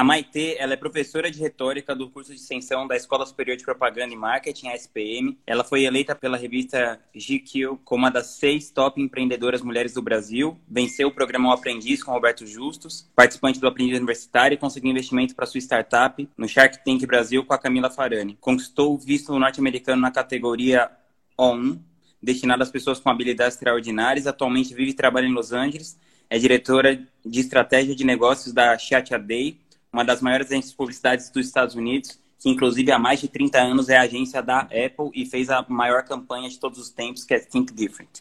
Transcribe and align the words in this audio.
A 0.00 0.02
Maitê, 0.02 0.56
ela 0.58 0.72
é 0.72 0.76
professora 0.76 1.30
de 1.30 1.38
retórica 1.38 1.94
do 1.94 2.08
curso 2.08 2.32
de 2.32 2.40
extensão 2.40 2.88
da 2.88 2.96
Escola 2.96 3.26
Superior 3.26 3.54
de 3.54 3.62
Propaganda 3.62 4.14
e 4.14 4.16
Marketing, 4.16 4.68
a 4.68 4.74
SPM. 4.74 5.36
Ela 5.46 5.62
foi 5.62 5.84
eleita 5.84 6.14
pela 6.14 6.38
revista 6.38 6.98
GQ 7.14 7.80
como 7.84 8.04
uma 8.04 8.10
das 8.10 8.28
seis 8.28 8.70
top 8.70 8.98
empreendedoras 8.98 9.60
mulheres 9.60 9.92
do 9.92 10.00
Brasil. 10.00 10.58
Venceu 10.66 11.08
o 11.08 11.10
programa 11.12 11.50
O 11.50 11.52
Aprendiz 11.52 12.02
com 12.02 12.12
Roberto 12.12 12.46
Justus, 12.46 13.10
participante 13.14 13.60
do 13.60 13.66
Aprendiz 13.66 13.98
Universitário 13.98 14.54
e 14.54 14.56
conseguiu 14.56 14.90
investimento 14.90 15.34
para 15.34 15.44
sua 15.44 15.60
startup 15.60 16.26
no 16.34 16.48
Shark 16.48 16.82
Tank 16.82 17.04
Brasil 17.04 17.44
com 17.44 17.52
a 17.52 17.58
Camila 17.58 17.90
Farani. 17.90 18.38
Conquistou 18.40 18.94
o 18.94 18.98
visto 18.98 19.38
norte-americano 19.38 20.00
na 20.00 20.10
categoria 20.10 20.90
O1, 21.38 21.78
destinado 22.22 22.62
às 22.62 22.70
pessoas 22.70 22.98
com 22.98 23.10
habilidades 23.10 23.56
extraordinárias. 23.56 24.26
Atualmente 24.26 24.72
vive 24.72 24.92
e 24.92 24.94
trabalha 24.94 25.26
em 25.26 25.34
Los 25.34 25.52
Angeles. 25.52 26.00
É 26.30 26.38
diretora 26.38 27.06
de 27.22 27.40
estratégia 27.40 27.94
de 27.94 28.02
negócios 28.02 28.54
da 28.54 28.78
Chat 28.78 29.10
Day 29.18 29.58
uma 29.92 30.04
das 30.04 30.20
maiores 30.20 30.46
agências 30.46 30.70
de 30.70 30.76
publicidade 30.76 31.32
dos 31.32 31.46
Estados 31.46 31.74
Unidos, 31.74 32.20
que 32.38 32.48
inclusive 32.48 32.92
há 32.92 32.98
mais 32.98 33.20
de 33.20 33.28
30 33.28 33.58
anos 33.58 33.88
é 33.88 33.96
a 33.96 34.02
agência 34.02 34.40
da 34.40 34.60
Apple 34.60 35.10
e 35.14 35.26
fez 35.26 35.50
a 35.50 35.64
maior 35.68 36.04
campanha 36.04 36.48
de 36.48 36.58
todos 36.58 36.78
os 36.78 36.90
tempos, 36.90 37.24
que 37.24 37.34
é 37.34 37.40
Think 37.40 37.72
Different. 37.72 38.20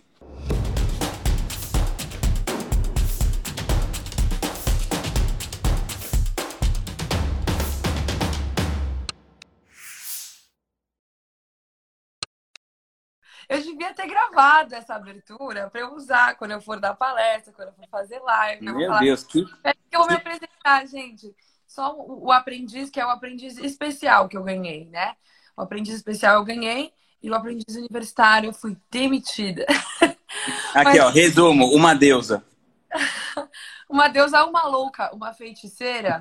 Eu 13.47 13.63
devia 13.63 13.91
ter 13.95 14.07
gravado 14.07 14.75
essa 14.75 14.93
abertura 14.93 15.69
para 15.71 15.81
eu 15.81 15.95
usar 15.95 16.35
quando 16.35 16.51
eu 16.51 16.61
for 16.61 16.79
dar 16.79 16.93
palestra, 16.93 17.51
quando 17.51 17.69
eu 17.69 17.73
for 17.73 17.87
fazer 17.89 18.19
live. 18.19 18.63
Meu 18.63 18.99
Deus, 18.99 19.23
que... 19.23 19.43
É 19.63 19.73
que 19.73 19.79
eu 19.91 20.01
vou 20.01 20.07
me 20.07 20.15
apresentar, 20.15 20.85
gente 20.85 21.33
só 21.69 21.95
o, 21.95 22.31
aprendiz, 22.31 22.89
que 22.89 22.99
é 22.99 23.05
o 23.05 23.11
aprendiz 23.11 23.55
especial 23.59 24.27
que 24.27 24.35
eu 24.35 24.43
ganhei, 24.43 24.85
né? 24.85 25.15
O 25.55 25.61
aprendiz 25.61 25.93
especial 25.93 26.37
eu 26.37 26.43
ganhei 26.43 26.91
e 27.21 27.29
o 27.29 27.35
aprendiz 27.35 27.75
universitário 27.75 28.49
eu 28.49 28.53
fui 28.53 28.75
demitida. 28.89 29.67
Aqui, 30.73 30.97
Mas... 30.97 30.99
ó, 30.99 31.09
resumo, 31.09 31.67
uma 31.67 31.93
deusa. 31.93 32.43
uma 33.87 34.07
deusa, 34.07 34.43
uma 34.45 34.65
louca, 34.65 35.13
uma 35.13 35.31
feiticeira. 35.31 36.19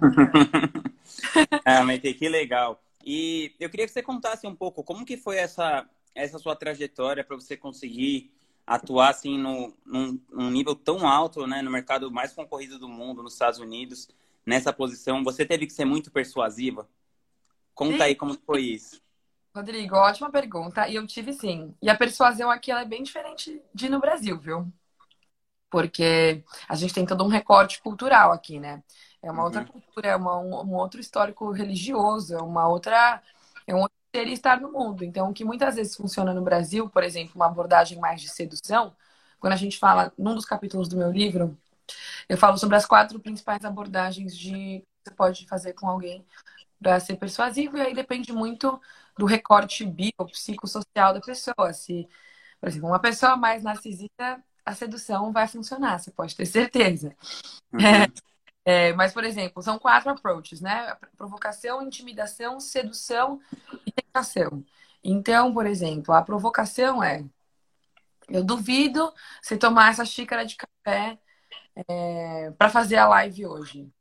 ah, 1.65 1.83
mas 1.83 2.01
que 2.01 2.29
legal. 2.29 2.83
E 3.03 3.55
eu 3.59 3.71
queria 3.71 3.87
que 3.87 3.93
você 3.93 4.03
contasse 4.03 4.47
um 4.47 4.55
pouco 4.55 4.85
como 4.85 5.07
que 5.07 5.17
foi 5.17 5.39
essa, 5.39 5.89
essa 6.15 6.39
sua 6.39 6.57
trajetória 6.57 7.25
para 7.25 7.37
você 7.37 7.57
conseguir 7.57 8.31
atuar 8.67 9.09
assim 9.09 9.39
no, 9.39 9.75
num, 9.87 10.21
num, 10.31 10.51
nível 10.51 10.75
tão 10.75 11.09
alto, 11.09 11.47
né, 11.47 11.63
no 11.63 11.71
mercado 11.71 12.11
mais 12.11 12.35
concorrido 12.35 12.79
do 12.79 12.87
mundo, 12.87 13.23
nos 13.23 13.33
Estados 13.33 13.59
Unidos 13.59 14.09
nessa 14.49 14.73
posição, 14.73 15.23
você 15.23 15.45
teve 15.45 15.67
que 15.67 15.73
ser 15.73 15.85
muito 15.85 16.11
persuasiva? 16.11 16.89
Conta 17.75 17.99
sim. 17.99 18.03
aí 18.03 18.15
como 18.15 18.35
foi 18.47 18.63
isso. 18.63 19.01
Rodrigo, 19.55 19.95
ótima 19.95 20.31
pergunta. 20.31 20.89
E 20.89 20.95
eu 20.95 21.07
tive 21.07 21.35
sim. 21.35 21.75
E 21.83 21.91
a 21.91 21.97
persuasão 21.97 22.51
aqui 22.51 22.73
é 22.73 22.85
bem 22.85 23.03
diferente 23.03 23.61
de 23.75 23.89
no 23.89 24.01
Brasil, 24.01 24.39
viu? 24.39 24.73
Porque 25.71 26.43
a 26.67 26.75
gente 26.75 26.95
tem 26.95 27.05
todo 27.05 27.23
um 27.23 27.29
recorte 27.29 27.81
cultural 27.83 28.33
aqui, 28.33 28.59
né? 28.59 28.83
É 29.23 29.31
uma 29.31 29.41
uhum. 29.41 29.45
outra 29.45 29.65
cultura, 29.65 30.09
é 30.09 30.17
uma, 30.17 30.39
um, 30.39 30.55
um, 30.63 30.75
outro 30.75 30.99
histórico 30.99 31.51
religioso, 31.51 32.35
é 32.35 32.43
uma 32.43 32.67
outra. 32.67 33.23
É 33.67 33.75
um 33.75 33.81
outro 33.81 33.97
ser 34.15 34.29
estar 34.29 34.61
no 34.61 34.73
mundo. 34.73 35.05
Então, 35.05 35.29
o 35.29 35.35
que 35.35 35.45
muitas 35.45 35.75
vezes 35.75 35.95
funciona 35.95 36.33
no 36.33 36.43
Brasil, 36.43 36.89
por 36.89 37.05
exemplo, 37.05 37.33
uma 37.35 37.47
abordagem 37.47 37.99
mais 37.99 38.23
de 38.23 38.29
sedução, 38.31 38.97
quando 39.39 39.53
a 39.53 39.57
gente 39.57 39.79
fala, 39.79 40.11
num 40.17 40.35
dos 40.35 40.47
capítulos 40.47 40.89
do 40.89 40.97
meu 40.97 41.13
livro, 41.13 41.57
eu 42.29 42.37
falo 42.37 42.59
sobre 42.59 42.77
as 42.77 42.87
quatro 42.87 43.21
principais 43.21 43.65
abordagens 43.65 44.37
de 44.37 44.81
que 44.81 44.87
você 45.05 45.15
pode 45.15 45.47
fazer 45.47 45.73
com 45.75 45.89
alguém 45.89 46.25
para 46.81 47.01
ser 47.01 47.17
persuasivo, 47.17 47.77
e 47.77 47.81
aí 47.81 47.95
depende 47.95 48.33
muito 48.33 48.81
do 49.17 49.27
recorte 49.27 49.85
biopsicossocial 49.85 51.13
da 51.13 51.21
pessoa. 51.21 51.73
Se, 51.73 52.09
por 52.61 52.69
exemplo, 52.69 52.89
uma 52.89 53.01
pessoa 53.01 53.37
mais 53.37 53.63
narcisista, 53.63 54.43
a 54.65 54.75
sedução 54.75 55.33
vai 55.33 55.49
funcionar, 55.49 55.99
você 55.99 56.11
pode 56.11 56.37
ter 56.37 56.47
certeza. 56.47 57.17
Uhum. 57.73 57.81
É, 58.65 58.93
mas, 58.93 59.15
por 59.15 59.25
exemplo, 59.25 59.63
são 59.63 59.79
quatro 59.79 60.11
approaches, 60.11 60.61
né? 60.61 60.95
Provocação, 61.17 61.81
intimidação, 61.81 62.61
sedução 62.61 63.41
e 63.87 63.91
tentação. 63.91 64.63
Então, 65.03 65.55
por 65.55 65.65
exemplo, 65.67 66.13
a 66.13 66.21
provocação 66.21 67.03
é: 67.03 67.25
eu 68.29 68.45
duvido 68.45 69.11
você 69.41 69.57
tomar 69.57 69.91
essa 69.91 70.05
xícara 70.05 70.45
de 70.45 70.55
café 70.55 71.19
é, 71.89 72.51
para 72.53 72.71
fazer 72.71 72.97
a 72.97 73.09
live 73.09 73.47
hoje. 73.47 73.93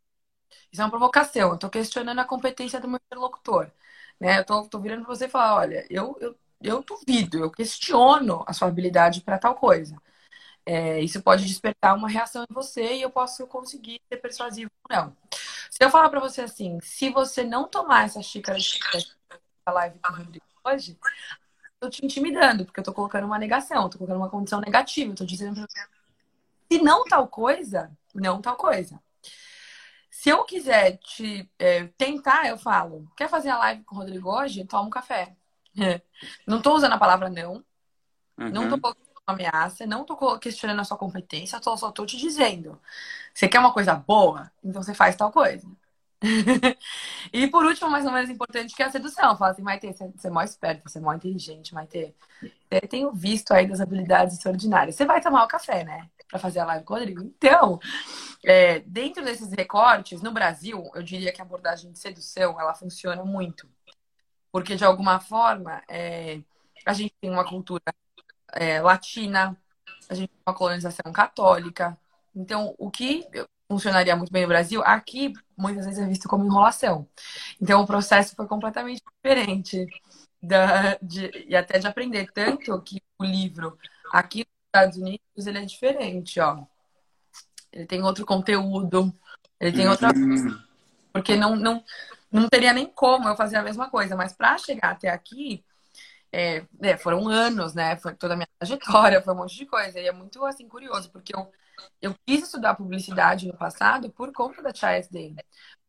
Isso 0.72 0.82
é 0.82 0.86
uma 0.86 0.92
provocação. 0.92 1.50
Eu 1.50 1.56
estou 1.56 1.70
questionando 1.70 2.20
a 2.20 2.26
competência 2.26 2.80
do 2.80 2.88
meu 2.88 3.00
interlocutor. 3.06 3.72
Né? 4.20 4.40
Eu 4.40 4.64
estou 4.64 4.82
virando 4.82 5.06
para 5.06 5.16
você 5.16 5.26
e 5.26 5.30
falar, 5.30 5.56
olha, 5.58 5.86
eu, 5.90 6.18
eu, 6.20 6.36
eu 6.62 6.84
duvido, 6.84 7.40
eu 7.40 7.52
questiono 7.52 8.44
a 8.48 8.54
sua 8.54 8.68
habilidade 8.68 9.22
para 9.22 9.38
tal 9.40 9.56
coisa. 9.56 9.96
É, 10.66 11.00
isso 11.02 11.22
pode 11.22 11.46
despertar 11.46 11.96
uma 11.96 12.10
reação 12.10 12.44
em 12.44 12.54
você 12.54 12.96
e 12.98 13.02
eu 13.02 13.10
posso 13.10 13.48
conseguir 13.48 14.02
ser 14.09 14.18
persuasivo 14.18 14.72
ou 14.90 14.96
não. 14.96 15.18
Se 15.72 15.84
eu 15.84 15.90
falar 15.90 16.09
para 16.09 16.20
você 16.20 16.42
assim, 16.42 16.80
se 16.82 17.09
você 17.09 17.44
não 17.44 17.68
tomar 17.68 18.06
essa 18.06 18.22
xícara 18.22 18.58
de 18.59 18.80
a 19.66 19.72
live 19.72 20.00
com 20.00 20.14
o 20.14 20.16
Rodrigo 20.16 20.46
hoje, 20.66 20.98
eu 21.82 21.90
te 21.90 22.06
intimidando, 22.06 22.66
porque 22.66 22.80
eu 22.80 22.84
tô 22.84 22.94
colocando 22.94 23.26
uma 23.26 23.40
negação, 23.40 23.90
tô 23.90 23.98
colocando 23.98 24.18
uma 24.18 24.30
condição 24.30 24.59
negativa, 24.59 25.16
tô 25.16 25.26
dizendo 25.26 25.56
pra 25.68 25.97
se 26.72 26.81
não 26.81 27.03
tal 27.05 27.28
coisa, 27.28 27.91
não 28.13 28.41
tal 28.41 28.55
coisa. 28.55 29.00
Se 30.09 30.29
eu 30.29 30.44
quiser 30.45 30.97
te 30.97 31.50
é, 31.59 31.85
tentar, 31.97 32.47
eu 32.47 32.57
falo, 32.57 33.07
quer 33.16 33.29
fazer 33.29 33.50
a 33.50 33.57
live 33.59 33.83
com 33.83 33.95
o 33.95 34.00
Rodrigo 34.00 34.29
hoje? 34.29 34.66
Toma 34.66 34.88
um 34.88 34.89
café. 34.89 35.35
Não 36.47 36.59
tô 36.59 36.73
usando 36.73 36.94
a 36.94 36.97
palavra 36.97 37.29
não. 37.29 37.63
Uhum. 38.35 38.50
Não 38.50 38.67
tô 38.67 38.79
colocando 38.79 39.05
uma 39.28 39.35
ameaça, 39.35 39.85
não 39.85 40.03
tô 40.03 40.39
questionando 40.39 40.79
a 40.79 40.83
sua 40.83 40.97
competência, 40.97 41.59
tô, 41.59 41.78
só 41.78 41.91
tô 41.91 42.03
te 42.03 42.17
dizendo. 42.17 42.81
Você 43.31 43.47
quer 43.47 43.59
uma 43.59 43.72
coisa 43.72 43.94
boa? 43.94 44.51
Então 44.63 44.81
você 44.81 44.94
faz 44.95 45.16
tal 45.16 45.31
coisa. 45.31 45.67
e 47.31 47.47
por 47.47 47.66
último, 47.66 47.89
mais 47.89 48.05
ou 48.05 48.11
menos 48.11 48.29
importante, 48.29 48.75
que 48.75 48.81
é 48.81 48.85
a 48.85 48.91
sedução. 48.91 49.38
Fala 49.38 49.51
assim, 49.51 49.61
Maite, 49.61 49.88
você 49.94 50.28
é 50.28 50.31
mó 50.31 50.41
esperta, 50.41 50.88
você 50.88 50.97
é 50.97 51.01
mó 51.01 51.13
inteligente, 51.13 51.73
Maite. 51.73 52.13
Eu 52.69 52.88
tenho 52.88 53.11
visto 53.11 53.51
aí 53.53 53.67
das 53.67 53.79
habilidades 53.79 54.35
extraordinárias. 54.35 54.95
Você 54.95 55.05
vai 55.05 55.22
tomar 55.22 55.44
o 55.44 55.47
café, 55.47 55.83
né? 55.83 56.09
Pra 56.28 56.39
fazer 56.39 56.59
a 56.59 56.66
live 56.66 56.85
com 56.85 56.94
o 56.94 56.97
Rodrigo. 56.97 57.22
Então, 57.22 57.79
é, 58.44 58.79
dentro 58.79 59.23
desses 59.23 59.51
recortes, 59.51 60.22
no 60.22 60.31
Brasil, 60.31 60.89
eu 60.94 61.03
diria 61.03 61.31
que 61.31 61.41
a 61.41 61.45
abordagem 61.45 61.91
de 61.91 62.00
sedução, 62.00 62.59
ela 62.59 62.73
funciona 62.73 63.23
muito. 63.23 63.69
Porque, 64.51 64.75
de 64.75 64.84
alguma 64.84 65.19
forma, 65.19 65.84
é, 65.88 66.41
a 66.85 66.94
gente 66.94 67.13
tem 67.22 67.29
uma 67.29 67.45
cultura 67.47 67.84
é, 68.53 68.81
latina, 68.81 69.55
a 70.09 70.13
gente 70.16 70.29
tem 70.29 70.39
uma 70.45 70.55
colonização 70.55 71.11
católica. 71.11 71.97
Então, 72.35 72.73
o 72.78 72.89
que 72.89 73.28
funcionaria 73.69 74.16
muito 74.16 74.31
bem 74.31 74.44
no 74.44 74.47
Brasil, 74.47 74.81
aqui 74.85 75.33
muitas 75.57 75.85
vezes 75.85 76.00
é 76.00 76.07
visto 76.07 76.28
como 76.28 76.45
enrolação. 76.45 77.07
Então 77.61 77.81
o 77.81 77.88
processo 77.88 78.35
foi 78.35 78.47
completamente 78.47 79.01
diferente 79.23 79.85
da, 80.41 80.97
de, 81.01 81.29
e 81.47 81.55
até 81.55 81.79
de 81.79 81.88
aprender 81.88 82.31
tanto 82.31 82.81
que 82.81 83.01
o 83.19 83.25
livro 83.25 83.78
aqui 84.13 84.39
nos 84.39 84.66
Estados 84.67 84.97
Unidos 84.97 85.47
ele 85.47 85.59
é 85.59 85.66
diferente, 85.66 86.39
ó. 86.39 86.63
Ele 87.72 87.85
tem 87.85 88.01
outro 88.01 88.25
conteúdo, 88.25 89.13
ele 89.59 89.75
tem 89.75 89.89
outra 89.89 90.09
uhum. 90.16 90.63
porque 91.11 91.35
não, 91.35 91.55
não 91.55 91.84
não 92.31 92.49
teria 92.49 92.73
nem 92.73 92.85
como 92.85 93.28
eu 93.28 93.35
fazer 93.35 93.57
a 93.57 93.63
mesma 93.63 93.89
coisa, 93.89 94.16
mas 94.16 94.34
para 94.34 94.57
chegar 94.57 94.91
até 94.91 95.09
aqui 95.09 95.63
é, 96.31 96.66
é, 96.81 96.97
foram 96.97 97.28
anos, 97.28 97.73
né? 97.73 97.97
Foi 97.97 98.13
toda 98.13 98.34
a 98.34 98.38
minha 98.38 98.49
trajetória, 98.59 99.22
foi 99.22 99.34
um 99.34 99.38
monte 99.38 99.55
de 99.55 99.66
coisa. 99.66 99.99
E 99.99 100.07
é 100.07 100.11
muito 100.11 100.44
assim 100.45 100.67
curioso, 100.67 101.09
porque 101.09 101.35
eu 101.35 101.49
eu 102.02 102.16
quis 102.26 102.44
estudar 102.44 102.76
publicidade 102.76 103.48
no 103.48 103.56
passado 103.56 104.10
por 104.12 104.32
conta 104.32 104.62
da 104.62 104.74
Child's 104.74 105.10
Day. 105.10 105.36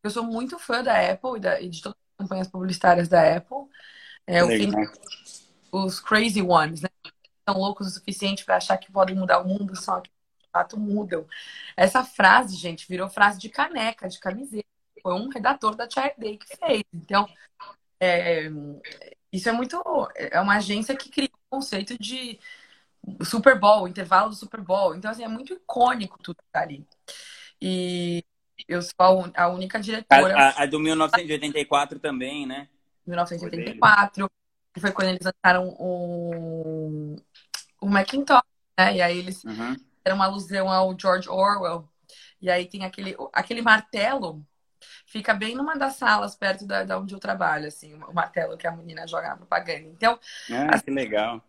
Eu 0.02 0.10
sou 0.10 0.24
muito 0.24 0.58
fã 0.58 0.82
da 0.82 0.98
Apple 1.10 1.36
e, 1.36 1.40
da, 1.40 1.60
e 1.60 1.68
de 1.68 1.82
todas 1.82 1.98
as 1.98 2.24
campanhas 2.24 2.48
publicitárias 2.48 3.08
da 3.08 3.36
Apple. 3.36 3.66
É, 4.26 4.40
eu 4.40 4.48
fiz 4.48 4.72
os 5.72 6.00
crazy 6.00 6.42
ones, 6.42 6.82
né? 6.82 6.88
São 7.48 7.58
loucos 7.58 7.86
o 7.86 7.90
suficiente 7.90 8.44
para 8.44 8.56
achar 8.56 8.76
que 8.76 8.92
podem 8.92 9.16
mudar 9.16 9.40
o 9.40 9.48
mundo, 9.48 9.74
só 9.74 10.00
que 10.00 10.10
de 10.10 10.48
fato 10.52 10.78
mudam. 10.78 11.26
Essa 11.76 12.04
frase, 12.04 12.56
gente, 12.56 12.86
virou 12.88 13.08
frase 13.08 13.38
de 13.38 13.48
caneca, 13.48 14.08
de 14.08 14.18
camiseta. 14.18 14.66
Foi 15.02 15.14
um 15.14 15.28
redator 15.28 15.74
da 15.74 15.88
Child 15.88 16.14
Day 16.18 16.36
que 16.36 16.56
fez. 16.56 16.84
Então, 16.92 17.28
é, 18.00 18.50
isso 19.32 19.48
é 19.48 19.52
muito. 19.52 19.80
É 20.16 20.40
uma 20.40 20.56
agência 20.56 20.96
que 20.96 21.10
cria 21.10 21.30
o 21.32 21.56
conceito 21.56 21.98
de 21.98 22.38
Super 23.24 23.58
Bowl, 23.58 23.82
o 23.82 23.88
intervalo 23.88 24.30
do 24.30 24.34
Super 24.34 24.60
Bowl. 24.60 24.94
Então, 24.94 25.10
assim, 25.10 25.24
é 25.24 25.28
muito 25.28 25.52
icônico 25.52 26.18
tudo 26.22 26.36
que 26.36 26.52
tá 26.52 26.62
ali. 26.62 26.86
E 27.60 28.24
eu 28.66 28.82
sou 28.82 29.30
a, 29.34 29.48
única 29.48 29.80
diretora. 29.80 30.36
A, 30.36 30.48
a, 30.48 30.62
a, 30.62 30.66
do 30.66 30.78
1984 30.78 31.98
também, 31.98 32.46
né? 32.46 32.68
1984, 33.06 34.30
que 34.74 34.80
foi 34.80 34.92
quando 34.92 35.08
eles 35.08 35.24
lançaram 35.24 35.68
o, 35.78 37.16
o 37.80 37.86
Macintosh, 37.86 38.42
né? 38.78 38.96
E 38.96 39.02
aí 39.02 39.18
eles 39.18 39.42
uhum. 39.44 39.76
uma 40.10 40.26
alusão 40.26 40.68
ao 40.68 40.98
George 40.98 41.28
Orwell. 41.28 41.88
E 42.40 42.50
aí 42.50 42.66
tem 42.66 42.84
aquele, 42.84 43.16
aquele 43.32 43.62
martelo 43.62 44.44
Fica 45.06 45.32
bem 45.34 45.54
numa 45.54 45.74
das 45.74 45.96
salas 45.96 46.36
perto 46.36 46.66
da, 46.66 46.84
da 46.84 46.98
onde 46.98 47.14
eu 47.14 47.18
trabalho, 47.18 47.66
assim, 47.66 47.94
o 47.94 48.12
martelo 48.12 48.56
que 48.56 48.66
a 48.66 48.72
menina 48.72 49.06
joga 49.06 49.30
na 49.30 49.36
propaganda. 49.36 49.88
Então, 49.88 50.18
ah, 50.50 50.74
assim, 50.74 50.84
que 50.84 50.90
legal. 50.90 51.42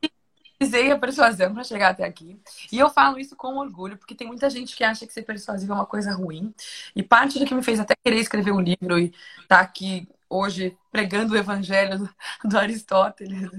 Usei 0.62 0.92
a 0.92 1.00
persuasão 1.00 1.54
para 1.54 1.64
chegar 1.64 1.90
até 1.90 2.04
aqui. 2.06 2.40
E 2.72 2.78
eu 2.78 2.90
falo 2.90 3.18
isso 3.18 3.36
com 3.36 3.58
orgulho, 3.58 3.98
porque 3.98 4.14
tem 4.14 4.28
muita 4.28 4.50
gente 4.50 4.76
que 4.76 4.84
acha 4.84 5.08
que 5.08 5.14
ser 5.14 5.24
persuasivo 5.24 5.72
é 5.72 5.76
uma 5.76 5.86
coisa 5.86 6.14
ruim. 6.14 6.54
E 6.96 7.02
parte 7.02 7.40
do 7.40 7.46
que 7.46 7.56
me 7.56 7.64
fez 7.64 7.80
até 7.80 7.96
querer 7.96 8.20
escrever 8.20 8.52
um 8.52 8.60
livro 8.60 9.00
e 9.00 9.06
estar 9.42 9.58
tá 9.58 9.60
aqui 9.62 10.08
hoje 10.30 10.78
pregando 10.92 11.34
o 11.34 11.38
evangelho 11.38 12.10
do, 12.46 12.58
Aristóteles. 12.58 13.50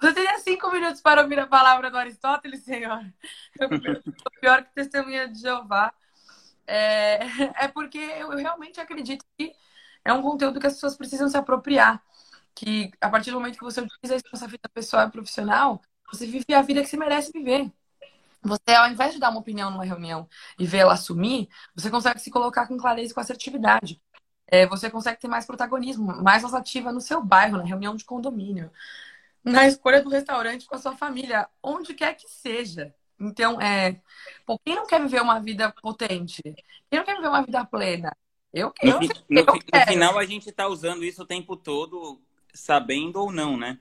Você 0.00 0.14
teria 0.14 0.38
cinco 0.40 0.70
minutos 0.72 1.00
para 1.00 1.22
ouvir 1.22 1.38
a 1.38 1.46
palavra 1.46 1.90
do 1.90 1.96
Aristóteles, 1.96 2.64
Senhor? 2.64 3.04
Eu, 3.58 3.68
pior 4.40 4.64
que 4.64 4.74
testemunha 4.74 5.28
de 5.28 5.40
Jeová. 5.40 5.92
É, 6.66 7.20
é 7.64 7.68
porque 7.68 7.98
eu 7.98 8.30
realmente 8.30 8.80
acredito 8.80 9.24
que 9.36 9.52
é 10.04 10.12
um 10.12 10.22
conteúdo 10.22 10.60
que 10.60 10.66
as 10.66 10.74
pessoas 10.74 10.96
precisam 10.96 11.28
se 11.28 11.36
apropriar. 11.36 12.02
Que 12.54 12.90
a 13.00 13.08
partir 13.08 13.30
do 13.30 13.38
momento 13.38 13.58
que 13.58 13.64
você 13.64 13.80
utiliza 13.80 14.16
isso 14.16 14.24
na 14.32 14.38
sua 14.38 14.48
vida 14.48 14.68
pessoal 14.72 15.06
e 15.06 15.10
profissional, 15.10 15.80
você 16.12 16.26
vive 16.26 16.54
a 16.54 16.62
vida 16.62 16.82
que 16.82 16.88
você 16.88 16.96
merece 16.96 17.32
viver. 17.32 17.70
Você, 18.42 18.74
ao 18.74 18.90
invés 18.90 19.12
de 19.12 19.20
dar 19.20 19.30
uma 19.30 19.40
opinião 19.40 19.70
numa 19.70 19.84
reunião 19.84 20.28
e 20.58 20.66
vê-la 20.66 20.94
assumir, 20.94 21.48
você 21.74 21.90
consegue 21.90 22.20
se 22.20 22.30
colocar 22.30 22.66
com 22.66 22.78
clareza 22.78 23.12
e 23.12 23.14
com 23.14 23.20
assertividade 23.20 24.00
é, 24.50 24.66
você 24.66 24.90
consegue 24.90 25.20
ter 25.20 25.28
mais 25.28 25.46
protagonismo, 25.46 26.22
mais 26.22 26.42
ativa 26.52 26.92
no 26.92 27.00
seu 27.00 27.22
bairro, 27.22 27.58
na 27.58 27.64
reunião 27.64 27.94
de 27.94 28.04
condomínio, 28.04 28.70
na 29.44 29.66
escolha 29.66 30.02
do 30.02 30.10
restaurante 30.10 30.66
com 30.66 30.74
a 30.74 30.78
sua 30.78 30.96
família, 30.96 31.48
onde 31.62 31.94
quer 31.94 32.14
que 32.14 32.28
seja. 32.28 32.92
Então, 33.18 33.60
é, 33.60 34.00
pô, 34.44 34.58
quem 34.58 34.74
não 34.74 34.86
quer 34.86 35.00
viver 35.00 35.22
uma 35.22 35.38
vida 35.38 35.72
potente? 35.80 36.42
Quem 36.42 36.98
não 36.98 37.04
quer 37.04 37.14
viver 37.14 37.28
uma 37.28 37.42
vida 37.42 37.64
plena? 37.64 38.14
Eu, 38.52 38.72
eu, 38.82 39.00
no, 39.00 39.06
eu, 39.06 39.46
no, 39.46 39.54
no 39.54 39.86
final, 39.86 40.18
a 40.18 40.24
gente 40.24 40.50
está 40.50 40.66
usando 40.66 41.04
isso 41.04 41.22
o 41.22 41.26
tempo 41.26 41.56
todo, 41.56 42.20
sabendo 42.52 43.20
ou 43.20 43.30
não, 43.30 43.56
né? 43.56 43.78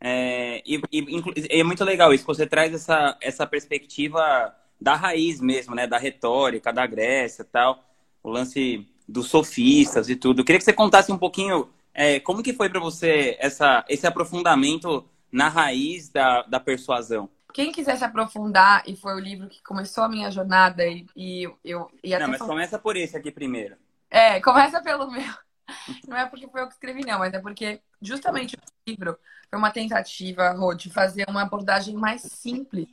É, 0.00 0.62
e, 0.64 0.80
e, 0.90 1.60
é 1.60 1.62
muito 1.62 1.84
legal 1.84 2.14
isso, 2.14 2.24
você 2.24 2.46
traz 2.46 2.72
essa, 2.72 3.16
essa 3.20 3.46
perspectiva 3.46 4.54
da 4.80 4.94
raiz 4.94 5.40
mesmo, 5.40 5.74
né? 5.74 5.86
Da 5.86 5.98
retórica, 5.98 6.72
da 6.72 6.86
Grécia 6.86 7.44
tal. 7.44 7.84
O 8.22 8.30
lance 8.30 8.86
dos 9.06 9.28
sofistas 9.28 10.08
e 10.08 10.16
tudo. 10.16 10.40
Eu 10.40 10.44
queria 10.44 10.58
que 10.58 10.64
você 10.64 10.72
contasse 10.72 11.12
um 11.12 11.18
pouquinho 11.18 11.68
é, 11.92 12.20
como 12.20 12.42
que 12.42 12.52
foi 12.52 12.68
para 12.68 12.80
você 12.80 13.36
essa, 13.40 13.84
esse 13.88 14.06
aprofundamento 14.06 15.04
na 15.30 15.48
raiz 15.48 16.08
da, 16.08 16.42
da 16.42 16.60
persuasão. 16.60 17.28
Quem 17.52 17.72
quiser 17.72 17.96
se 17.96 18.04
aprofundar, 18.04 18.82
e 18.86 18.94
foi 18.94 19.14
o 19.14 19.18
livro 19.18 19.48
que 19.48 19.60
começou 19.62 20.04
a 20.04 20.08
minha 20.08 20.30
jornada, 20.30 20.86
e, 20.86 21.04
e 21.16 21.48
eu. 21.64 21.90
E 22.02 22.16
não, 22.16 22.28
mas 22.28 22.40
começa 22.40 22.78
por 22.78 22.96
esse 22.96 23.16
aqui 23.16 23.30
primeiro. 23.30 23.76
É, 24.08 24.40
começa 24.40 24.80
pelo 24.80 25.10
meu. 25.10 25.32
Não 26.08 26.16
é 26.16 26.26
porque 26.26 26.48
foi 26.48 26.62
eu 26.62 26.66
que 26.68 26.74
escrevi, 26.74 27.04
não, 27.04 27.18
mas 27.18 27.32
é 27.32 27.40
porque 27.40 27.80
justamente 28.00 28.56
o 28.56 28.90
livro 28.90 29.18
foi 29.48 29.58
uma 29.58 29.70
tentativa, 29.70 30.50
Rô, 30.52 30.74
de 30.74 30.90
fazer 30.90 31.26
uma 31.28 31.42
abordagem 31.42 31.94
mais 31.94 32.22
simples 32.22 32.88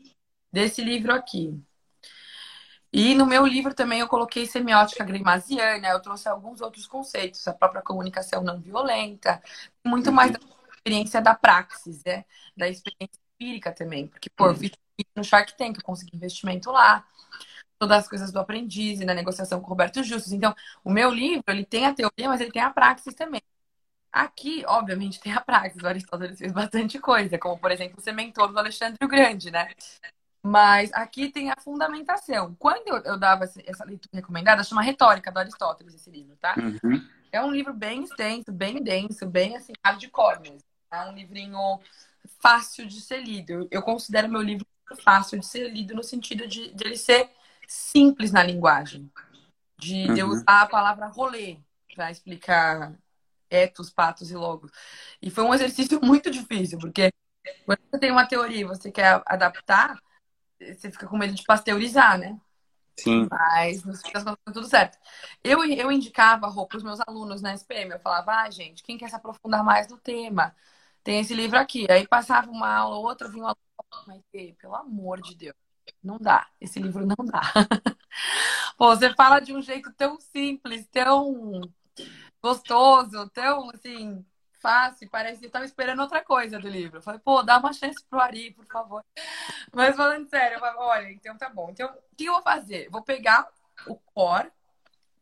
desse 0.52 0.84
livro 0.84 1.14
aqui. 1.14 1.62
E 2.92 3.14
no 3.14 3.26
meu 3.26 3.46
livro 3.46 3.74
também 3.74 4.00
eu 4.00 4.08
coloquei 4.08 4.46
semiótica 4.46 5.04
grimasiana, 5.04 5.90
eu 5.90 6.02
trouxe 6.02 6.28
alguns 6.30 6.62
outros 6.62 6.88
conceitos, 6.88 7.48
a 7.48 7.54
própria 7.54 7.82
comunicação 7.82 8.42
não 8.42 8.60
violenta, 8.62 9.42
muito 9.86 10.12
mais 10.12 10.32
da 10.32 10.40
experiência 10.72 11.22
da 11.22 11.36
praxis, 11.36 12.04
né? 12.06 12.24
Da 12.56 12.68
experiência 12.70 13.20
empírica 13.36 13.72
também, 13.74 14.08
porque, 14.08 14.30
pô, 14.30 14.48
eu 14.48 14.54
vi 14.54 14.72
no 15.16 15.24
Shark 15.24 15.56
Tank, 15.58 15.78
eu 15.78 15.84
consegui 15.84 16.16
investimento 16.16 16.72
lá, 16.72 17.06
todas 17.78 18.00
as 18.00 18.08
coisas 18.08 18.32
do 18.32 18.40
aprendiz 18.40 19.00
e 19.00 19.06
na 19.06 19.14
negociação 19.14 19.60
com 19.60 19.68
o 19.68 19.70
Roberto 19.70 20.04
Justus. 20.04 20.32
Então, 20.32 20.56
o 20.84 20.92
meu 20.92 21.10
livro, 21.10 21.44
ele 21.48 21.66
tem 21.66 21.86
a 21.86 21.94
teoria, 21.94 22.28
mas 22.28 22.42
ele 22.42 22.52
tem 22.52 22.62
a 22.62 22.70
praxis 22.70 23.14
também. 23.14 23.42
Aqui, 24.12 24.64
obviamente, 24.68 25.20
tem 25.20 25.34
a 25.34 25.42
praxis. 25.42 25.82
O 25.82 25.88
Aristóteles 25.88 26.40
fez 26.40 26.52
bastante 26.52 26.98
coisa, 27.00 27.38
como, 27.38 27.58
por 27.58 27.72
exemplo, 27.72 28.02
ser 28.02 28.14
mentor 28.14 28.52
do 28.52 28.60
Alexandre 28.60 28.98
o 29.04 29.08
Grande, 29.08 29.52
né? 29.52 29.70
Mas 30.42 30.92
aqui 30.94 31.30
tem 31.30 31.52
a 31.52 31.56
fundamentação. 31.60 32.56
Quando 32.58 32.88
eu, 32.88 32.98
eu 33.04 33.18
dava 33.18 33.44
essa 33.44 33.86
leitura 33.86 34.10
recomendada, 34.14 34.64
chama 34.64 34.82
Retórica 34.82 35.32
do 35.32 35.40
Aristóteles, 35.40 35.94
esse 35.94 36.10
livro, 36.10 36.36
tá? 36.38 36.56
Uhum. 36.58 37.06
É 37.32 37.42
um 37.42 37.52
livro 37.52 37.74
bem 37.74 38.04
extenso, 38.04 38.52
bem 38.52 38.82
denso, 38.82 39.26
bem 39.26 39.56
assim, 39.58 39.74
hardcore 39.84 40.40
mesmo. 40.40 40.64
É 40.92 41.02
um 41.02 41.14
livrinho 41.14 41.80
fácil 42.40 42.88
de 42.88 43.02
ser 43.02 43.22
lido. 43.22 43.68
Eu 43.70 43.82
considero 43.82 44.30
meu 44.30 44.42
livro 44.42 44.66
fácil 45.04 45.40
de 45.40 45.46
ser 45.46 45.70
lido 45.70 45.94
no 45.94 46.04
sentido 46.04 46.48
de, 46.48 46.74
de 46.74 46.86
ele 46.86 46.98
ser 46.98 47.30
simples 47.68 48.32
na 48.32 48.42
linguagem. 48.42 49.12
De, 49.78 50.10
uhum. 50.10 50.18
eu 50.18 50.28
usar 50.30 50.62
a 50.62 50.66
palavra 50.66 51.08
rolê 51.08 51.60
para 51.94 52.10
explicar 52.10 52.98
etos, 53.50 53.90
patos 53.90 54.32
e 54.32 54.36
logos. 54.36 54.72
E 55.22 55.30
foi 55.30 55.44
um 55.44 55.54
exercício 55.54 56.00
muito 56.04 56.32
difícil, 56.32 56.80
porque 56.80 57.12
quando 57.66 57.80
você 57.90 58.00
tem 58.00 58.12
uma 58.12 58.26
teoria 58.26 58.62
e 58.62 58.66
você 58.66 58.92
quer 58.92 59.22
adaptar, 59.26 60.00
você 60.60 60.92
fica 60.92 61.08
com 61.08 61.18
medo 61.18 61.34
de 61.34 61.44
pasteurizar, 61.44 62.18
né? 62.18 62.40
Sim. 63.00 63.28
Mas 63.30 63.84
no 63.84 63.96
fim 63.96 64.12
das 64.12 64.24
contas, 64.24 64.54
tudo 64.54 64.68
certo. 64.68 64.98
Eu, 65.44 65.64
eu 65.64 65.92
indicava 65.92 66.52
para 66.66 66.78
os 66.78 66.84
meus 66.84 67.00
alunos 67.02 67.42
na 67.42 67.54
SPM, 67.54 67.92
eu 67.92 68.00
falava, 68.00 68.42
ah, 68.42 68.50
gente, 68.50 68.82
quem 68.82 68.98
quer 68.98 69.10
se 69.10 69.16
aprofundar 69.16 69.64
mais 69.64 69.88
no 69.88 69.98
tema? 69.98 70.56
Tem 71.04 71.20
esse 71.20 71.34
livro 71.34 71.58
aqui. 71.60 71.86
Aí 71.90 72.08
passava 72.08 72.50
uma 72.50 72.74
aula 72.74 72.98
ou 72.98 73.06
outra, 73.06 73.30
vinha 73.30 73.44
um 73.44 73.48
aluno, 73.48 74.06
mas 74.08 74.22
pelo 74.58 74.76
amor 74.76 75.22
de 75.22 75.36
Deus, 75.36 75.56
não 76.04 76.18
dá. 76.18 76.48
Esse 76.60 76.80
livro 76.80 77.06
não 77.06 77.26
dá. 77.26 77.42
Pô, 78.78 78.96
você 78.96 79.14
fala 79.14 79.40
de 79.40 79.54
um 79.54 79.62
jeito 79.62 79.92
tão 79.94 80.20
simples, 80.20 80.88
tão 80.88 81.62
gostoso, 82.42 83.30
tão 83.30 83.70
assim, 83.72 84.26
fácil, 84.62 85.10
parece 85.10 85.50
que 85.50 85.56
eu 85.56 85.64
esperando 85.64 86.02
outra 86.02 86.24
coisa 86.24 86.60
do 86.60 86.68
livro. 86.68 86.98
Eu 86.98 87.02
falei, 87.02 87.20
pô, 87.20 87.42
dá 87.42 87.58
uma 87.58 87.74
chance 87.74 88.04
pro 88.10 88.20
Ari, 88.20 88.52
por 88.52 88.66
favor. 88.66 89.04
Mas 89.74 89.96
falando 89.96 90.30
sério, 90.30 90.56
eu 90.56 90.60
falei, 90.60 90.76
olha, 90.80 91.12
então 91.12 91.38
tá 91.38 91.50
bom. 91.50 91.70
Então, 91.70 91.90
o 91.90 92.16
que 92.16 92.26
eu 92.26 92.34
vou 92.34 92.42
fazer? 92.42 92.90
Vou 92.90 93.02
pegar 93.02 93.48
o 93.88 93.96
core, 93.96 94.52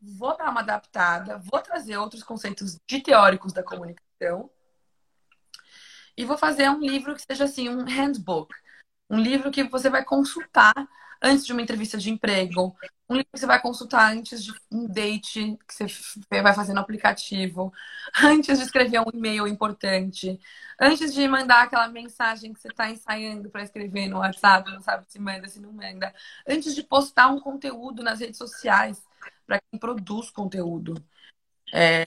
vou 0.00 0.36
dar 0.36 0.50
uma 0.50 0.60
adaptada, 0.60 1.38
vou 1.38 1.60
trazer 1.60 1.96
outros 1.96 2.22
conceitos 2.22 2.78
de 2.86 3.00
teóricos 3.00 3.52
da 3.52 3.62
comunicação 3.62 4.50
e 6.16 6.24
vou 6.24 6.38
fazer 6.38 6.70
um 6.70 6.80
livro 6.80 7.14
que 7.14 7.22
seja 7.22 7.44
assim, 7.44 7.68
um 7.68 7.84
handbook. 7.84 8.54
Um 9.08 9.20
livro 9.20 9.50
que 9.50 9.64
você 9.64 9.88
vai 9.88 10.04
consultar 10.04 10.74
antes 11.22 11.46
de 11.46 11.52
uma 11.52 11.62
entrevista 11.62 11.96
de 11.96 12.10
emprego, 12.10 12.76
um 13.08 13.14
livro 13.14 13.28
que 13.32 13.38
você 13.38 13.46
vai 13.46 13.60
consultar 13.60 14.12
antes 14.12 14.44
de 14.44 14.52
um 14.70 14.86
date 14.86 15.56
que 15.66 15.74
você 15.74 16.42
vai 16.42 16.54
fazer 16.54 16.72
no 16.72 16.80
aplicativo, 16.80 17.72
antes 18.22 18.58
de 18.58 18.64
escrever 18.64 19.00
um 19.00 19.10
e-mail 19.12 19.46
importante, 19.46 20.38
antes 20.80 21.14
de 21.14 21.26
mandar 21.28 21.64
aquela 21.64 21.88
mensagem 21.88 22.52
que 22.52 22.60
você 22.60 22.68
está 22.68 22.90
ensaiando 22.90 23.48
para 23.50 23.62
escrever 23.62 24.08
no 24.08 24.18
WhatsApp, 24.18 24.70
não 24.70 24.80
sabe 24.80 25.04
se 25.08 25.18
manda, 25.18 25.48
se 25.48 25.60
não 25.60 25.72
manda, 25.72 26.12
antes 26.46 26.74
de 26.74 26.82
postar 26.82 27.28
um 27.28 27.40
conteúdo 27.40 28.02
nas 28.02 28.20
redes 28.20 28.38
sociais 28.38 29.02
para 29.46 29.60
quem 29.70 29.78
produz 29.78 30.30
conteúdo. 30.30 30.94
É, 31.72 32.06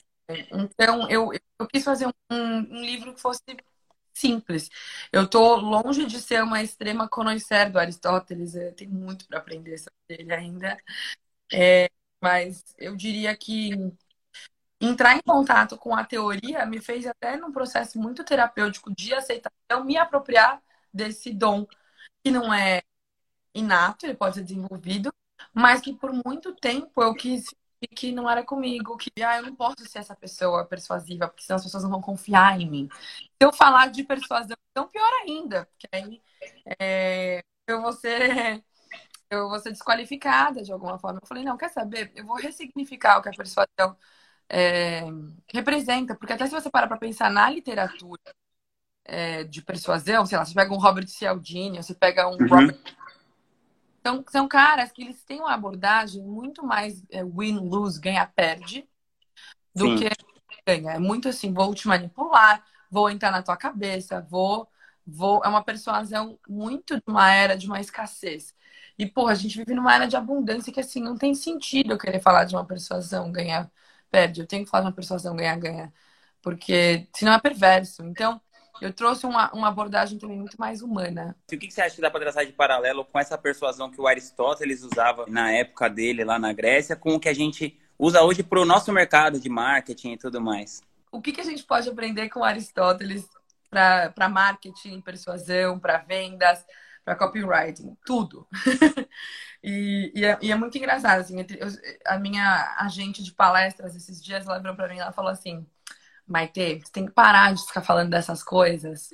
então, 0.52 1.08
eu, 1.10 1.30
eu 1.58 1.66
quis 1.66 1.84
fazer 1.84 2.06
um, 2.06 2.12
um 2.30 2.82
livro 2.82 3.14
que 3.14 3.20
fosse 3.20 3.42
simples. 4.20 4.68
Eu 5.12 5.24
estou 5.24 5.56
longe 5.56 6.06
de 6.06 6.20
ser 6.20 6.42
uma 6.42 6.62
extrema 6.62 7.08
conhecer 7.08 7.70
do 7.70 7.78
Aristóteles, 7.78 8.54
eu 8.54 8.72
tenho 8.74 8.92
muito 8.92 9.26
para 9.26 9.38
aprender 9.38 9.78
sobre 9.78 9.98
ele 10.10 10.32
ainda. 10.34 10.76
É, 11.52 11.90
mas 12.22 12.64
eu 12.78 12.96
diria 12.96 13.36
que 13.36 13.72
entrar 14.80 15.16
em 15.16 15.22
contato 15.22 15.76
com 15.76 15.94
a 15.94 16.04
teoria 16.04 16.64
me 16.66 16.80
fez 16.80 17.06
até 17.06 17.36
num 17.36 17.52
processo 17.52 17.98
muito 17.98 18.24
terapêutico 18.24 18.92
de 18.94 19.12
aceitação 19.14 19.84
me 19.84 19.96
apropriar 19.96 20.62
desse 20.92 21.32
dom 21.32 21.66
que 22.24 22.30
não 22.30 22.52
é 22.52 22.82
inato, 23.54 24.06
ele 24.06 24.14
pode 24.14 24.36
ser 24.36 24.44
desenvolvido, 24.44 25.12
mas 25.54 25.80
que 25.80 25.94
por 25.94 26.12
muito 26.12 26.54
tempo 26.54 27.02
eu 27.02 27.14
quis 27.14 27.44
que 27.88 28.12
não 28.12 28.28
era 28.28 28.44
comigo, 28.44 28.96
que 28.96 29.10
ah, 29.22 29.38
eu 29.38 29.44
não 29.44 29.54
posso 29.54 29.84
ser 29.86 29.98
essa 30.00 30.14
pessoa 30.14 30.66
persuasiva, 30.66 31.28
porque 31.28 31.42
senão 31.42 31.56
as 31.56 31.64
pessoas 31.64 31.82
não 31.82 31.90
vão 31.90 32.00
confiar 32.00 32.60
em 32.60 32.68
mim. 32.70 32.88
Se 32.92 33.28
eu 33.40 33.52
falar 33.52 33.88
de 33.90 34.04
persuasão, 34.04 34.56
então 34.70 34.88
pior 34.88 35.10
ainda, 35.22 35.66
porque 35.66 35.88
aí 35.92 36.22
é, 36.80 37.42
eu 37.66 37.82
vou 37.82 37.92
ser 37.92 38.62
eu 39.30 39.48
vou 39.48 39.58
ser 39.60 39.70
desqualificada 39.70 40.62
de 40.62 40.72
alguma 40.72 40.98
forma. 40.98 41.20
Eu 41.22 41.26
falei, 41.26 41.44
não, 41.44 41.56
quer 41.56 41.70
saber? 41.70 42.12
Eu 42.16 42.26
vou 42.26 42.36
ressignificar 42.36 43.18
o 43.18 43.22
que 43.22 43.28
a 43.28 43.32
persuasão 43.32 43.96
é, 44.48 45.02
representa, 45.52 46.16
porque 46.16 46.32
até 46.32 46.46
se 46.46 46.52
você 46.52 46.68
parar 46.70 46.88
para 46.88 46.98
pensar 46.98 47.30
na 47.30 47.48
literatura 47.48 48.20
é, 49.04 49.44
de 49.44 49.62
persuasão, 49.62 50.26
sei 50.26 50.38
lá, 50.38 50.44
você 50.44 50.54
pega 50.54 50.72
um 50.74 50.78
Robert 50.78 51.06
Cialdini, 51.08 51.82
você 51.82 51.94
pega 51.94 52.28
um 52.28 52.32
uhum. 52.32 52.48
Robert 52.48 52.78
então, 54.00 54.24
são 54.30 54.48
caras 54.48 54.90
que 54.92 55.02
eles 55.02 55.22
têm 55.24 55.40
uma 55.40 55.54
abordagem 55.54 56.22
muito 56.22 56.64
mais 56.64 57.02
é, 57.10 57.24
win-lose, 57.24 58.00
ganha-perde, 58.00 58.88
do 59.74 59.86
Sim. 59.86 59.96
que 59.96 60.08
ganha. 60.66 60.92
É 60.92 60.98
muito 60.98 61.28
assim, 61.28 61.52
vou 61.52 61.74
te 61.74 61.86
manipular, 61.88 62.64
vou 62.90 63.10
entrar 63.10 63.30
na 63.30 63.42
tua 63.42 63.56
cabeça, 63.56 64.20
vou, 64.30 64.68
vou. 65.06 65.42
É 65.44 65.48
uma 65.48 65.64
persuasão 65.64 66.38
muito 66.48 66.96
de 66.96 67.02
uma 67.08 67.32
era 67.32 67.56
de 67.56 67.66
uma 67.66 67.80
escassez. 67.80 68.54
E, 68.98 69.06
pô, 69.06 69.26
a 69.28 69.34
gente 69.34 69.56
vive 69.58 69.74
numa 69.74 69.94
era 69.94 70.06
de 70.06 70.16
abundância 70.16 70.72
que, 70.72 70.80
assim, 70.80 71.00
não 71.02 71.16
tem 71.16 71.34
sentido 71.34 71.92
eu 71.92 71.98
querer 71.98 72.20
falar 72.20 72.44
de 72.44 72.54
uma 72.54 72.64
persuasão 72.66 73.32
ganhar 73.32 73.70
perde. 74.10 74.40
Eu 74.40 74.46
tenho 74.46 74.64
que 74.64 74.70
falar 74.70 74.82
de 74.84 74.88
uma 74.88 74.94
persuasão 74.94 75.36
ganha-ganha. 75.36 75.92
Porque 76.42 77.08
senão 77.14 77.34
é 77.34 77.40
perverso. 77.40 78.02
Então, 78.04 78.40
eu 78.80 78.92
trouxe 78.92 79.26
uma, 79.26 79.52
uma 79.52 79.68
abordagem 79.68 80.18
também 80.18 80.38
muito 80.38 80.58
mais 80.58 80.82
humana. 80.82 81.36
E 81.50 81.56
o 81.56 81.58
que 81.58 81.70
você 81.70 81.82
acha 81.82 81.94
que 81.94 82.00
dá 82.00 82.10
para 82.10 82.20
traçar 82.20 82.46
de 82.46 82.52
paralelo 82.52 83.04
com 83.04 83.18
essa 83.18 83.36
persuasão 83.36 83.90
que 83.90 84.00
o 84.00 84.06
Aristóteles 84.06 84.82
usava 84.82 85.26
na 85.28 85.52
época 85.52 85.88
dele 85.88 86.24
lá 86.24 86.38
na 86.38 86.52
Grécia, 86.52 86.96
com 86.96 87.14
o 87.14 87.20
que 87.20 87.28
a 87.28 87.34
gente 87.34 87.78
usa 87.98 88.22
hoje 88.22 88.42
para 88.42 88.60
o 88.60 88.64
nosso 88.64 88.90
mercado 88.92 89.38
de 89.38 89.48
marketing 89.48 90.12
e 90.12 90.16
tudo 90.16 90.40
mais? 90.40 90.82
O 91.12 91.20
que, 91.20 91.32
que 91.32 91.40
a 91.40 91.44
gente 91.44 91.62
pode 91.64 91.88
aprender 91.88 92.28
com 92.30 92.42
Aristóteles 92.42 93.28
para 93.68 94.28
marketing, 94.28 95.00
persuasão, 95.00 95.78
para 95.78 95.98
vendas, 95.98 96.64
para 97.04 97.16
copywriting? 97.16 97.96
Tudo. 98.06 98.46
e, 99.62 100.12
e, 100.14 100.24
é, 100.24 100.38
e, 100.40 100.50
é, 100.50 100.54
muito 100.54 100.78
engraçado. 100.78 101.20
Assim, 101.20 101.36
a 102.06 102.18
minha 102.18 102.76
agente 102.78 103.22
de 103.22 103.32
palestras 103.32 103.94
esses 103.94 104.22
dias, 104.22 104.46
ela 104.46 104.58
virou 104.58 104.74
para 104.74 104.88
mim 104.88 104.98
e 104.98 105.12
falou 105.12 105.30
assim 105.30 105.66
Maite, 106.30 106.80
você 106.80 106.92
tem 106.92 107.06
que 107.06 107.12
parar 107.12 107.52
de 107.52 107.66
ficar 107.66 107.82
falando 107.82 108.10
dessas 108.10 108.42
coisas 108.42 109.10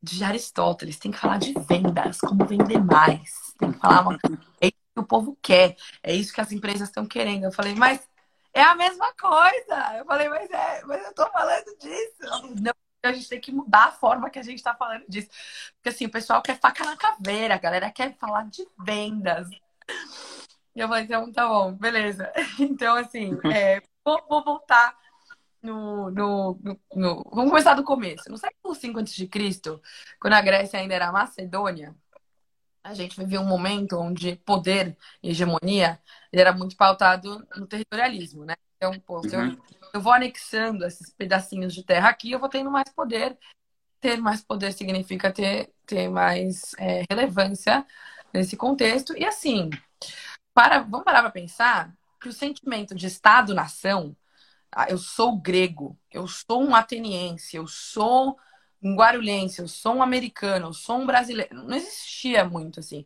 de 0.00 0.22
Aristóteles, 0.22 0.96
tem 0.96 1.10
que 1.10 1.18
falar 1.18 1.38
de 1.38 1.52
vendas, 1.52 2.20
como 2.20 2.46
vender 2.46 2.78
mais. 2.78 3.52
Tem 3.58 3.72
que 3.72 3.78
falar 3.80 4.02
uma... 4.02 4.18
é 4.60 4.68
isso 4.68 4.76
que 4.94 5.00
o 5.00 5.04
povo 5.04 5.36
quer, 5.42 5.76
é 6.04 6.14
isso 6.14 6.32
que 6.32 6.40
as 6.40 6.52
empresas 6.52 6.88
estão 6.88 7.04
querendo. 7.04 7.44
Eu 7.44 7.52
falei, 7.52 7.74
mas 7.74 8.08
é 8.54 8.62
a 8.62 8.76
mesma 8.76 9.12
coisa. 9.14 9.96
Eu 9.98 10.04
falei, 10.04 10.28
mas 10.28 10.48
é, 10.48 10.84
mas 10.84 11.04
eu 11.04 11.14
tô 11.14 11.28
falando 11.32 11.76
disso. 11.80 12.54
Não, 12.62 12.72
a 13.02 13.12
gente 13.12 13.28
tem 13.28 13.40
que 13.40 13.50
mudar 13.50 13.86
a 13.86 13.92
forma 13.92 14.30
que 14.30 14.38
a 14.38 14.42
gente 14.44 14.62
tá 14.62 14.72
falando 14.72 15.04
disso. 15.08 15.28
Porque 15.74 15.88
assim, 15.88 16.06
o 16.06 16.10
pessoal 16.10 16.40
quer 16.42 16.60
faca 16.60 16.84
na 16.84 16.96
caveira, 16.96 17.56
a 17.56 17.58
galera 17.58 17.90
quer 17.90 18.16
falar 18.16 18.44
de 18.44 18.64
vendas. 18.78 19.48
E 20.76 20.80
eu 20.80 20.86
falei, 20.86 21.04
então 21.04 21.32
tá 21.32 21.48
bom, 21.48 21.72
beleza. 21.72 22.32
Então, 22.60 22.94
assim, 22.94 23.36
é, 23.52 23.82
vou, 24.04 24.24
vou 24.28 24.44
voltar 24.44 24.96
no, 25.66 26.10
no, 26.10 26.58
no, 26.62 26.80
no, 26.94 27.30
Vamos 27.32 27.50
começar 27.50 27.74
do 27.74 27.84
começo. 27.84 28.30
No 28.30 28.38
século 28.38 28.74
V 28.74 28.92
a.C., 29.00 29.80
quando 30.20 30.34
a 30.34 30.40
Grécia 30.40 30.78
ainda 30.78 30.94
era 30.94 31.12
Macedônia, 31.12 31.94
a 32.82 32.94
gente 32.94 33.18
vivia 33.18 33.40
um 33.40 33.46
momento 33.46 33.98
onde 33.98 34.36
poder 34.36 34.96
e 35.22 35.30
hegemonia 35.30 36.00
era 36.32 36.52
muito 36.52 36.76
pautado 36.76 37.44
no 37.56 37.66
territorialismo, 37.66 38.44
né? 38.44 38.54
Então, 38.76 38.92
pô, 39.00 39.22
se 39.22 39.34
eu, 39.34 39.40
uhum. 39.40 39.56
eu 39.92 40.00
vou 40.00 40.12
anexando 40.12 40.84
esses 40.84 41.10
pedacinhos 41.10 41.74
de 41.74 41.82
terra 41.82 42.08
aqui, 42.08 42.30
eu 42.30 42.38
vou 42.38 42.48
tendo 42.48 42.70
mais 42.70 42.88
poder. 42.90 43.36
Ter 44.00 44.18
mais 44.18 44.42
poder 44.42 44.72
significa 44.72 45.32
ter, 45.32 45.72
ter 45.84 46.08
mais 46.08 46.74
é, 46.78 47.02
relevância 47.10 47.84
nesse 48.32 48.56
contexto. 48.56 49.16
E 49.16 49.24
assim, 49.24 49.70
para, 50.54 50.80
vamos 50.80 51.04
parar 51.04 51.22
para 51.22 51.30
pensar 51.30 51.92
que 52.20 52.28
o 52.28 52.32
sentimento 52.32 52.94
de 52.94 53.06
Estado-nação 53.06 54.14
eu 54.88 54.98
sou 54.98 55.36
grego, 55.36 55.98
eu 56.12 56.26
sou 56.26 56.62
um 56.62 56.74
ateniense, 56.74 57.56
eu 57.56 57.66
sou 57.66 58.36
um 58.82 58.94
guarulhense, 58.94 59.60
eu 59.60 59.68
sou 59.68 59.94
um 59.94 60.02
americano, 60.02 60.68
eu 60.68 60.72
sou 60.72 60.98
um 60.98 61.06
brasileiro. 61.06 61.54
Não 61.54 61.76
existia 61.76 62.44
muito 62.44 62.80
assim. 62.80 63.04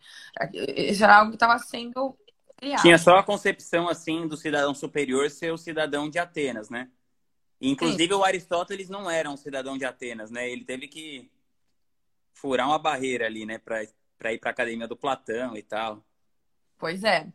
Isso 0.52 1.02
era 1.04 1.18
algo 1.18 1.30
que 1.30 1.36
estava 1.36 1.58
sendo 1.58 2.16
criado. 2.56 2.82
Tinha 2.82 2.98
só 2.98 3.16
a 3.16 3.22
concepção 3.22 3.88
assim 3.88 4.26
do 4.26 4.36
cidadão 4.36 4.74
superior 4.74 5.30
ser 5.30 5.52
o 5.52 5.58
cidadão 5.58 6.10
de 6.10 6.18
Atenas, 6.18 6.68
né? 6.68 6.88
Inclusive 7.60 8.12
Sim. 8.12 8.18
o 8.18 8.24
Aristóteles 8.24 8.88
não 8.88 9.10
era 9.10 9.30
um 9.30 9.36
cidadão 9.36 9.76
de 9.76 9.84
Atenas, 9.84 10.30
né? 10.30 10.48
Ele 10.48 10.64
teve 10.64 10.88
que 10.88 11.30
furar 12.32 12.66
uma 12.66 12.78
barreira 12.78 13.26
ali, 13.26 13.44
né, 13.44 13.58
para 13.58 13.82
ir 13.82 14.38
para 14.38 14.50
a 14.50 14.52
academia 14.52 14.88
do 14.88 14.96
Platão 14.96 15.54
e 15.56 15.62
tal. 15.62 16.02
Pois 16.78 17.04
é. 17.04 17.28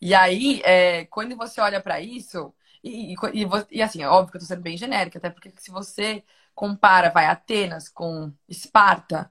E 0.00 0.14
aí, 0.14 0.62
é, 0.64 1.04
quando 1.06 1.36
você 1.36 1.60
olha 1.60 1.80
para 1.80 2.00
isso, 2.00 2.54
e, 2.84 3.14
e, 3.14 3.46
e, 3.70 3.82
assim, 3.82 4.02
é 4.02 4.08
óbvio 4.08 4.32
que 4.32 4.36
eu 4.36 4.40
tô 4.40 4.46
sendo 4.46 4.62
bem 4.62 4.76
genérica, 4.76 5.18
até 5.18 5.30
porque 5.30 5.52
se 5.56 5.70
você 5.70 6.22
compara, 6.54 7.10
vai, 7.10 7.26
Atenas 7.26 7.88
com 7.88 8.32
Esparta, 8.48 9.30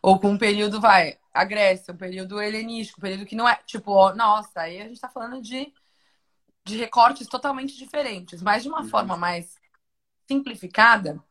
ou 0.00 0.18
com 0.18 0.30
um 0.30 0.38
período, 0.38 0.80
vai, 0.80 1.18
a 1.34 1.44
Grécia, 1.44 1.92
um 1.92 1.96
período 1.96 2.40
helenístico, 2.40 3.00
um 3.00 3.02
período 3.02 3.26
que 3.26 3.36
não 3.36 3.48
é, 3.48 3.56
tipo, 3.66 3.92
ó, 3.92 4.14
nossa, 4.14 4.60
aí 4.60 4.80
a 4.80 4.88
gente 4.88 5.00
tá 5.00 5.08
falando 5.08 5.42
de, 5.42 5.72
de 6.64 6.76
recortes 6.78 7.26
totalmente 7.26 7.76
diferentes, 7.76 8.40
mas 8.40 8.62
de 8.62 8.68
uma 8.68 8.82
uhum. 8.82 8.88
forma 8.88 9.16
mais 9.16 9.56
simplificada, 10.28 11.22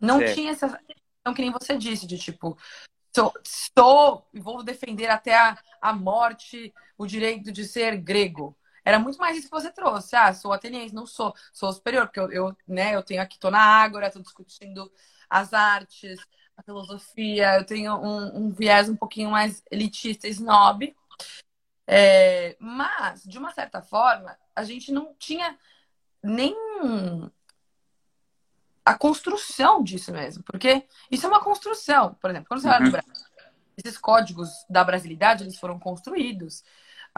não 0.00 0.18
certo. 0.20 0.34
tinha 0.34 0.52
essa 0.52 0.80
então 1.26 1.34
que 1.34 1.42
nem 1.42 1.50
você 1.50 1.76
disse, 1.76 2.06
de 2.06 2.16
tipo, 2.16 2.56
sou, 3.12 3.34
estou 3.44 4.28
e 4.32 4.38
vou 4.38 4.62
defender 4.62 5.08
até 5.08 5.36
a, 5.36 5.58
a 5.80 5.92
morte 5.92 6.72
o 6.96 7.04
direito 7.04 7.50
de 7.50 7.64
ser 7.64 7.96
grego. 7.96 8.56
Era 8.86 9.00
muito 9.00 9.18
mais 9.18 9.36
isso 9.36 9.48
que 9.48 9.52
você 9.52 9.72
trouxe. 9.72 10.14
Ah, 10.14 10.32
sou 10.32 10.52
ateniense, 10.52 10.94
não 10.94 11.06
sou. 11.06 11.34
Sou 11.52 11.72
superior, 11.72 12.06
porque 12.06 12.20
eu, 12.20 12.30
eu, 12.30 12.56
né, 12.68 12.94
eu 12.94 13.02
tenho 13.02 13.20
aqui, 13.20 13.36
tô 13.36 13.50
na 13.50 13.58
Ágora, 13.58 14.12
tô 14.12 14.20
discutindo 14.20 14.88
as 15.28 15.52
artes, 15.52 16.20
a 16.56 16.62
filosofia. 16.62 17.56
Eu 17.56 17.66
tenho 17.66 17.96
um, 17.96 18.46
um 18.46 18.50
viés 18.50 18.88
um 18.88 18.94
pouquinho 18.94 19.32
mais 19.32 19.60
elitista, 19.72 20.28
snob. 20.28 20.94
É, 21.84 22.56
mas, 22.60 23.24
de 23.24 23.36
uma 23.38 23.50
certa 23.50 23.82
forma, 23.82 24.38
a 24.54 24.62
gente 24.62 24.92
não 24.92 25.12
tinha 25.18 25.58
nem 26.22 26.54
a 28.84 28.96
construção 28.96 29.82
disso 29.82 30.12
mesmo. 30.12 30.44
Porque 30.44 30.86
isso 31.10 31.26
é 31.26 31.28
uma 31.28 31.42
construção. 31.42 32.14
Por 32.14 32.30
exemplo, 32.30 32.46
quando 32.48 32.60
você 32.60 32.68
vai 32.68 32.78
no 32.78 32.84
uhum. 32.84 32.92
Brasil, 32.92 33.12
esses 33.76 33.98
códigos 33.98 34.48
da 34.70 34.84
brasilidade, 34.84 35.42
eles 35.42 35.58
foram 35.58 35.76
construídos 35.76 36.62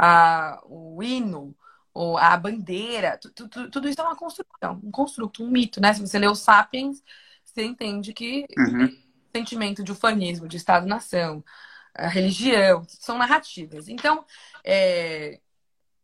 a, 0.00 0.60
o 0.64 1.02
hino, 1.02 1.56
ou 1.92 2.16
a 2.16 2.36
bandeira, 2.36 3.18
tu, 3.18 3.48
tu, 3.48 3.68
tudo 3.68 3.88
isso 3.88 4.00
é 4.00 4.04
uma 4.04 4.14
construção, 4.14 4.80
um 4.84 4.90
construto, 4.92 5.42
um 5.42 5.50
mito, 5.50 5.80
né? 5.80 5.92
Se 5.92 6.00
você 6.00 6.16
lê 6.16 6.28
o 6.28 6.34
Sapiens, 6.36 7.02
você 7.44 7.64
entende 7.64 8.12
que 8.12 8.46
uhum. 8.56 8.84
o 8.84 9.36
sentimento 9.36 9.82
de 9.82 9.90
ufanismo, 9.90 10.46
de 10.46 10.56
Estado-nação, 10.56 11.44
a 11.92 12.06
religião, 12.06 12.84
são 12.88 13.18
narrativas. 13.18 13.88
Então, 13.88 14.24
é, 14.64 15.40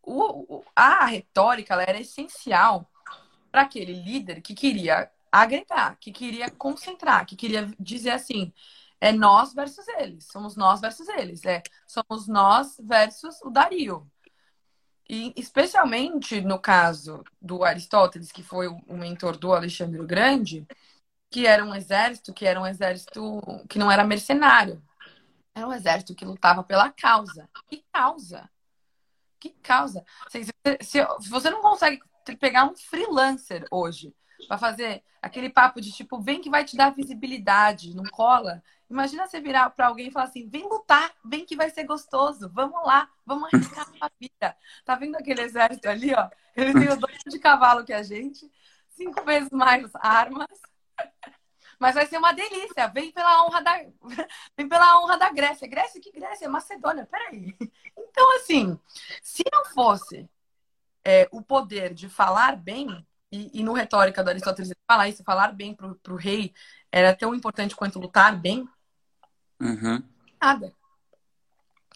o, 0.02 0.64
a 0.74 1.04
retórica 1.04 1.74
ela 1.74 1.84
era 1.84 2.00
essencial 2.00 2.90
para 3.52 3.62
aquele 3.62 3.92
líder 3.92 4.42
que 4.42 4.54
queria 4.54 5.08
agregar, 5.30 5.96
que 6.00 6.10
queria 6.10 6.50
concentrar, 6.50 7.24
que 7.24 7.36
queria 7.36 7.70
dizer 7.78 8.10
assim: 8.10 8.52
é 9.04 9.12
nós 9.12 9.52
versus 9.52 9.86
eles. 9.98 10.24
Somos 10.24 10.56
nós 10.56 10.80
versus 10.80 11.06
eles. 11.10 11.44
É, 11.44 11.62
somos 11.86 12.26
nós 12.26 12.74
versus 12.82 13.38
o 13.42 13.50
Dario. 13.50 14.10
E 15.06 15.34
especialmente 15.36 16.40
no 16.40 16.58
caso 16.58 17.22
do 17.40 17.62
Aristóteles, 17.62 18.32
que 18.32 18.42
foi 18.42 18.66
o 18.66 18.96
mentor 18.96 19.36
do 19.36 19.52
Alexandre 19.52 20.00
o 20.00 20.06
Grande, 20.06 20.66
que 21.30 21.46
era 21.46 21.62
um 21.62 21.74
exército, 21.74 22.32
que 22.32 22.46
era 22.46 22.58
um 22.58 22.66
exército 22.66 23.42
que 23.68 23.78
não 23.78 23.92
era 23.92 24.02
mercenário. 24.02 24.82
Era 25.54 25.68
um 25.68 25.72
exército 25.74 26.14
que 26.14 26.24
lutava 26.24 26.64
pela 26.64 26.90
causa. 26.90 27.46
Que 27.68 27.84
causa? 27.92 28.48
Que 29.38 29.50
causa? 29.50 30.02
Se, 30.30 30.44
se, 30.80 31.06
se 31.20 31.28
você 31.28 31.50
não 31.50 31.60
consegue 31.60 32.00
pegar 32.40 32.64
um 32.64 32.74
freelancer 32.74 33.66
hoje 33.70 34.14
para 34.48 34.56
fazer 34.56 35.02
aquele 35.20 35.50
papo 35.50 35.80
de 35.80 35.92
tipo, 35.92 36.20
vem 36.20 36.40
que 36.40 36.50
vai 36.50 36.64
te 36.64 36.74
dar 36.74 36.94
visibilidade, 36.94 37.94
não 37.94 38.04
cola. 38.04 38.62
Imagina 38.94 39.26
você 39.26 39.40
virar 39.40 39.70
para 39.70 39.88
alguém 39.88 40.06
e 40.06 40.10
falar 40.12 40.26
assim: 40.26 40.48
vem 40.48 40.62
lutar, 40.62 41.12
vem 41.24 41.44
que 41.44 41.56
vai 41.56 41.68
ser 41.68 41.82
gostoso, 41.82 42.48
vamos 42.54 42.80
lá, 42.86 43.10
vamos 43.26 43.52
arriscar 43.52 43.88
a 44.00 44.08
vida. 44.20 44.56
Tá 44.84 44.94
vendo 44.94 45.16
aquele 45.16 45.40
exército 45.40 45.88
ali, 45.88 46.14
ó? 46.14 46.30
Ele 46.54 46.72
tem 46.72 46.88
o 46.88 46.96
dobro 46.96 47.16
de 47.26 47.38
cavalo 47.40 47.84
que 47.84 47.92
a 47.92 48.04
gente, 48.04 48.48
cinco 48.90 49.24
vezes 49.24 49.50
mais 49.50 49.90
armas. 49.96 50.46
Mas 51.76 51.96
vai 51.96 52.06
ser 52.06 52.18
uma 52.18 52.32
delícia. 52.32 52.86
Vem 52.86 53.10
pela 53.10 53.44
honra 53.44 53.62
da, 53.62 53.72
vem 54.56 54.68
pela 54.68 55.02
honra 55.02 55.18
da 55.18 55.32
Grécia. 55.32 55.66
Grécia? 55.66 56.00
Que 56.00 56.12
Grécia? 56.12 56.48
Macedônia. 56.48 57.04
Peraí. 57.04 57.52
Então, 57.98 58.36
assim, 58.36 58.78
se 59.20 59.42
não 59.52 59.64
fosse 59.64 60.30
é, 61.04 61.28
o 61.32 61.42
poder 61.42 61.92
de 61.92 62.08
falar 62.08 62.54
bem, 62.54 63.04
e, 63.32 63.50
e 63.60 63.64
no 63.64 63.72
retórica 63.72 64.22
do 64.22 64.30
Aristóteles 64.30 64.72
falar 64.86 65.08
isso, 65.08 65.24
falar 65.24 65.52
bem 65.52 65.74
pro, 65.74 65.96
pro 65.96 66.14
rei 66.14 66.54
era 66.92 67.12
tão 67.12 67.34
importante 67.34 67.74
quanto 67.74 67.98
lutar 67.98 68.40
bem, 68.40 68.68
Uhum. 69.60 70.02
Nada. 70.40 70.72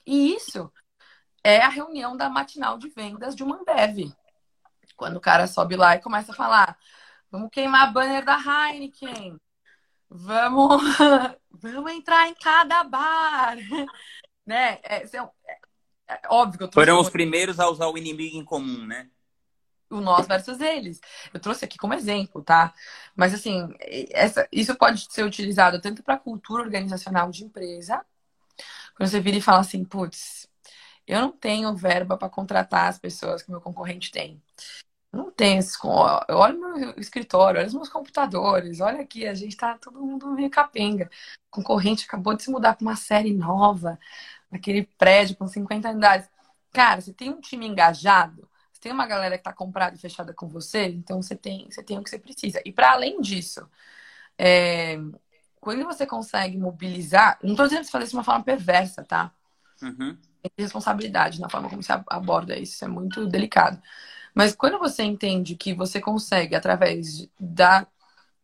E 0.06 0.34
isso 0.34 0.72
é 1.44 1.60
a 1.60 1.68
reunião 1.68 2.16
da 2.16 2.28
matinal 2.28 2.78
de 2.78 2.88
vendas 2.88 3.34
de 3.34 3.42
uma 3.42 3.56
Ambev. 3.60 4.12
Quando 4.96 5.16
o 5.16 5.20
cara 5.20 5.46
sobe 5.46 5.76
lá 5.76 5.94
e 5.94 6.00
começa 6.00 6.32
a 6.32 6.34
falar: 6.34 6.78
vamos 7.30 7.50
queimar 7.50 7.92
banner 7.92 8.24
da 8.24 8.36
Heineken, 8.36 9.38
vamos, 10.08 10.82
vamos 11.50 11.92
entrar 11.92 12.28
em 12.28 12.34
cada 12.34 12.82
bar. 12.84 13.56
né? 14.46 14.78
É, 14.82 15.04
é, 15.04 15.30
é, 16.08 16.20
óbvio 16.28 16.58
que 16.58 16.64
eu 16.64 16.72
Foram 16.72 17.00
os 17.00 17.10
primeiros 17.10 17.60
a 17.60 17.68
usar 17.68 17.86
o 17.88 17.98
inimigo 17.98 18.36
em 18.36 18.44
comum, 18.44 18.86
né? 18.86 19.10
O 19.90 20.00
nós 20.00 20.26
versus 20.26 20.60
eles. 20.60 21.00
Eu 21.32 21.40
trouxe 21.40 21.64
aqui 21.64 21.78
como 21.78 21.94
exemplo, 21.94 22.42
tá? 22.42 22.74
Mas 23.16 23.34
assim, 23.34 23.74
essa, 24.10 24.48
isso 24.52 24.74
pode 24.76 25.06
ser 25.12 25.24
utilizado 25.24 25.80
tanto 25.80 26.02
para 26.02 26.18
cultura 26.18 26.62
organizacional 26.62 27.30
de 27.30 27.44
empresa, 27.44 28.04
quando 28.96 29.08
você 29.10 29.20
vira 29.20 29.36
e 29.36 29.40
fala 29.40 29.60
assim, 29.60 29.84
putz, 29.84 30.48
eu 31.06 31.20
não 31.20 31.32
tenho 31.32 31.74
verba 31.74 32.16
para 32.18 32.28
contratar 32.28 32.88
as 32.88 32.98
pessoas 32.98 33.42
que 33.42 33.50
meu 33.50 33.60
concorrente 33.60 34.10
tem. 34.10 34.42
Não 35.12 35.30
tem 35.30 35.58
esse. 35.58 35.76
Olha 35.84 36.54
o 36.54 36.60
meu 36.60 36.94
escritório, 36.98 37.58
olha 37.60 37.66
os 37.66 37.74
meus 37.74 37.88
computadores, 37.88 38.80
olha 38.80 39.00
aqui, 39.00 39.26
a 39.26 39.34
gente 39.34 39.56
tá 39.56 39.78
todo 39.78 40.00
mundo 40.00 40.32
meio 40.32 40.50
capenga. 40.50 41.10
O 41.50 41.50
concorrente 41.50 42.04
acabou 42.06 42.34
de 42.34 42.42
se 42.42 42.50
mudar 42.50 42.74
para 42.74 42.82
uma 42.84 42.96
série 42.96 43.32
nova, 43.32 43.98
naquele 44.50 44.84
prédio 44.98 45.36
com 45.36 45.46
50 45.46 45.88
andares. 45.90 46.28
Cara, 46.72 47.00
você 47.00 47.12
tem 47.12 47.30
um 47.30 47.40
time 47.40 47.66
engajado, 47.66 48.48
tem 48.80 48.92
uma 48.92 49.06
galera 49.06 49.36
que 49.36 49.44
tá 49.44 49.52
comprada 49.52 49.96
e 49.96 49.98
fechada 49.98 50.32
com 50.32 50.48
você, 50.48 50.86
então 50.86 51.20
você 51.22 51.34
tem, 51.36 51.70
você 51.70 51.82
tem 51.82 51.98
o 51.98 52.02
que 52.02 52.10
você 52.10 52.18
precisa. 52.18 52.60
E 52.64 52.72
para 52.72 52.92
além 52.92 53.20
disso, 53.20 53.68
é, 54.36 54.98
quando 55.60 55.84
você 55.84 56.06
consegue 56.06 56.56
mobilizar, 56.56 57.38
não 57.42 57.52
estou 57.52 57.66
dizendo 57.66 57.80
que 57.80 57.86
você 57.86 57.92
fazer 57.92 58.04
isso 58.04 58.12
de 58.12 58.16
uma 58.16 58.24
forma 58.24 58.44
perversa, 58.44 59.04
tá? 59.04 59.32
Uhum. 59.82 60.16
Tem 60.42 60.50
responsabilidade 60.58 61.40
na 61.40 61.48
forma 61.48 61.68
como 61.68 61.82
você 61.82 61.92
aborda 62.08 62.56
isso, 62.56 62.74
isso 62.74 62.84
é 62.84 62.88
muito 62.88 63.26
delicado. 63.26 63.80
Mas 64.34 64.54
quando 64.54 64.78
você 64.78 65.02
entende 65.02 65.56
que 65.56 65.74
você 65.74 66.00
consegue, 66.00 66.54
através 66.54 67.28
da, 67.38 67.86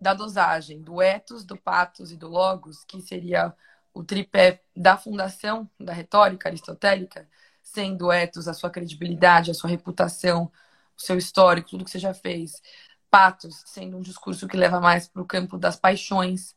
da 0.01 0.15
dosagem 0.15 0.83
do 0.83 1.01
ethos, 1.01 1.45
do 1.45 1.57
patos 1.57 2.11
e 2.11 2.17
do 2.17 2.29
logos, 2.29 2.85
que 2.85 3.01
seria 3.01 3.55
o 3.93 4.03
tripé 4.03 4.61
da 4.77 4.97
fundação 4.97 5.71
da 5.79 5.93
retórica 5.93 6.49
aristotélica, 6.49 7.29
sendo 7.65 8.13
ethos 8.13 8.47
a 8.49 8.55
sua 8.55 8.71
credibilidade, 8.71 9.51
a 9.51 9.55
sua 9.55 9.71
reputação, 9.71 10.53
o 10.97 11.03
seu 11.03 11.19
histórico, 11.19 11.71
tudo 11.71 11.85
que 11.85 11.91
você 11.91 11.99
já 11.99 12.15
fez, 12.15 12.63
patos 13.11 13.63
sendo 13.67 13.97
um 13.97 14.01
discurso 14.03 14.47
que 14.49 14.57
leva 14.57 14.81
mais 14.81 15.09
para 15.09 15.23
o 15.23 15.27
campo 15.27 15.59
das 15.59 15.77
paixões, 15.77 16.55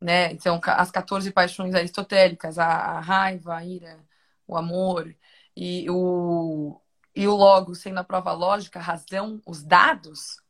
né? 0.00 0.32
Então, 0.32 0.60
as 0.64 0.90
14 0.90 1.32
paixões 1.32 1.74
aristotélicas, 1.74 2.58
a, 2.58 2.66
a 2.66 3.00
raiva, 3.00 3.56
a 3.56 3.64
ira, 3.64 3.98
o 4.46 4.56
amor 4.56 5.14
e 5.56 5.88
o, 5.90 6.80
e 7.14 7.26
o 7.28 7.34
logo 7.36 7.74
sendo 7.74 7.98
a 7.98 8.04
prova 8.04 8.32
lógica, 8.32 8.78
a 8.78 8.82
razão, 8.82 9.42
os 9.46 9.62
dados, 9.64 10.40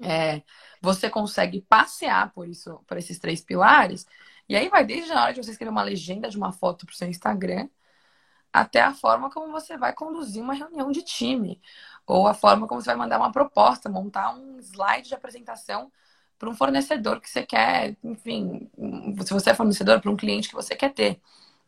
é, 0.00 0.42
você 0.80 1.10
consegue 1.10 1.62
passear 1.62 2.32
por 2.32 2.48
isso, 2.48 2.78
por 2.86 2.96
esses 2.98 3.18
três 3.18 3.40
pilares. 3.40 4.06
E 4.48 4.56
aí 4.56 4.68
vai 4.68 4.84
desde 4.84 5.12
a 5.12 5.22
hora 5.22 5.32
de 5.32 5.42
você 5.42 5.50
escrever 5.50 5.70
uma 5.70 5.82
legenda 5.82 6.28
de 6.30 6.36
uma 6.36 6.52
foto 6.52 6.86
para 6.86 6.92
o 6.94 6.96
seu 6.96 7.08
Instagram, 7.08 7.68
até 8.52 8.80
a 8.80 8.94
forma 8.94 9.30
como 9.30 9.52
você 9.52 9.76
vai 9.76 9.92
conduzir 9.92 10.42
uma 10.42 10.54
reunião 10.54 10.90
de 10.90 11.02
time, 11.02 11.60
ou 12.06 12.26
a 12.26 12.34
forma 12.34 12.66
como 12.66 12.80
você 12.80 12.86
vai 12.90 12.96
mandar 12.96 13.18
uma 13.18 13.32
proposta, 13.32 13.88
montar 13.88 14.34
um 14.34 14.58
slide 14.60 15.08
de 15.08 15.14
apresentação 15.14 15.92
para 16.38 16.48
um 16.48 16.54
fornecedor 16.54 17.20
que 17.20 17.28
você 17.28 17.44
quer, 17.44 17.96
enfim, 18.02 18.70
se 19.24 19.32
você 19.32 19.50
é 19.50 19.54
fornecedor 19.54 20.00
para 20.00 20.10
um 20.10 20.16
cliente 20.16 20.48
que 20.48 20.54
você 20.54 20.74
quer 20.76 20.92
ter. 20.94 21.20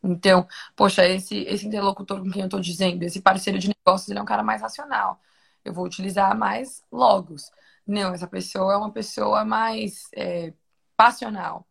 Então, 0.03 0.47
poxa, 0.77 1.07
esse, 1.07 1.39
esse 1.43 1.67
interlocutor 1.67 2.21
com 2.21 2.31
quem 2.31 2.43
eu 2.43 2.47
estou 2.47 2.61
dizendo, 2.61 3.03
esse 3.03 3.21
parceiro 3.21 3.59
de 3.59 3.69
negócios, 3.69 4.09
ele 4.09 4.19
é 4.19 4.23
um 4.23 4.27
cara 4.27 4.43
mais 4.43 4.63
racional. 4.63 5.21
Eu 5.65 5.73
vou 5.75 5.85
utilizar 5.85 6.37
mais 6.37 6.83
logos. 6.91 7.51
Não, 7.87 8.15
essa 8.15 8.27
pessoa 8.27 8.73
é 8.75 8.77
uma 8.77 8.93
pessoa 8.93 9.45
mais 9.45 10.09
é, 10.15 10.55
passional. 10.97 11.67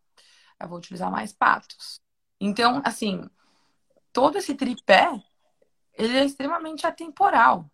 Eu 0.59 0.67
vou 0.67 0.77
utilizar 0.77 1.11
mais 1.11 1.33
patos. 1.33 1.99
Então, 2.39 2.81
assim, 2.85 3.29
todo 4.13 4.37
esse 4.37 4.55
tripé, 4.55 5.09
ele 5.93 6.17
é 6.17 6.25
extremamente 6.25 6.87
atemporal. 6.87 7.69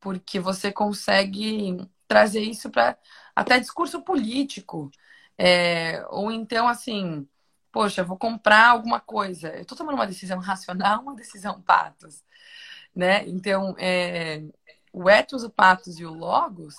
Porque 0.00 0.40
você 0.40 0.72
consegue 0.72 1.78
trazer 2.08 2.40
isso 2.42 2.70
para 2.70 2.98
até 3.34 3.60
discurso 3.60 4.02
político. 4.02 4.90
É, 5.38 6.04
ou 6.10 6.30
então, 6.32 6.68
assim, 6.68 7.28
poxa, 7.72 8.04
vou 8.04 8.18
comprar 8.18 8.70
alguma 8.70 9.00
coisa. 9.00 9.48
Eu 9.54 9.62
estou 9.62 9.76
tomando 9.78 9.94
uma 9.96 10.06
decisão 10.06 10.38
racional, 10.40 11.02
uma 11.02 11.14
decisão 11.14 11.60
patos, 11.62 12.24
né? 12.94 13.26
Então, 13.28 13.74
é, 13.78 14.42
o 14.92 15.08
ethos, 15.08 15.44
o 15.44 15.50
patos 15.50 15.98
e 16.00 16.04
o 16.04 16.12
logos, 16.12 16.74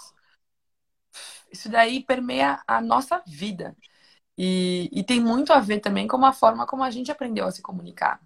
isso 1.52 1.70
daí 1.70 2.04
permeia 2.04 2.62
a 2.68 2.82
nossa 2.82 3.22
vida. 3.26 3.76
E, 4.38 4.90
e 4.92 5.04
tem 5.04 5.20
muito 5.20 5.54
a 5.54 5.60
ver 5.60 5.80
também 5.80 6.08
com 6.08 6.26
a 6.26 6.34
forma 6.34 6.66
como 6.66 6.84
a 6.84 6.92
gente 6.92 7.12
aprendeu 7.12 7.46
a 7.46 7.52
se 7.52 7.62
comunicar. 7.62 8.20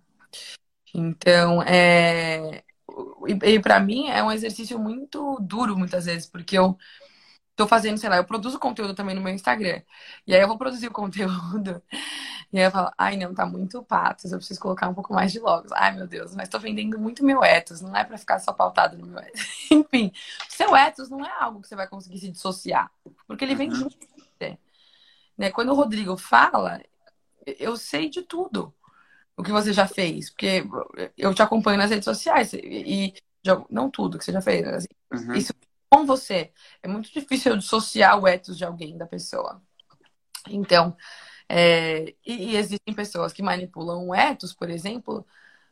Então, 0.94 1.62
é, 1.64 2.64
e, 3.28 3.56
e 3.56 3.60
para 3.60 3.80
mim 3.80 4.08
é 4.10 4.24
um 4.24 4.32
exercício 4.32 4.80
muito 4.80 5.38
duro 5.42 5.78
muitas 5.78 6.06
vezes, 6.06 6.28
porque 6.28 6.58
eu 6.58 6.78
tô 7.56 7.68
fazendo, 7.68 7.98
sei 7.98 8.10
lá, 8.10 8.18
eu 8.18 8.26
produzo 8.26 8.60
conteúdo 8.60 8.94
também 8.94 9.16
no 9.16 9.22
meu 9.22 9.34
Instagram. 9.34 9.82
E 10.28 10.36
aí 10.36 10.42
eu 10.42 10.48
vou 10.48 10.58
produzir 10.58 10.88
o 10.88 10.92
conteúdo. 10.94 11.82
E 12.52 12.60
aí 12.60 12.66
eu 12.66 12.72
falo, 12.72 12.92
ai 12.98 13.18
não, 13.18 13.34
tá 13.34 13.46
muito 13.46 13.84
patos, 13.84 14.32
eu 14.32 14.38
preciso 14.38 14.60
colocar 14.60 14.88
um 14.90 14.94
pouco 14.94 15.14
mais 15.14 15.32
de 15.32 15.40
logos. 15.40 15.72
Ai 15.74 15.94
meu 15.96 16.08
Deus, 16.08 16.36
mas 16.36 16.50
tô 16.50 16.60
vendendo 16.60 17.00
muito 17.00 17.26
meu 17.26 17.44
ethos, 17.44 17.82
não 17.82 17.96
é 17.96 18.04
para 18.04 18.18
ficar 18.18 18.40
só 18.40 18.54
pautado 18.54 18.98
no 18.98 19.08
meu 19.08 19.20
ethos. 19.20 19.42
Enfim, 19.72 20.12
seu 20.50 20.76
ethos 20.76 21.10
não 21.10 21.26
é 21.26 21.32
algo 21.40 21.62
que 21.62 21.68
você 21.68 21.76
vai 21.76 21.88
conseguir 21.88 22.20
se 22.20 22.32
dissociar, 22.32 22.92
porque 23.28 23.44
ele 23.44 23.56
vem 23.56 23.70
uhum. 23.70 23.76
junto 23.76 23.98
com 23.98 24.18
você. 24.18 24.58
Né? 25.38 25.52
Quando 25.52 25.72
o 25.72 25.76
Rodrigo 25.76 26.18
fala, 26.18 26.82
eu 27.46 27.78
sei 27.78 28.10
de 28.10 28.22
tudo 28.22 28.74
o 29.38 29.44
que 29.44 29.52
você 29.52 29.74
já 29.74 29.88
fez, 29.88 30.30
porque 30.30 30.64
eu 31.18 31.34
te 31.34 31.42
acompanho 31.42 31.78
nas 31.78 31.90
redes 31.90 32.06
sociais 32.06 32.54
e, 32.54 32.60
e 32.62 33.14
não 33.70 33.90
tudo 33.90 34.18
que 34.18 34.26
você 34.26 34.32
já 34.32 34.42
fez. 34.42 34.66
Assim, 34.68 34.88
uhum. 35.14 35.34
Isso 35.34 35.54
com 35.90 36.06
você. 36.06 36.52
É 36.82 36.88
muito 36.88 37.12
difícil 37.12 37.52
eu 37.54 37.58
dissociar 37.58 38.20
o 38.20 38.28
ethos 38.28 38.58
de 38.58 38.66
alguém, 38.66 38.98
da 38.98 39.06
pessoa. 39.06 39.62
Então, 40.50 40.96
é, 41.50 42.16
e, 42.26 42.52
e, 42.52 42.58
existem 42.58 42.94
pessoas 42.96 43.34
que 43.34 43.44
manipulam 43.44 44.08
o 44.08 44.16
ethos, 44.16 44.54
por 44.54 44.70
exemplo, 44.70 45.26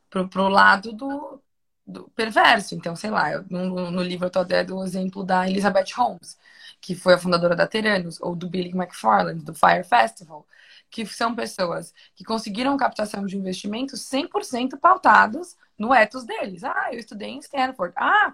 pro, 0.10 0.28
pro 0.30 0.48
lado 0.50 0.94
do, 0.94 1.42
do 1.86 2.10
perverso. 2.16 2.76
Então, 2.76 2.96
sei 2.96 3.10
lá, 3.12 3.32
eu, 3.32 3.46
no, 3.50 3.92
no, 3.92 4.04
livro 4.04 4.28
eu 4.28 4.32
tô 4.32 4.40
até 4.40 4.64
do 4.64 4.84
exemplo 4.84 5.24
da 5.24 5.50
Elizabeth 5.50 5.94
Holmes, 5.96 6.38
que 6.82 6.96
foi 6.96 7.14
a 7.16 7.18
fundadora 7.20 7.56
da 7.56 7.68
Teranos, 7.68 8.20
ou 8.22 8.36
do 8.36 8.50
Billy 8.50 8.72
McFarland, 8.72 9.44
do 9.44 9.54
Fire 9.54 9.84
Festival 9.84 10.46
que 10.94 11.04
são 11.08 11.34
pessoas 11.34 11.92
que 12.14 12.24
conseguiram 12.24 12.78
captação 12.78 13.26
de 13.26 13.36
investimentos 13.36 14.00
100% 14.02 14.78
pautados 14.80 15.58
no 15.76 15.92
ethos 15.92 16.24
deles. 16.24 16.64
Ah, 16.64 16.90
eu 16.92 17.00
estudei 17.00 17.30
em 17.30 17.40
Stanford. 17.40 17.96
Ah, 17.98 18.32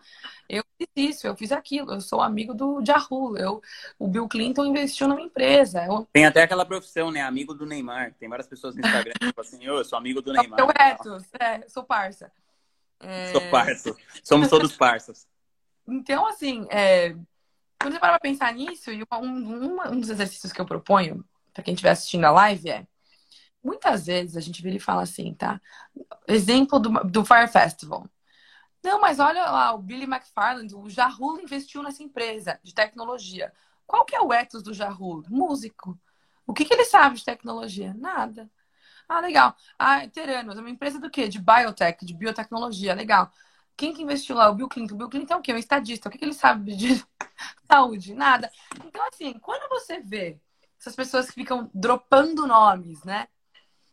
eu 0.49 0.61
fiz 0.77 0.89
isso, 0.97 1.25
eu 1.25 1.37
fiz 1.37 1.53
aquilo. 1.53 1.93
Eu 1.93 2.01
sou 2.01 2.21
amigo 2.21 2.53
do 2.53 2.83
Yahoo. 2.85 3.37
Eu, 3.37 3.61
o 3.97 4.09
Bill 4.09 4.27
Clinton 4.27 4.65
investiu 4.65 5.07
numa 5.07 5.21
empresa. 5.21 5.85
Eu... 5.85 6.05
Tem 6.11 6.25
até 6.25 6.43
aquela 6.43 6.65
profissão, 6.65 7.09
né? 7.09 7.21
Amigo 7.21 7.53
do 7.53 7.65
Neymar. 7.65 8.13
Tem 8.19 8.27
várias 8.27 8.47
pessoas 8.47 8.75
no 8.75 8.81
Instagram 8.81 9.13
que 9.13 9.33
falam 9.33 9.47
assim, 9.47 9.63
eu 9.63 9.85
sou 9.85 9.97
amigo 9.97 10.21
do 10.21 10.33
Neymar. 10.33 10.59
Eu 10.59 10.69
ethos, 10.69 11.23
é, 11.39 11.65
sou 11.69 11.85
parça. 11.85 12.29
É... 12.99 13.31
Sou 13.31 13.49
parça. 13.49 13.95
Somos 14.21 14.49
todos 14.49 14.75
parças. 14.75 15.25
então, 15.87 16.27
assim, 16.27 16.67
é... 16.69 17.15
quando 17.79 17.93
você 17.93 17.99
para 17.99 18.09
pra 18.09 18.19
pensar 18.19 18.53
nisso, 18.53 18.91
e 18.91 19.01
um, 19.01 19.25
um, 19.25 19.81
um 19.93 19.99
dos 20.01 20.09
exercícios 20.09 20.51
que 20.51 20.59
eu 20.59 20.65
proponho 20.65 21.23
para 21.59 21.63
quem 21.63 21.73
estiver 21.73 21.91
assistindo 21.91 22.23
a 22.23 22.31
live 22.31 22.69
é 22.69 22.87
muitas 23.61 24.05
vezes 24.05 24.37
a 24.37 24.39
gente 24.39 24.61
vira 24.61 24.77
e 24.77 24.79
fala 24.79 25.03
assim, 25.03 25.33
tá? 25.33 25.61
Exemplo 26.27 26.79
do, 26.79 26.89
do 27.03 27.25
Fire 27.25 27.47
Festival. 27.47 28.07
Não, 28.81 29.01
mas 29.01 29.19
olha 29.19 29.43
lá, 29.43 29.73
o 29.73 29.77
Billy 29.77 30.05
McFarland, 30.05 30.73
o 30.73 30.89
Jahul 30.89 31.41
investiu 31.41 31.83
nessa 31.83 32.01
empresa 32.01 32.57
de 32.63 32.73
tecnologia. 32.73 33.51
Qual 33.85 34.05
que 34.05 34.15
é 34.15 34.21
o 34.21 34.31
ethos 34.31 34.63
do 34.63 34.73
Jahul? 34.73 35.25
Músico. 35.27 35.99
O 36.47 36.53
que, 36.53 36.63
que 36.63 36.73
ele 36.73 36.85
sabe 36.85 37.17
de 37.17 37.25
tecnologia? 37.25 37.93
Nada. 37.95 38.49
Ah, 39.07 39.19
legal. 39.19 39.53
Ah, 39.77 40.07
Teranos, 40.07 40.57
é 40.57 40.61
uma 40.61 40.69
empresa 40.69 40.97
do 40.97 41.09
quê? 41.09 41.27
De 41.27 41.39
biotech, 41.39 42.05
de 42.05 42.13
biotecnologia. 42.13 42.93
Legal. 42.93 43.29
Quem 43.75 43.93
que 43.93 44.01
investiu 44.01 44.35
lá? 44.35 44.49
O 44.49 44.55
Bill 44.55 44.69
Clinton. 44.69 44.95
O 44.95 44.97
Bill 44.97 45.09
Clinton 45.09 45.33
é 45.33 45.37
o 45.37 45.41
quê? 45.41 45.53
Um 45.53 45.57
estadista. 45.57 46.07
O 46.07 46.11
que, 46.11 46.17
que 46.17 46.23
ele 46.25 46.33
sabe 46.33 46.75
de 46.75 47.03
saúde? 47.67 48.13
Nada. 48.13 48.49
Então, 48.85 49.05
assim, 49.09 49.33
quando 49.39 49.67
você 49.69 49.99
vê 49.99 50.39
essas 50.79 50.95
pessoas 50.95 51.27
que 51.27 51.33
ficam 51.33 51.69
dropando 51.73 52.47
nomes, 52.47 53.03
né? 53.03 53.27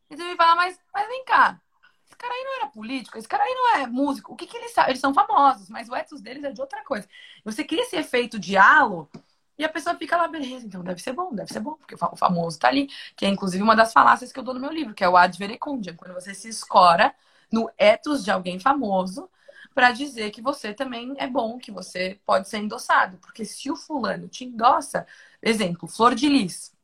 E 0.08 0.16
você 0.16 0.24
me 0.24 0.36
fala, 0.36 0.54
mas, 0.54 0.78
mas 0.94 1.08
vem 1.08 1.24
cá, 1.24 1.60
esse 2.06 2.16
cara 2.16 2.32
aí 2.32 2.44
não 2.44 2.56
era 2.56 2.66
político, 2.68 3.18
esse 3.18 3.26
cara 3.26 3.42
aí 3.42 3.54
não 3.54 3.76
é 3.76 3.86
músico. 3.86 4.32
O 4.32 4.36
que, 4.36 4.46
que 4.46 4.56
eles 4.56 4.72
sabem? 4.72 4.90
Eles 4.90 5.00
são 5.00 5.12
famosos, 5.12 5.68
mas 5.68 5.88
o 5.88 5.96
ethos 5.96 6.20
deles 6.20 6.44
é 6.44 6.52
de 6.52 6.60
outra 6.60 6.84
coisa. 6.84 7.08
Você 7.44 7.64
cria 7.64 7.82
esse 7.82 7.96
efeito 7.96 8.38
halo 8.56 9.10
e 9.58 9.64
a 9.64 9.68
pessoa 9.68 9.96
fica 9.96 10.16
lá, 10.16 10.28
beleza, 10.28 10.66
então 10.66 10.84
deve 10.84 11.02
ser 11.02 11.12
bom, 11.12 11.34
deve 11.34 11.52
ser 11.52 11.60
bom, 11.60 11.74
porque 11.74 11.94
o 11.94 12.16
famoso 12.16 12.58
tá 12.58 12.68
ali, 12.68 12.88
que 13.16 13.24
é 13.24 13.28
inclusive 13.28 13.62
uma 13.62 13.74
das 13.74 13.92
falácias 13.92 14.30
que 14.30 14.38
eu 14.38 14.44
dou 14.44 14.54
no 14.54 14.60
meu 14.60 14.70
livro, 14.70 14.94
que 14.94 15.02
é 15.02 15.08
o 15.08 15.16
ad 15.16 15.36
verecundiam, 15.38 15.96
quando 15.96 16.14
você 16.14 16.34
se 16.34 16.48
escora 16.48 17.14
no 17.50 17.70
ethos 17.78 18.22
de 18.24 18.30
alguém 18.30 18.60
famoso 18.60 19.28
para 19.74 19.92
dizer 19.92 20.30
que 20.30 20.40
você 20.40 20.72
também 20.72 21.14
é 21.18 21.26
bom, 21.26 21.58
que 21.58 21.70
você 21.70 22.20
pode 22.24 22.48
ser 22.48 22.58
endossado. 22.58 23.18
Porque 23.18 23.44
se 23.44 23.70
o 23.70 23.76
fulano 23.76 24.28
te 24.28 24.44
endossa, 24.44 25.06
exemplo, 25.42 25.88
Flor 25.88 26.14
de 26.14 26.28
Lis, 26.28 26.75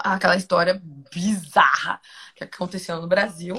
aquela 0.00 0.36
história 0.36 0.80
bizarra 1.12 2.00
que 2.34 2.44
aconteceu 2.44 3.00
no 3.00 3.08
Brasil. 3.08 3.54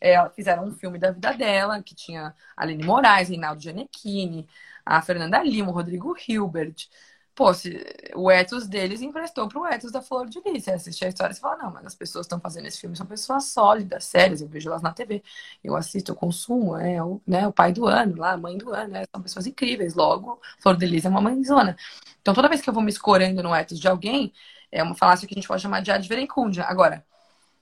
É, 0.00 0.16
fizeram 0.30 0.64
um 0.66 0.72
filme 0.72 0.98
da 0.98 1.10
vida 1.10 1.32
dela, 1.34 1.82
que 1.82 1.94
tinha 1.94 2.34
Aline 2.56 2.82
Moraes, 2.84 3.28
Reinaldo 3.28 3.60
Gianecchini, 3.62 4.48
a 4.84 5.02
Fernanda 5.02 5.42
Lima, 5.42 5.70
o 5.70 5.74
Rodrigo 5.74 6.14
Hilbert. 6.26 6.88
pô, 7.34 7.54
se, 7.54 7.82
o 8.14 8.30
ethos 8.30 8.66
deles 8.68 9.00
emprestou 9.00 9.48
pro 9.48 9.64
ethos 9.66 9.90
da 9.92 10.02
Flor 10.02 10.28
de 10.28 10.40
Lis. 10.40 10.64
Você 10.64 10.72
assiste 10.72 11.04
a 11.04 11.08
história 11.08 11.32
e 11.32 11.36
fala, 11.38 11.56
não, 11.64 11.72
mas 11.72 11.86
as 11.86 11.94
pessoas 11.94 12.26
estão 12.26 12.40
fazendo 12.40 12.66
esse 12.66 12.80
filme 12.80 12.96
são 12.96 13.06
pessoas 13.06 13.44
sólidas, 13.46 14.04
sérias, 14.04 14.42
eu 14.42 14.48
vejo 14.48 14.68
elas 14.68 14.82
na 14.82 14.92
TV, 14.92 15.22
eu 15.64 15.74
assisto, 15.76 16.12
eu 16.12 16.16
consumo, 16.16 16.76
é 16.76 17.02
o, 17.02 17.20
né, 17.26 17.46
o 17.46 17.52
pai 17.52 17.72
do 17.72 17.86
ano, 17.86 18.16
lá, 18.16 18.32
a 18.32 18.36
mãe 18.36 18.58
do 18.58 18.70
ano, 18.72 18.92
né, 18.92 19.04
são 19.12 19.22
pessoas 19.22 19.46
incríveis. 19.46 19.94
Logo, 19.94 20.40
Flor 20.60 20.76
de 20.76 20.86
Lis 20.86 21.04
é 21.04 21.08
uma 21.08 21.20
mãezona. 21.20 21.76
Então, 22.20 22.34
toda 22.34 22.48
vez 22.48 22.60
que 22.60 22.68
eu 22.68 22.74
vou 22.74 22.82
me 22.82 22.90
escorando 22.90 23.42
no 23.42 23.54
ethos 23.54 23.78
de 23.80 23.88
alguém, 23.88 24.32
é 24.70 24.82
uma 24.82 24.94
falácia 24.94 25.26
que 25.26 25.34
a 25.34 25.36
gente 25.36 25.48
pode 25.48 25.62
chamar 25.62 25.80
de 25.80 25.90
adverencúndia. 25.90 26.64
Agora, 26.64 27.04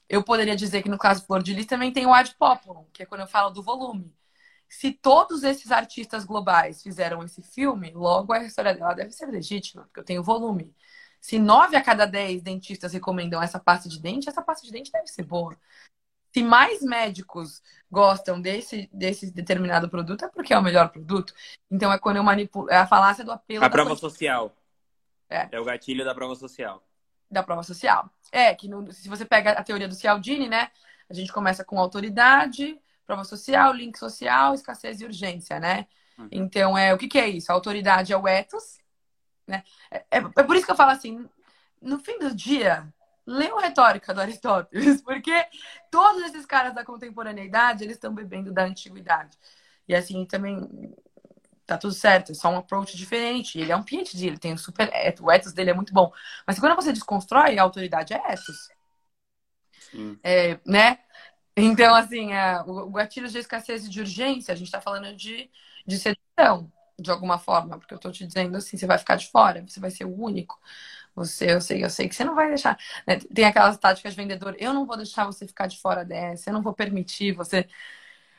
eu 0.09 0.23
poderia 0.23 0.57
dizer 0.57 0.83
que 0.83 0.89
no 0.89 0.99
caso 0.99 1.25
Flor 1.25 1.43
de 1.43 1.53
Lis 1.53 1.67
também 1.67 1.93
tem 1.93 2.07
o 2.07 2.15
ad 2.15 2.35
populum, 2.39 2.87
que 2.93 3.03
é 3.03 3.07
quando 3.07 3.23
eu 3.23 3.27
falo 3.27 3.51
do 3.51 3.63
volume. 3.63 4.15
Se 4.69 4.93
todos 4.93 5.43
esses 5.43 5.71
artistas 5.71 6.25
globais 6.25 6.83
fizeram 6.83 7.23
esse 7.23 7.43
filme, 7.43 7.91
logo 7.93 8.33
a 8.33 8.45
história 8.45 8.75
dela 8.75 8.95
deve 8.95 9.13
ser 9.13 9.27
legítima, 9.27 9.85
porque 9.85 10.01
eu 10.01 10.05
tenho 10.05 10.23
volume. 10.23 10.75
Se 11.21 11.39
nove 11.39 11.77
a 11.77 11.83
cada 11.83 12.07
dez 12.07 12.43
dentistas 12.43 12.93
recomendam 12.93 13.43
essa 13.43 13.59
pasta 13.59 13.89
de 13.89 14.01
dente, 14.01 14.29
essa 14.29 14.43
pasta 14.43 14.67
de 14.67 14.73
dente 14.73 14.93
deve 14.93 15.07
ser 15.09 15.25
boa. 15.25 15.57
Se 16.33 16.43
mais 16.43 16.83
médicos 16.83 17.63
gostam 17.91 18.41
desse, 18.41 18.89
desse 18.93 19.31
determinado 19.31 19.89
produto, 19.89 20.27
é 20.27 20.29
porque 20.29 20.53
é 20.53 20.59
o 20.59 20.63
melhor 20.63 20.91
produto. 20.91 21.35
Então 21.71 21.93
é 21.93 21.99
quando 21.99 22.17
eu 22.17 22.23
manipulo. 22.23 22.71
É 22.71 22.77
a 22.77 22.87
falácia 22.87 23.25
do 23.25 23.33
apelo. 23.33 23.65
A 23.65 23.71
prova 23.71 23.97
social. 23.97 24.55
É. 25.29 25.49
é 25.51 25.61
o 25.61 25.65
gatilho 25.65 26.05
da 26.05 26.15
prova 26.15 26.35
social. 26.35 26.83
Da 27.31 27.43
prova 27.43 27.63
social. 27.63 28.11
É, 28.33 28.55
que 28.55 28.69
no, 28.69 28.91
se 28.93 29.09
você 29.09 29.25
pega 29.25 29.53
a 29.53 29.63
teoria 29.63 29.89
do 29.89 29.95
Cialdini, 29.95 30.49
né? 30.49 30.71
A 31.09 31.15
gente 31.15 31.33
começa 31.33 31.65
com 31.65 31.79
autoridade, 31.79 32.79
prova 33.07 33.25
social, 33.25 33.73
link 33.73 33.99
social, 33.99 34.55
escassez 34.55 35.01
e 35.01 35.05
urgência, 35.05 35.59
né? 35.59 35.87
Uhum. 36.19 36.29
Então, 36.31 36.77
é, 36.77 36.93
o 36.93 36.99
que, 36.99 37.09
que 37.09 37.19
é 37.19 37.29
isso? 37.29 37.51
A 37.51 37.55
autoridade 37.55 38.13
é 38.13 38.17
o 38.17 38.29
ethos, 38.29 38.79
né? 39.47 39.63
É, 39.91 39.99
é, 40.11 40.19
é, 40.19 40.43
por 40.43 40.57
isso 40.57 40.67
que 40.67 40.73
eu 40.73 40.77
falo 40.77 40.91
assim, 40.91 41.27
no 41.81 41.99
fim 41.99 42.19
do 42.19 42.35
dia, 42.35 42.87
o 43.27 43.59
Retórica 43.59 44.13
do 44.13 44.21
Aristóteles, 44.21 45.01
porque 45.03 45.47
todos 45.91 46.23
esses 46.25 46.45
caras 46.45 46.75
da 46.75 46.85
contemporaneidade, 46.85 47.85
eles 47.85 47.97
estão 47.97 48.15
bebendo 48.15 48.53
da 48.53 48.65
antiguidade. 48.65 49.39
E 49.87 49.95
assim, 49.95 50.27
também 50.27 50.95
tá 51.69 51.79
tudo 51.79 51.93
certo, 51.95 52.33
é 52.33 52.35
só 52.35 52.49
um 52.51 52.59
approach 52.59 52.97
diferente. 52.97 53.61
Ele 53.61 53.71
é 53.71 53.77
um 53.77 53.83
PhD, 53.83 54.27
ele 54.27 54.39
tem 54.39 54.55
um 54.55 54.59
super 54.59 54.91
ethos, 54.93 55.25
o 55.25 55.31
ethos 55.31 55.53
dele 55.53 55.71
é 55.71 55.75
muito 55.75 55.93
bom. 55.93 56.11
Mas 56.47 56.59
quando 56.59 56.75
você 56.75 56.93
desconstrói, 56.93 57.59
a 57.59 57.63
autoridade 57.63 58.15
é 58.15 58.33
ethos. 58.33 58.69
É, 60.23 60.59
né? 60.67 60.99
Então, 61.57 61.95
assim, 61.95 62.33
é, 62.33 62.61
o, 62.63 62.91
gatilho 62.91 63.29
de 63.29 63.39
escassez 63.39 63.87
e 63.87 63.91
de 63.91 64.01
urgência, 64.01 64.53
a 64.53 64.57
gente 64.57 64.69
está 64.69 64.81
falando 64.81 65.15
de, 65.17 65.51
de 65.87 65.99
sedução, 65.99 66.73
de 66.99 67.11
alguma 67.11 67.39
forma, 67.39 67.79
porque 67.79 67.95
eu 67.95 67.97
estou 67.97 68.13
te 68.13 68.27
dizendo 68.27 68.57
assim, 68.57 68.77
você 68.77 68.87
vai 68.87 68.99
ficar 68.99 69.17
de 69.17 69.31
fora, 69.31 69.63
você 69.67 69.81
vai 69.81 69.91
ser 69.91 70.05
o 70.05 70.15
único. 70.21 70.59
Você, 71.15 71.53
eu 71.53 71.61
sei, 71.61 71.85
eu 71.85 71.91
sei 71.91 72.09
que 72.09 72.15
você 72.15 72.25
não 72.25 72.35
vai 72.35 72.49
deixar. 72.49 72.79
Né? 73.07 73.17
Tem 73.35 73.45
aquelas 73.45 73.77
táticas 73.79 74.15
de 74.15 74.21
vendedor, 74.23 74.57
eu 74.59 74.73
não 74.73 74.87
vou 74.87 74.97
deixar 74.97 75.27
você 75.27 75.47
ficar 75.47 75.67
de 75.67 75.81
fora 75.81 76.05
dessa, 76.05 76.51
eu 76.51 76.55
não 76.55 76.63
vou 76.63 76.75
permitir 76.75 77.33
você. 77.33 77.69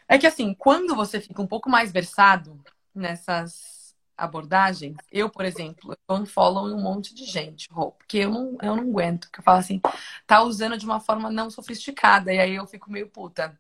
É 0.08 0.18
que 0.18 0.28
assim, 0.28 0.54
quando 0.54 0.96
você 0.96 1.22
fica 1.22 1.42
um 1.42 1.48
pouco 1.48 1.70
mais 1.70 1.92
versado 1.92 2.62
nessas 2.93 3.80
abordagens, 4.19 4.97
eu, 5.12 5.30
por 5.30 5.45
exemplo, 5.45 5.97
eu 6.08 6.15
unfollow 6.15 6.65
um 6.65 6.82
monte 6.82 7.15
de 7.15 7.23
gente, 7.23 7.69
porque 7.69 8.17
eu 8.17 8.30
não, 8.30 8.58
eu 8.62 8.75
não 8.75 8.84
aguento, 8.84 9.32
que 9.32 9.39
eu 9.39 9.43
falo 9.43 9.60
assim, 9.60 9.82
tá 10.28 10.43
usando 10.43 10.78
de 10.78 10.86
uma 10.86 10.99
forma 10.99 11.30
não 11.30 11.49
sofisticada, 11.49 12.34
e 12.34 12.39
aí 12.39 12.56
eu 12.56 12.67
fico 12.67 12.91
meio 12.91 13.08
puta. 13.08 13.58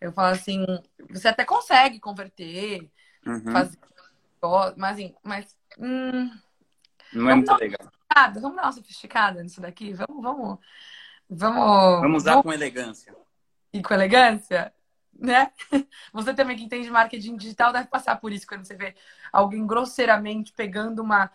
Eu 0.00 0.12
falo 0.12 0.28
assim, 0.28 0.64
você 1.10 1.28
até 1.28 1.44
consegue 1.44 1.98
converter, 1.98 2.88
uhum. 3.26 3.52
fazer, 3.52 3.78
mas 4.76 4.92
assim, 4.92 5.14
mas. 5.22 5.56
Hum, 5.78 6.30
não 7.12 7.30
é 7.30 7.34
muito 7.34 7.54
legal. 7.56 7.90
Vamos 8.34 8.56
dar 8.56 8.62
uma 8.62 8.72
sofisticada 8.72 9.42
nisso 9.42 9.60
daqui? 9.60 9.92
Vamos, 9.92 10.22
vamos. 10.22 10.58
Vamos, 11.28 12.00
vamos 12.00 12.22
usar 12.22 12.30
vamos... 12.32 12.44
com 12.44 12.52
elegância. 12.52 13.14
E 13.72 13.82
com 13.82 13.92
elegância? 13.92 14.72
Né? 15.18 15.50
Você 16.12 16.34
também 16.34 16.56
que 16.56 16.64
entende 16.64 16.90
marketing 16.90 17.36
digital 17.36 17.72
deve 17.72 17.88
passar 17.88 18.16
por 18.16 18.32
isso 18.32 18.46
quando 18.46 18.64
você 18.64 18.74
vê 18.74 18.94
alguém 19.32 19.66
grosseiramente 19.66 20.52
pegando 20.52 21.02
uma, 21.02 21.30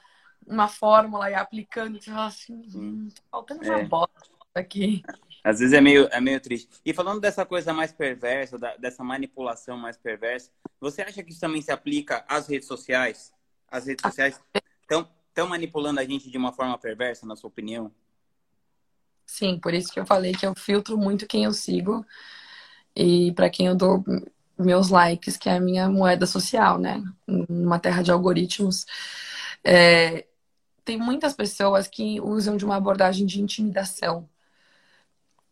uma 0.45 0.67
fórmula 0.67 1.29
e 1.29 1.33
aplicando, 1.33 1.99
você 2.01 2.11
fala 2.11 2.27
assim, 2.27 2.61
hum, 2.75 3.09
tá 3.13 3.21
faltando 3.31 3.63
uma 3.63 3.79
é. 3.79 3.85
bosta 3.85 4.19
aqui. 4.55 5.03
Às 5.43 5.59
vezes 5.59 5.73
é 5.73 5.81
meio, 5.81 6.07
é 6.11 6.21
meio 6.21 6.39
triste. 6.39 6.69
E 6.85 6.93
falando 6.93 7.19
dessa 7.19 7.45
coisa 7.45 7.73
mais 7.73 7.91
perversa, 7.91 8.57
da, 8.57 8.75
dessa 8.77 9.03
manipulação 9.03 9.77
mais 9.77 9.97
perversa, 9.97 10.51
você 10.79 11.01
acha 11.01 11.23
que 11.23 11.31
isso 11.31 11.39
também 11.39 11.61
se 11.61 11.71
aplica 11.71 12.23
às 12.27 12.47
redes 12.47 12.67
sociais? 12.67 13.33
As 13.67 13.87
redes 13.87 14.03
sociais 14.03 14.39
estão 14.81 15.47
manipulando 15.47 15.99
a 15.99 16.03
gente 16.05 16.29
de 16.29 16.37
uma 16.37 16.51
forma 16.51 16.77
perversa, 16.77 17.25
na 17.25 17.35
sua 17.35 17.47
opinião? 17.47 17.91
Sim, 19.25 19.57
por 19.59 19.73
isso 19.73 19.91
que 19.91 19.99
eu 19.99 20.05
falei 20.05 20.33
que 20.33 20.45
eu 20.45 20.53
filtro 20.53 20.97
muito 20.97 21.25
quem 21.25 21.45
eu 21.45 21.53
sigo 21.53 22.05
e 22.95 23.31
para 23.33 23.49
quem 23.49 23.67
eu 23.67 23.75
dou 23.75 24.03
meus 24.57 24.89
likes, 24.89 25.37
que 25.37 25.49
é 25.49 25.57
a 25.57 25.59
minha 25.59 25.89
moeda 25.89 26.25
social, 26.25 26.77
né? 26.77 27.03
Numa 27.27 27.79
terra 27.79 28.01
de 28.01 28.11
algoritmos. 28.11 28.85
É, 29.63 30.25
tem 30.83 30.97
muitas 30.97 31.33
pessoas 31.33 31.87
que 31.87 32.19
usam 32.21 32.57
de 32.57 32.65
uma 32.65 32.75
abordagem 32.75 33.25
de 33.25 33.41
intimidação. 33.41 34.29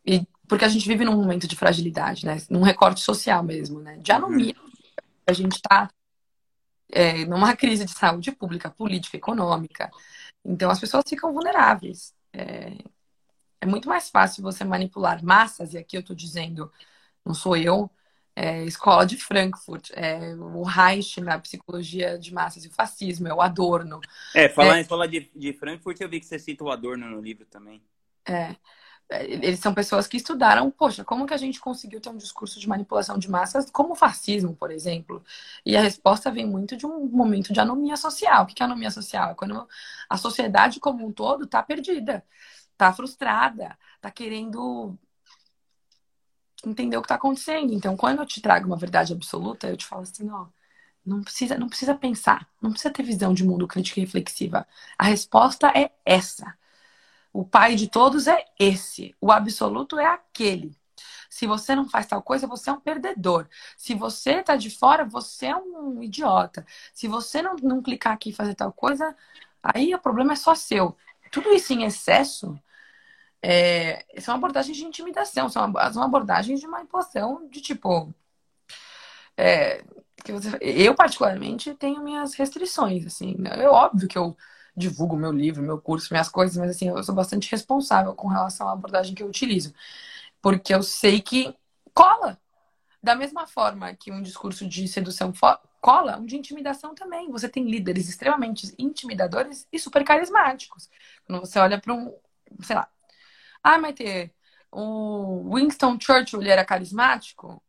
E, 0.06 0.28
porque 0.48 0.66
a 0.66 0.70
gente 0.70 0.88
vive 0.88 1.06
num 1.06 1.16
momento 1.16 1.48
de 1.48 1.56
fragilidade, 1.56 2.26
né? 2.26 2.38
Num 2.50 2.62
recorte 2.62 3.02
social 3.02 3.44
mesmo, 3.44 3.80
né? 3.80 3.98
De 3.98 4.12
anomia. 4.12 4.56
Uhum. 4.62 4.70
A 5.28 5.34
gente 5.34 5.56
está 5.56 5.90
é, 6.92 7.26
numa 7.26 7.56
crise 7.56 7.86
de 7.86 7.92
saúde 7.92 8.32
pública, 8.32 8.70
política, 8.70 9.18
econômica. 9.18 9.90
Então 10.44 10.70
as 10.70 10.80
pessoas 10.80 11.04
ficam 11.08 11.34
vulneráveis. 11.34 12.14
É, 12.34 12.78
é 13.62 13.66
muito 13.66 13.90
mais 13.90 14.10
fácil 14.10 14.42
você 14.42 14.64
manipular 14.64 15.24
massas, 15.24 15.74
e 15.74 15.78
aqui 15.78 15.98
eu 15.98 16.02
estou 16.02 16.16
dizendo 16.16 16.72
não 17.26 17.34
sou 17.34 17.56
eu, 17.56 17.90
é, 18.36 18.64
escola 18.64 19.06
de 19.06 19.18
Frankfurt, 19.18 19.92
é, 19.94 20.34
o 20.36 20.64
Reich 20.64 21.20
na 21.20 21.38
psicologia 21.40 22.18
de 22.18 22.34
massas 22.34 22.64
e 22.64 22.68
o 22.68 22.72
fascismo, 22.72 23.28
é 23.28 23.34
o 23.34 23.42
Adorno. 23.42 24.00
É, 24.34 24.48
falar 24.48 24.76
é, 24.76 24.80
em 24.80 24.82
escola 24.82 25.08
de, 25.08 25.30
de 25.36 25.54
Frankfurt, 25.54 26.00
eu 26.00 26.10
vi 26.10 26.20
que 26.20 26.26
você 26.26 26.40
cita 26.40 26.64
o 26.64 26.72
Adorno 26.72 27.10
no 27.10 27.20
livro 27.20 27.46
também. 27.46 27.82
É, 28.26 28.56
é, 29.10 29.26
eles 29.26 29.60
são 29.60 29.74
pessoas 29.74 30.08
que 30.08 30.18
estudaram, 30.18 30.70
poxa, 30.70 31.04
como 31.04 31.26
que 31.26 31.34
a 31.34 31.38
gente 31.38 31.60
conseguiu 31.60 32.00
ter 32.00 32.10
um 32.10 32.18
discurso 32.18 32.60
de 32.60 32.70
manipulação 32.70 33.18
de 33.18 33.30
massas 33.30 33.70
como 33.72 33.94
o 33.94 33.96
fascismo, 33.96 34.56
por 34.56 34.72
exemplo? 34.72 35.24
E 35.66 35.76
a 35.76 35.82
resposta 35.82 36.32
vem 36.32 36.46
muito 36.46 36.78
de 36.78 36.86
um 36.86 37.08
momento 37.08 37.52
de 37.52 37.60
anomia 37.60 37.98
social. 37.98 38.44
O 38.44 38.48
que 38.48 38.62
é 38.62 38.66
anomia 38.66 38.92
social? 38.92 39.32
É 39.32 39.36
quando 39.36 39.68
a 40.10 40.18
sociedade 40.18 40.80
como 40.80 41.06
um 41.06 41.12
todo 41.12 41.46
está 41.46 41.64
perdida, 41.64 42.24
está 42.72 42.94
frustrada, 42.94 43.78
está 43.96 44.12
querendo 44.12 44.98
entender 46.66 46.98
o 46.98 47.02
que 47.02 47.06
está 47.06 47.16
acontecendo. 47.16 47.74
Então, 47.74 47.96
quando 47.98 48.20
eu 48.20 48.26
te 48.26 48.42
trago 48.42 48.68
uma 48.68 48.78
verdade 48.78 49.14
absoluta, 49.14 49.68
eu 49.68 49.78
te 49.78 49.86
falo 49.86 50.02
assim, 50.04 50.30
ó, 50.30 50.48
não 51.06 51.24
precisa, 51.24 51.58
não 51.58 51.70
precisa 51.70 51.96
pensar, 51.96 52.48
não 52.62 52.72
precisa 52.72 52.94
ter 52.94 53.04
visão 53.04 53.34
de 53.34 53.44
mundo 53.44 53.68
crítica 53.68 54.00
e 54.00 54.04
reflexiva. 54.04 54.68
A 54.98 55.06
resposta 55.06 55.72
é 55.76 55.92
essa. 56.06 56.58
O 57.34 57.46
pai 57.46 57.76
de 57.76 57.88
todos 57.90 58.28
é 58.28 58.46
esse. 58.60 59.16
O 59.22 59.32
absoluto 59.32 60.00
é 60.00 60.06
aquele. 60.06 60.76
Se 61.30 61.46
você 61.48 61.76
não 61.76 61.88
faz 61.88 62.08
tal 62.08 62.22
coisa, 62.22 62.48
você 62.48 62.70
é 62.70 62.74
um 62.74 62.80
perdedor. 62.80 63.48
Se 63.78 63.94
você 63.94 64.44
tá 64.44 64.56
de 64.56 64.70
fora, 64.70 65.06
você 65.06 65.48
é 65.48 65.56
um 65.56 66.02
idiota. 66.04 66.66
Se 66.94 67.08
você 67.08 67.42
não, 67.42 67.56
não 67.62 67.82
clicar 67.82 68.14
aqui 68.14 68.32
e 68.32 68.34
fazer 68.34 68.56
tal 68.56 68.74
coisa, 68.74 69.16
aí 69.64 69.94
o 69.94 70.00
problema 70.00 70.34
é 70.34 70.36
só 70.36 70.56
seu. 70.56 70.98
Tudo 71.32 71.54
isso 71.54 71.74
em 71.74 71.84
excesso 71.84 72.60
é, 73.42 74.06
são 74.20 74.36
abordagens 74.36 74.78
de 74.78 74.86
intimidação, 74.86 75.50
são, 75.50 75.72
são 75.94 76.04
abordagens 76.04 76.60
de 76.60 76.68
manipulação 76.68 77.48
de 77.50 77.62
tipo. 77.62 78.14
É, 79.38 79.84
que 80.24 80.32
você, 80.34 80.58
eu, 80.62 80.94
particularmente, 80.96 81.74
tenho 81.76 82.04
minhas 82.04 82.34
restrições, 82.34 83.06
assim. 83.06 83.36
Né? 83.38 83.52
É 83.64 83.70
óbvio 83.70 84.08
que 84.08 84.18
eu 84.18 84.36
divulgo 84.76 85.16
meu 85.18 85.32
livro, 85.32 85.64
meu 85.64 85.80
curso, 85.80 86.14
minhas 86.14 86.30
coisas, 86.30 86.58
mas 86.58 86.72
assim, 86.72 86.90
eu 86.90 87.04
sou 87.04 87.16
bastante 87.16 87.50
responsável 87.52 88.14
com 88.16 88.28
relação 88.28 88.68
à 88.68 88.74
abordagem 88.74 89.16
que 89.16 89.24
eu 89.24 89.28
utilizo. 89.28 89.74
Porque 90.42 90.74
eu 90.74 90.84
sei 90.84 91.22
que 91.22 91.56
cola. 91.94 92.38
Da 93.02 93.16
mesma 93.16 93.48
forma 93.48 93.94
que 93.96 94.12
um 94.12 94.22
discurso 94.22 94.68
de 94.68 94.88
sedução 94.88 95.32
cola, 95.82 96.18
um 96.18 96.26
de 96.26 96.38
intimidação 96.38 96.94
também. 96.94 97.32
Você 97.32 97.48
tem 97.48 97.64
líderes 97.70 98.10
extremamente 98.10 98.74
intimidadores 98.78 99.68
e 99.72 99.80
super 99.80 100.04
carismáticos. 100.04 100.90
Quando 101.26 101.40
você 101.40 101.60
olha 101.60 101.80
para 101.80 101.94
um, 101.94 102.14
sei 102.62 102.76
lá, 102.76 102.90
ah, 103.64 103.78
Maite, 103.78 104.32
o 104.72 105.56
Winston 105.56 105.98
Churchill 106.00 106.42
ele 106.42 106.50
era 106.50 106.66
carismático? 106.66 107.62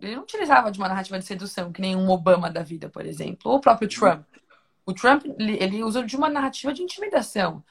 Ele 0.00 0.16
não 0.16 0.22
utilizava 0.22 0.70
de 0.70 0.78
uma 0.78 0.88
narrativa 0.88 1.18
de 1.18 1.26
sedução, 1.26 1.72
que 1.72 1.80
nem 1.80 1.94
um 1.94 2.08
Obama 2.08 2.50
da 2.50 2.62
vida, 2.62 2.88
por 2.88 3.04
exemplo. 3.04 3.50
Ou 3.50 3.58
o 3.58 3.60
próprio 3.60 3.88
Trump. 3.88 4.24
O 4.86 4.94
Trump, 4.94 5.24
ele 5.38 5.84
usa 5.84 6.02
de 6.02 6.16
uma 6.16 6.28
narrativa 6.28 6.72
de 6.72 6.82
intimidação. 6.82 7.62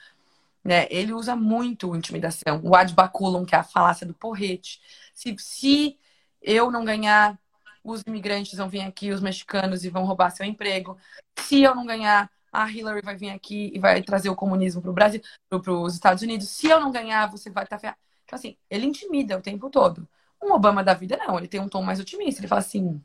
Né? 0.63 0.88
Ele 0.91 1.12
usa 1.12 1.36
muito 1.36 1.95
intimidação. 1.95 2.62
O 2.63 2.76
ad 2.76 2.93
baculum, 2.93 3.45
que 3.45 3.56
é 3.56 3.58
a 3.58 3.63
falácia 3.63 4.06
do 4.06 4.13
porrete. 4.13 4.80
Se, 5.13 5.36
se 5.39 5.98
eu 6.41 6.69
não 6.69 6.86
ganhar, 6.86 7.38
os 7.84 8.02
imigrantes 8.04 8.58
vão 8.58 8.69
vir 8.69 8.82
aqui, 8.82 9.12
os 9.12 9.22
mexicanos, 9.22 9.84
e 9.84 9.89
vão 9.89 10.06
roubar 10.06 10.30
seu 10.30 10.45
emprego. 10.45 10.98
Se 11.39 11.62
eu 11.62 11.74
não 11.74 11.86
ganhar, 11.86 12.30
a 12.52 12.70
Hillary 12.70 13.02
vai 13.02 13.16
vir 13.16 13.30
aqui 13.30 13.72
e 13.74 13.80
vai 13.80 14.02
trazer 14.02 14.30
o 14.30 14.36
comunismo 14.36 14.82
para 14.82 14.92
o 14.92 14.94
Brasil, 14.94 15.22
para 15.50 15.72
os 15.72 15.94
Estados 15.94 16.24
Unidos. 16.24 16.50
Se 16.50 16.68
eu 16.68 16.80
não 16.80 16.92
ganhar, 16.92 17.30
você 17.30 17.50
vai 17.50 17.64
estar 17.64 17.78
tá 17.78 17.80
ferrado. 17.80 18.00
Então, 18.26 18.38
assim, 18.38 18.58
ele 18.70 18.86
intimida 18.86 19.38
o 19.38 19.42
tempo 19.42 19.70
todo. 19.70 20.08
Um 20.42 20.54
Obama 20.54 20.84
da 20.84 20.94
vida, 20.94 21.18
não. 21.18 21.38
Ele 21.38 21.48
tem 21.48 21.60
um 21.60 21.68
tom 21.68 21.82
mais 21.82 22.00
otimista. 22.00 22.40
Ele 22.40 22.48
fala 22.48 22.62
assim: 22.62 23.02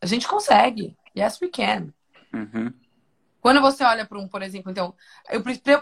a 0.00 0.06
gente 0.06 0.26
consegue. 0.26 0.96
Yes, 1.16 1.40
we 1.40 1.48
can. 1.48 1.92
Uhum. 2.32 2.72
Quando 3.40 3.60
você 3.60 3.84
olha 3.84 4.04
para 4.04 4.18
um, 4.18 4.26
por 4.26 4.42
exemplo, 4.42 4.72
então, 4.72 4.92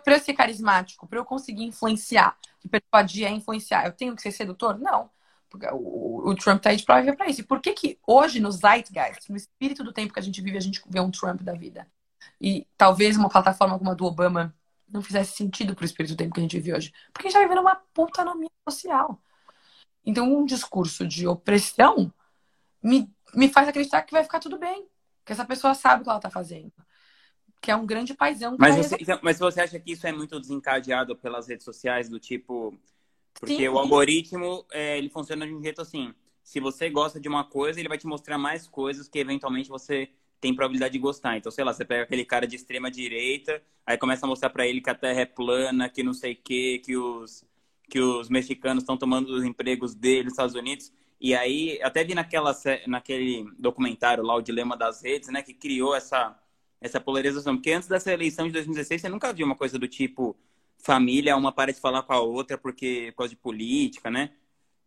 para 0.02 0.14
eu 0.14 0.20
ser 0.20 0.34
carismático, 0.34 1.06
para 1.06 1.18
eu 1.18 1.24
conseguir 1.24 1.64
influenciar, 1.64 2.36
que 2.60 2.68
persuadir 2.68 3.26
é 3.26 3.30
influenciar, 3.30 3.86
eu 3.86 3.92
tenho 3.92 4.14
que 4.14 4.20
ser 4.20 4.32
sedutor? 4.32 4.78
Não. 4.78 5.10
O, 5.72 6.30
o 6.30 6.34
Trump 6.34 6.58
está 6.58 6.70
aí 6.70 6.76
de 6.76 6.84
prova 6.84 7.16
para 7.16 7.26
isso. 7.26 7.40
E 7.40 7.44
por 7.44 7.60
que 7.60 7.72
que 7.72 7.98
hoje, 8.06 8.38
no 8.38 8.52
zeitgeist, 8.52 9.30
no 9.30 9.36
espírito 9.36 9.82
do 9.82 9.92
tempo 9.92 10.12
que 10.12 10.18
a 10.18 10.22
gente 10.22 10.42
vive, 10.42 10.58
a 10.58 10.60
gente 10.60 10.82
vê 10.86 11.00
um 11.00 11.10
Trump 11.10 11.40
da 11.40 11.54
vida? 11.54 11.86
E 12.40 12.66
talvez 12.76 13.16
uma 13.16 13.28
plataforma 13.28 13.78
como 13.78 13.90
a 13.90 13.94
do 13.94 14.04
Obama 14.04 14.54
não 14.88 15.02
fizesse 15.02 15.36
sentido 15.36 15.74
para 15.74 15.82
o 15.82 15.86
espírito 15.86 16.14
do 16.14 16.16
tempo 16.16 16.34
que 16.34 16.40
a 16.40 16.42
gente 16.42 16.56
vive 16.56 16.72
hoje. 16.72 16.92
Porque 17.12 17.26
a 17.26 17.30
gente 17.30 17.36
está 17.36 17.40
vivendo 17.40 17.62
uma 17.62 17.82
autonomia 17.96 18.50
social. 18.68 19.20
Então, 20.06 20.32
um 20.32 20.44
discurso 20.44 21.06
de 21.06 21.26
opressão 21.26 22.12
me, 22.82 23.10
me 23.34 23.48
faz 23.48 23.66
acreditar 23.66 24.02
que 24.02 24.12
vai 24.12 24.22
ficar 24.22 24.38
tudo 24.38 24.58
bem. 24.58 24.86
Que 25.24 25.32
essa 25.32 25.44
pessoa 25.44 25.74
sabe 25.74 26.02
o 26.02 26.04
que 26.04 26.10
ela 26.10 26.18
está 26.18 26.30
fazendo. 26.30 26.72
Que 27.60 27.70
é 27.70 27.76
um 27.76 27.86
grande 27.86 28.12
paizão. 28.12 28.56
Mas 28.58 28.76
você, 28.76 28.96
então, 29.00 29.18
mas 29.22 29.38
você 29.38 29.62
acha 29.62 29.80
que 29.80 29.92
isso 29.92 30.06
é 30.06 30.12
muito 30.12 30.38
desencadeado 30.38 31.16
pelas 31.16 31.48
redes 31.48 31.64
sociais, 31.64 32.08
do 32.08 32.20
tipo. 32.20 32.78
Porque 33.32 33.56
Sim. 33.56 33.68
o 33.68 33.78
algoritmo, 33.78 34.66
é, 34.70 34.98
ele 34.98 35.08
funciona 35.08 35.46
de 35.46 35.54
um 35.54 35.62
jeito 35.62 35.80
assim. 35.80 36.14
Se 36.42 36.60
você 36.60 36.90
gosta 36.90 37.18
de 37.18 37.26
uma 37.26 37.42
coisa, 37.42 37.80
ele 37.80 37.88
vai 37.88 37.96
te 37.96 38.06
mostrar 38.06 38.36
mais 38.36 38.68
coisas 38.68 39.08
que 39.08 39.18
eventualmente 39.18 39.70
você 39.70 40.10
tem 40.44 40.54
probabilidade 40.54 40.92
de 40.92 40.98
gostar. 40.98 41.38
Então, 41.38 41.50
sei 41.50 41.64
lá, 41.64 41.72
você 41.72 41.86
pega 41.86 42.02
aquele 42.02 42.22
cara 42.22 42.46
de 42.46 42.54
extrema 42.54 42.90
direita, 42.90 43.62
aí 43.86 43.96
começa 43.96 44.26
a 44.26 44.28
mostrar 44.28 44.50
para 44.50 44.66
ele 44.66 44.82
que 44.82 44.90
a 44.90 44.94
Terra 44.94 45.22
é 45.22 45.24
plana, 45.24 45.88
que 45.88 46.02
não 46.02 46.12
sei 46.12 46.34
o 46.34 46.36
quê, 46.36 46.82
que 46.84 46.94
os 46.94 47.46
que 47.88 48.00
os 48.00 48.28
mexicanos 48.28 48.82
estão 48.82 48.96
tomando 48.96 49.28
os 49.28 49.44
empregos 49.44 49.94
deles 49.94 50.24
nos 50.24 50.32
Estados 50.32 50.54
Unidos. 50.54 50.92
E 51.20 51.34
aí, 51.34 51.78
até 51.82 52.02
vi 52.02 52.14
naquela, 52.14 52.54
naquele 52.86 53.46
documentário 53.58 54.22
lá, 54.24 54.34
O 54.34 54.42
Dilema 54.42 54.76
das 54.76 55.02
Redes, 55.02 55.28
né, 55.28 55.42
que 55.42 55.52
criou 55.52 55.94
essa, 55.94 56.36
essa 56.80 56.98
polarização. 57.00 57.56
Porque 57.56 57.72
antes 57.72 57.88
dessa 57.88 58.12
eleição 58.12 58.46
de 58.46 58.52
2016, 58.52 59.02
você 59.02 59.08
nunca 59.08 59.32
viu 59.32 59.46
uma 59.46 59.54
coisa 59.54 59.78
do 59.78 59.86
tipo 59.86 60.36
família, 60.78 61.36
uma 61.36 61.52
para 61.52 61.72
de 61.72 61.80
falar 61.80 62.02
com 62.02 62.12
a 62.12 62.20
outra 62.20 62.58
porque 62.58 63.12
por 63.12 63.18
causa 63.18 63.30
de 63.30 63.36
política, 63.36 64.10
né? 64.10 64.30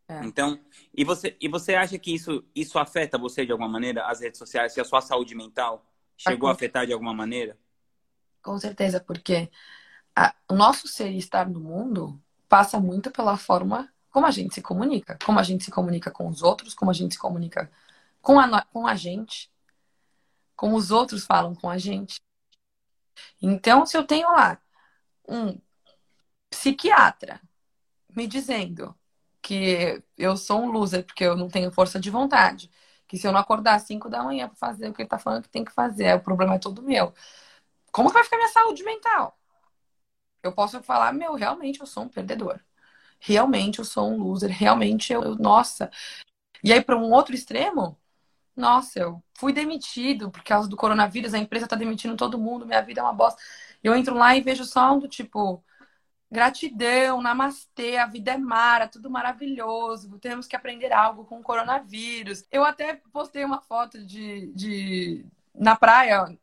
É. 0.07 0.23
Então, 0.23 0.59
e 0.93 1.03
você, 1.03 1.35
e 1.39 1.49
você 1.49 1.75
acha 1.75 1.99
que 1.99 2.13
isso, 2.13 2.43
isso 2.55 2.79
afeta 2.79 3.17
você 3.17 3.45
de 3.45 3.51
alguma 3.51 3.69
maneira, 3.69 4.05
as 4.07 4.21
redes 4.21 4.37
sociais, 4.37 4.73
se 4.73 4.79
a 4.79 4.85
sua 4.85 5.01
saúde 5.01 5.35
mental 5.35 5.85
chegou 6.15 6.47
a 6.47 6.53
afetar 6.53 6.85
de 6.85 6.93
alguma 6.93 7.13
maneira? 7.13 7.57
Com 8.41 8.57
certeza, 8.57 9.01
porque 9.01 9.51
a, 10.15 10.33
o 10.49 10.55
nosso 10.55 10.87
ser 10.87 11.11
e 11.11 11.17
estar 11.17 11.49
no 11.49 11.59
mundo 11.59 12.21
passa 12.47 12.79
muito 12.79 13.11
pela 13.11 13.37
forma 13.37 13.91
como 14.09 14.25
a 14.25 14.31
gente 14.31 14.55
se 14.55 14.61
comunica, 14.61 15.19
como 15.25 15.39
a 15.39 15.43
gente 15.43 15.65
se 15.65 15.71
comunica 15.71 16.09
com 16.09 16.27
os 16.27 16.41
outros, 16.41 16.73
como 16.73 16.89
a 16.89 16.93
gente 16.93 17.15
se 17.15 17.19
comunica 17.19 17.69
com 18.21 18.39
a, 18.39 18.61
com 18.63 18.87
a 18.87 18.95
gente, 18.95 19.51
como 20.55 20.75
os 20.75 20.89
outros 20.89 21.25
falam 21.25 21.53
com 21.53 21.69
a 21.69 21.77
gente. 21.77 22.19
Então, 23.41 23.85
se 23.85 23.97
eu 23.97 24.07
tenho 24.07 24.31
lá 24.31 24.59
um 25.27 25.59
psiquiatra 26.49 27.41
me 28.15 28.25
dizendo 28.25 28.97
que 29.47 30.03
eu 30.17 30.36
sou 30.36 30.62
um 30.62 30.71
loser 30.71 31.05
porque 31.05 31.23
eu 31.23 31.36
não 31.38 31.47
tenho 31.47 31.71
força 31.71 31.99
de 31.99 32.10
vontade. 32.10 32.69
Que 33.07 33.17
se 33.17 33.25
eu 33.25 33.31
não 33.31 33.39
acordar 33.39 33.75
às 33.75 33.83
5 33.83 34.10
da 34.10 34.21
manhã 34.21 34.47
para 34.47 34.57
fazer 34.57 34.89
o 34.89 34.93
que 34.93 35.01
ele 35.01 35.10
tá 35.10 35.17
falando 35.17 35.43
que 35.43 35.49
tem 35.49 35.63
que 35.63 35.71
fazer, 35.71 36.13
o 36.15 36.19
problema 36.21 36.55
é 36.55 36.60
todo 36.60 36.81
meu. 36.83 37.13
Como 37.91 38.10
que 38.10 38.13
vai 38.15 38.23
ficar 38.25 38.38
minha 38.38 38.49
saúde 38.49 38.83
mental? 38.83 39.38
Eu 40.43 40.51
posso 40.51 40.81
falar, 40.83 41.13
meu, 41.13 41.33
realmente 41.36 41.79
eu 41.79 41.86
sou 41.86 42.03
um 42.03 42.10
perdedor. 42.10 42.60
Realmente 43.19 43.79
eu 43.79 43.86
sou 43.86 44.12
um 44.12 44.17
loser. 44.21 44.51
Realmente 44.51 45.13
eu, 45.13 45.23
eu 45.23 45.36
nossa. 45.36 45.89
E 46.63 46.73
aí, 46.73 46.81
para 46.83 46.97
um 46.97 47.12
outro 47.12 47.36
extremo, 47.36 47.97
nossa, 48.55 48.99
eu 48.99 49.23
fui 49.38 49.53
demitido 49.53 50.31
por 50.31 50.43
causa 50.43 50.67
do 50.69 50.77
coronavírus, 50.77 51.33
a 51.33 51.39
empresa 51.39 51.67
tá 51.67 51.75
demitindo 51.75 52.17
todo 52.17 52.39
mundo, 52.39 52.65
minha 52.65 52.81
vida 52.81 53.01
é 53.01 53.03
uma 53.03 53.13
bosta. 53.13 53.41
Eu 53.83 53.95
entro 53.95 54.15
lá 54.15 54.36
e 54.36 54.41
vejo 54.41 54.65
só 54.65 54.93
um 54.93 54.99
do 54.99 55.07
tipo, 55.07 55.63
Gratidão, 56.29 57.21
namastê, 57.21 57.97
a 57.97 58.05
vida 58.05 58.31
é 58.31 58.37
mara, 58.37 58.87
tudo 58.87 59.09
maravilhoso. 59.09 60.19
Temos 60.19 60.45
que 60.45 60.55
aprender 60.55 60.91
algo 60.91 61.23
com 61.23 61.39
o 61.39 61.43
coronavírus. 61.43 62.45
Eu 62.51 62.65
até 62.65 63.01
postei 63.13 63.45
uma 63.45 63.61
foto 63.61 64.03
de, 64.05 64.51
de 64.53 65.25
na 65.55 65.75
praia 65.75 66.37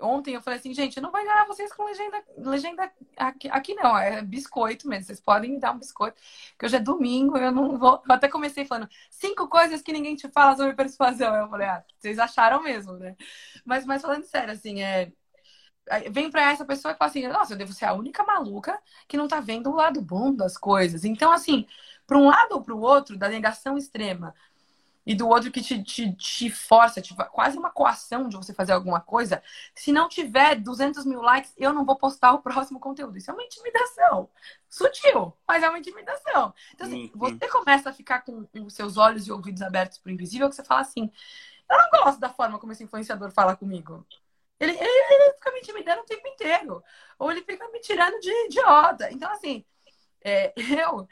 ontem. 0.00 0.34
Eu 0.34 0.42
falei 0.42 0.58
assim, 0.58 0.72
gente, 0.72 1.00
não 1.00 1.10
vou 1.10 1.20
enganar 1.20 1.46
vocês 1.46 1.72
com 1.72 1.84
legenda, 1.84 2.22
legenda 2.38 2.92
aqui, 3.16 3.48
aqui 3.48 3.74
não, 3.74 3.98
é 3.98 4.22
biscoito 4.22 4.88
mesmo. 4.88 5.06
Vocês 5.06 5.20
podem 5.20 5.52
me 5.52 5.60
dar 5.60 5.72
um 5.72 5.78
biscoito, 5.78 6.20
que 6.58 6.64
hoje 6.64 6.76
é 6.76 6.80
domingo. 6.80 7.36
Eu 7.36 7.50
não 7.50 7.78
vou. 7.78 8.02
Eu 8.06 8.14
até 8.14 8.28
comecei 8.28 8.64
falando 8.64 8.88
cinco 9.10 9.48
coisas 9.48 9.82
que 9.82 9.92
ninguém 9.92 10.14
te 10.16 10.28
fala 10.28 10.56
sobre 10.56 10.74
persuasão. 10.74 11.34
Eu 11.34 11.48
falei, 11.48 11.66
ah, 11.66 11.84
vocês 11.98 12.18
acharam 12.18 12.62
mesmo, 12.62 12.92
né? 12.94 13.16
Mas, 13.64 13.84
mas 13.84 14.02
falando 14.02 14.24
sério, 14.24 14.52
assim, 14.52 14.82
é 14.82 15.12
vem 16.10 16.30
para 16.30 16.50
essa 16.50 16.64
pessoa 16.64 16.92
e 16.92 16.96
fala 16.96 17.10
assim: 17.10 17.26
nossa, 17.26 17.54
eu 17.54 17.58
devo 17.58 17.72
ser 17.72 17.84
a 17.84 17.92
única 17.94 18.24
maluca 18.24 18.78
que 19.06 19.16
não 19.16 19.28
tá 19.28 19.40
vendo 19.40 19.70
o 19.70 19.74
lado 19.76 20.00
bom 20.00 20.34
das 20.34 20.56
coisas. 20.56 21.04
Então, 21.04 21.32
assim, 21.32 21.66
para 22.06 22.18
um 22.18 22.26
lado 22.28 22.52
ou 22.52 22.62
para 22.62 22.74
o 22.74 22.80
outro, 22.80 23.16
da 23.16 23.28
negação 23.28 23.76
extrema, 23.76 24.34
e 25.06 25.14
do 25.14 25.28
outro 25.28 25.52
que 25.52 25.62
te, 25.62 25.80
te, 25.84 26.12
te 26.14 26.50
força, 26.50 27.00
te, 27.00 27.14
quase 27.30 27.56
uma 27.56 27.70
coação 27.70 28.28
de 28.28 28.36
você 28.36 28.52
fazer 28.52 28.72
alguma 28.72 29.00
coisa, 29.00 29.40
se 29.72 29.92
não 29.92 30.08
tiver 30.08 30.56
200 30.56 31.06
mil 31.06 31.22
likes, 31.22 31.54
eu 31.56 31.72
não 31.72 31.84
vou 31.84 31.94
postar 31.96 32.32
o 32.32 32.40
próximo 32.40 32.80
conteúdo. 32.80 33.16
Isso 33.16 33.30
é 33.30 33.34
uma 33.34 33.44
intimidação. 33.44 34.28
Sutil, 34.68 35.32
mas 35.46 35.62
é 35.62 35.68
uma 35.68 35.78
intimidação. 35.78 36.52
Então, 36.74 36.86
assim, 36.88 37.10
você 37.14 37.48
começa 37.48 37.90
a 37.90 37.92
ficar 37.92 38.22
com 38.22 38.44
os 38.54 38.74
seus 38.74 38.96
olhos 38.96 39.28
e 39.28 39.32
ouvidos 39.32 39.62
abertos 39.62 39.98
para 39.98 40.10
o 40.10 40.12
invisível, 40.12 40.48
que 40.48 40.56
você 40.56 40.64
fala 40.64 40.80
assim: 40.80 41.08
eu 41.70 41.78
não 41.78 42.02
gosto 42.02 42.18
da 42.18 42.28
forma 42.28 42.58
como 42.58 42.72
esse 42.72 42.82
influenciador 42.82 43.30
fala 43.30 43.54
comigo. 43.54 44.04
Ele, 44.58 44.72
ele, 44.72 45.14
ele, 45.14 45.32
fica 45.34 45.52
me 45.52 45.60
intimidando 45.60 46.02
o 46.02 46.06
tempo 46.06 46.26
inteiro. 46.28 46.82
Ou 47.18 47.30
ele 47.30 47.42
fica 47.42 47.68
me 47.68 47.80
tirando 47.80 48.18
de 48.20 48.30
idiota. 48.46 49.10
Então, 49.12 49.30
assim, 49.30 49.64
é, 50.24 50.52
eu, 50.90 51.08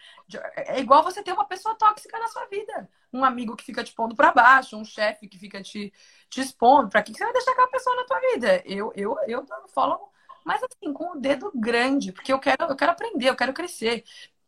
é 0.57 0.81
igual 0.81 1.03
você 1.03 1.23
ter 1.23 1.33
uma 1.33 1.47
pessoa 1.47 1.77
tóxica 1.77 2.19
na 2.19 2.29
sua 2.29 2.47
vida. 2.47 2.89
Um 3.13 3.25
amigo 3.25 3.55
que 3.57 3.65
fica 3.65 3.85
te 3.85 3.95
pondo 3.95 4.17
para 4.17 4.33
baixo, 4.33 4.77
um 4.77 4.85
chefe 4.85 5.29
que 5.29 5.39
fica 5.39 5.63
te, 5.63 5.93
te 6.29 6.41
expondo. 6.41 6.89
Pra 6.89 7.03
que 7.03 7.15
você 7.15 7.23
vai 7.23 7.33
deixar 7.33 7.53
aquela 7.53 7.69
pessoa 7.69 7.95
na 7.97 8.05
tua 8.05 8.21
vida? 8.21 8.63
Eu, 8.65 8.93
eu, 8.97 9.17
eu 9.29 9.47
falo, 9.69 10.11
mas 10.45 10.63
assim, 10.63 10.93
com 10.93 11.13
o 11.13 11.21
dedo 11.21 11.51
grande, 11.55 12.13
porque 12.13 12.33
eu 12.33 12.41
quero, 12.41 12.65
eu 12.65 12.77
quero 12.77 12.93
aprender, 12.93 13.29
eu 13.29 13.37
quero 13.37 13.53
crescer. 13.53 14.05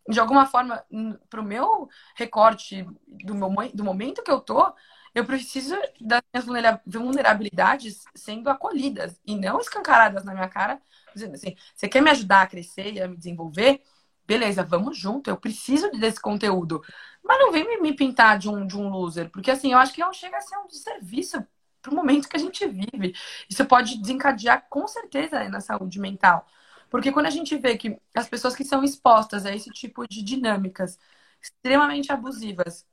De 0.08 0.20
alguma 0.20 0.46
forma, 0.46 0.84
pro 1.28 1.42
meu 1.42 1.88
recorte 2.14 2.86
do, 3.06 3.34
meu, 3.34 3.50
do 3.74 3.84
momento 3.84 4.22
que 4.22 4.30
eu 4.30 4.40
tô, 4.40 4.72
eu 5.16 5.24
preciso 5.24 5.74
das 5.98 6.22
minhas 6.46 6.78
vulnerabilidades 6.84 8.04
sendo 8.14 8.50
acolhidas 8.50 9.18
e 9.26 9.34
não 9.34 9.58
escancaradas 9.58 10.24
na 10.24 10.34
minha 10.34 10.48
cara, 10.48 10.78
dizendo 11.14 11.34
assim: 11.34 11.56
você 11.74 11.88
quer 11.88 12.02
me 12.02 12.10
ajudar 12.10 12.42
a 12.42 12.46
crescer 12.46 12.92
e 12.92 13.00
a 13.00 13.08
me 13.08 13.16
desenvolver? 13.16 13.80
Beleza, 14.26 14.62
vamos 14.62 14.98
junto, 14.98 15.30
eu 15.30 15.36
preciso 15.38 15.90
desse 15.92 16.20
conteúdo. 16.20 16.82
Mas 17.24 17.38
não 17.38 17.50
vem 17.50 17.80
me 17.80 17.94
pintar 17.94 18.38
de 18.38 18.46
um, 18.50 18.66
de 18.66 18.76
um 18.76 18.90
loser, 18.90 19.30
porque 19.30 19.50
assim, 19.50 19.72
eu 19.72 19.78
acho 19.78 19.94
que 19.94 20.00
não 20.02 20.12
chega 20.12 20.36
a 20.36 20.40
ser 20.42 20.58
um 20.58 20.66
desserviço 20.66 21.42
para 21.80 21.92
o 21.92 21.94
momento 21.96 22.28
que 22.28 22.36
a 22.36 22.40
gente 22.40 22.66
vive. 22.66 23.14
Isso 23.48 23.64
pode 23.64 23.96
desencadear 23.98 24.66
com 24.68 24.86
certeza 24.86 25.48
na 25.48 25.60
saúde 25.60 25.98
mental. 25.98 26.46
Porque 26.90 27.10
quando 27.10 27.26
a 27.26 27.30
gente 27.30 27.56
vê 27.56 27.76
que 27.78 27.98
as 28.14 28.28
pessoas 28.28 28.54
que 28.54 28.64
são 28.64 28.84
expostas 28.84 29.46
a 29.46 29.54
esse 29.54 29.70
tipo 29.70 30.06
de 30.06 30.22
dinâmicas 30.22 30.98
extremamente 31.40 32.12
abusivas 32.12 32.84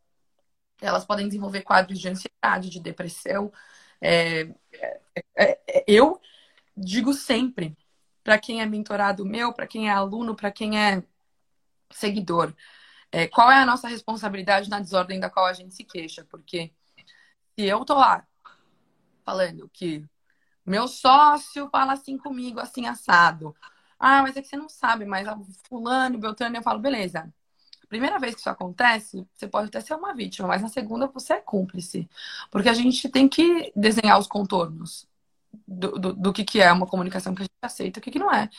elas 0.85 1.05
podem 1.05 1.27
desenvolver 1.27 1.61
quadros 1.61 1.99
de 1.99 2.09
ansiedade, 2.09 2.69
de 2.69 2.79
depressão. 2.79 3.51
É, 4.01 4.41
é, 4.73 5.01
é, 5.35 5.59
é 5.67 5.85
eu 5.87 6.19
digo 6.75 7.13
sempre, 7.13 7.77
para 8.23 8.39
quem 8.39 8.61
é 8.61 8.65
mentorado 8.65 9.25
meu, 9.25 9.53
para 9.53 9.67
quem 9.67 9.89
é 9.89 9.91
aluno, 9.91 10.35
para 10.35 10.51
quem 10.51 10.79
é 10.79 11.03
seguidor, 11.91 12.53
é, 13.11 13.27
qual 13.27 13.51
é 13.51 13.57
a 13.61 13.65
nossa 13.65 13.87
responsabilidade 13.87 14.69
na 14.69 14.79
desordem 14.79 15.19
da 15.19 15.29
qual 15.29 15.45
a 15.45 15.53
gente 15.53 15.75
se 15.75 15.83
queixa? 15.83 16.25
Porque 16.25 16.73
se 17.55 17.65
eu 17.65 17.85
tô 17.85 17.95
lá 17.95 18.27
falando 19.25 19.69
que 19.69 20.05
meu 20.65 20.87
sócio 20.87 21.69
fala 21.69 21.93
assim 21.93 22.17
comigo, 22.17 22.59
assim 22.59 22.87
assado. 22.87 23.55
Ah, 23.99 24.21
mas 24.23 24.37
é 24.37 24.41
que 24.41 24.47
você 24.47 24.57
não 24.57 24.69
sabe, 24.69 25.05
mas 25.05 25.27
fulano, 25.69 26.19
Beltrano, 26.19 26.57
eu 26.57 26.63
falo, 26.63 26.79
beleza 26.79 27.33
primeira 27.93 28.17
vez 28.17 28.33
que 28.33 28.41
isso 28.41 28.49
acontece, 28.49 29.27
você 29.35 29.47
pode 29.47 29.67
até 29.67 29.79
ser 29.79 29.93
uma 29.93 30.15
vítima, 30.15 30.47
mas 30.47 30.63
na 30.63 30.67
segunda 30.67 31.05
você 31.07 31.33
é 31.33 31.39
cúmplice. 31.39 32.09
Porque 32.49 32.67
a 32.69 32.73
gente 32.73 33.07
tem 33.07 33.29
que 33.29 33.71
desenhar 33.75 34.17
os 34.17 34.25
contornos 34.25 35.07
do, 35.67 35.91
do, 35.99 36.13
do 36.13 36.33
que, 36.33 36.43
que 36.43 36.59
é 36.59 36.71
uma 36.71 36.87
comunicação 36.87 37.35
que 37.35 37.43
a 37.43 37.45
gente 37.45 37.53
aceita 37.61 37.99
e 37.99 38.01
o 38.01 38.03
que, 38.03 38.11
que 38.11 38.19
não 38.19 38.33
é. 38.33 38.49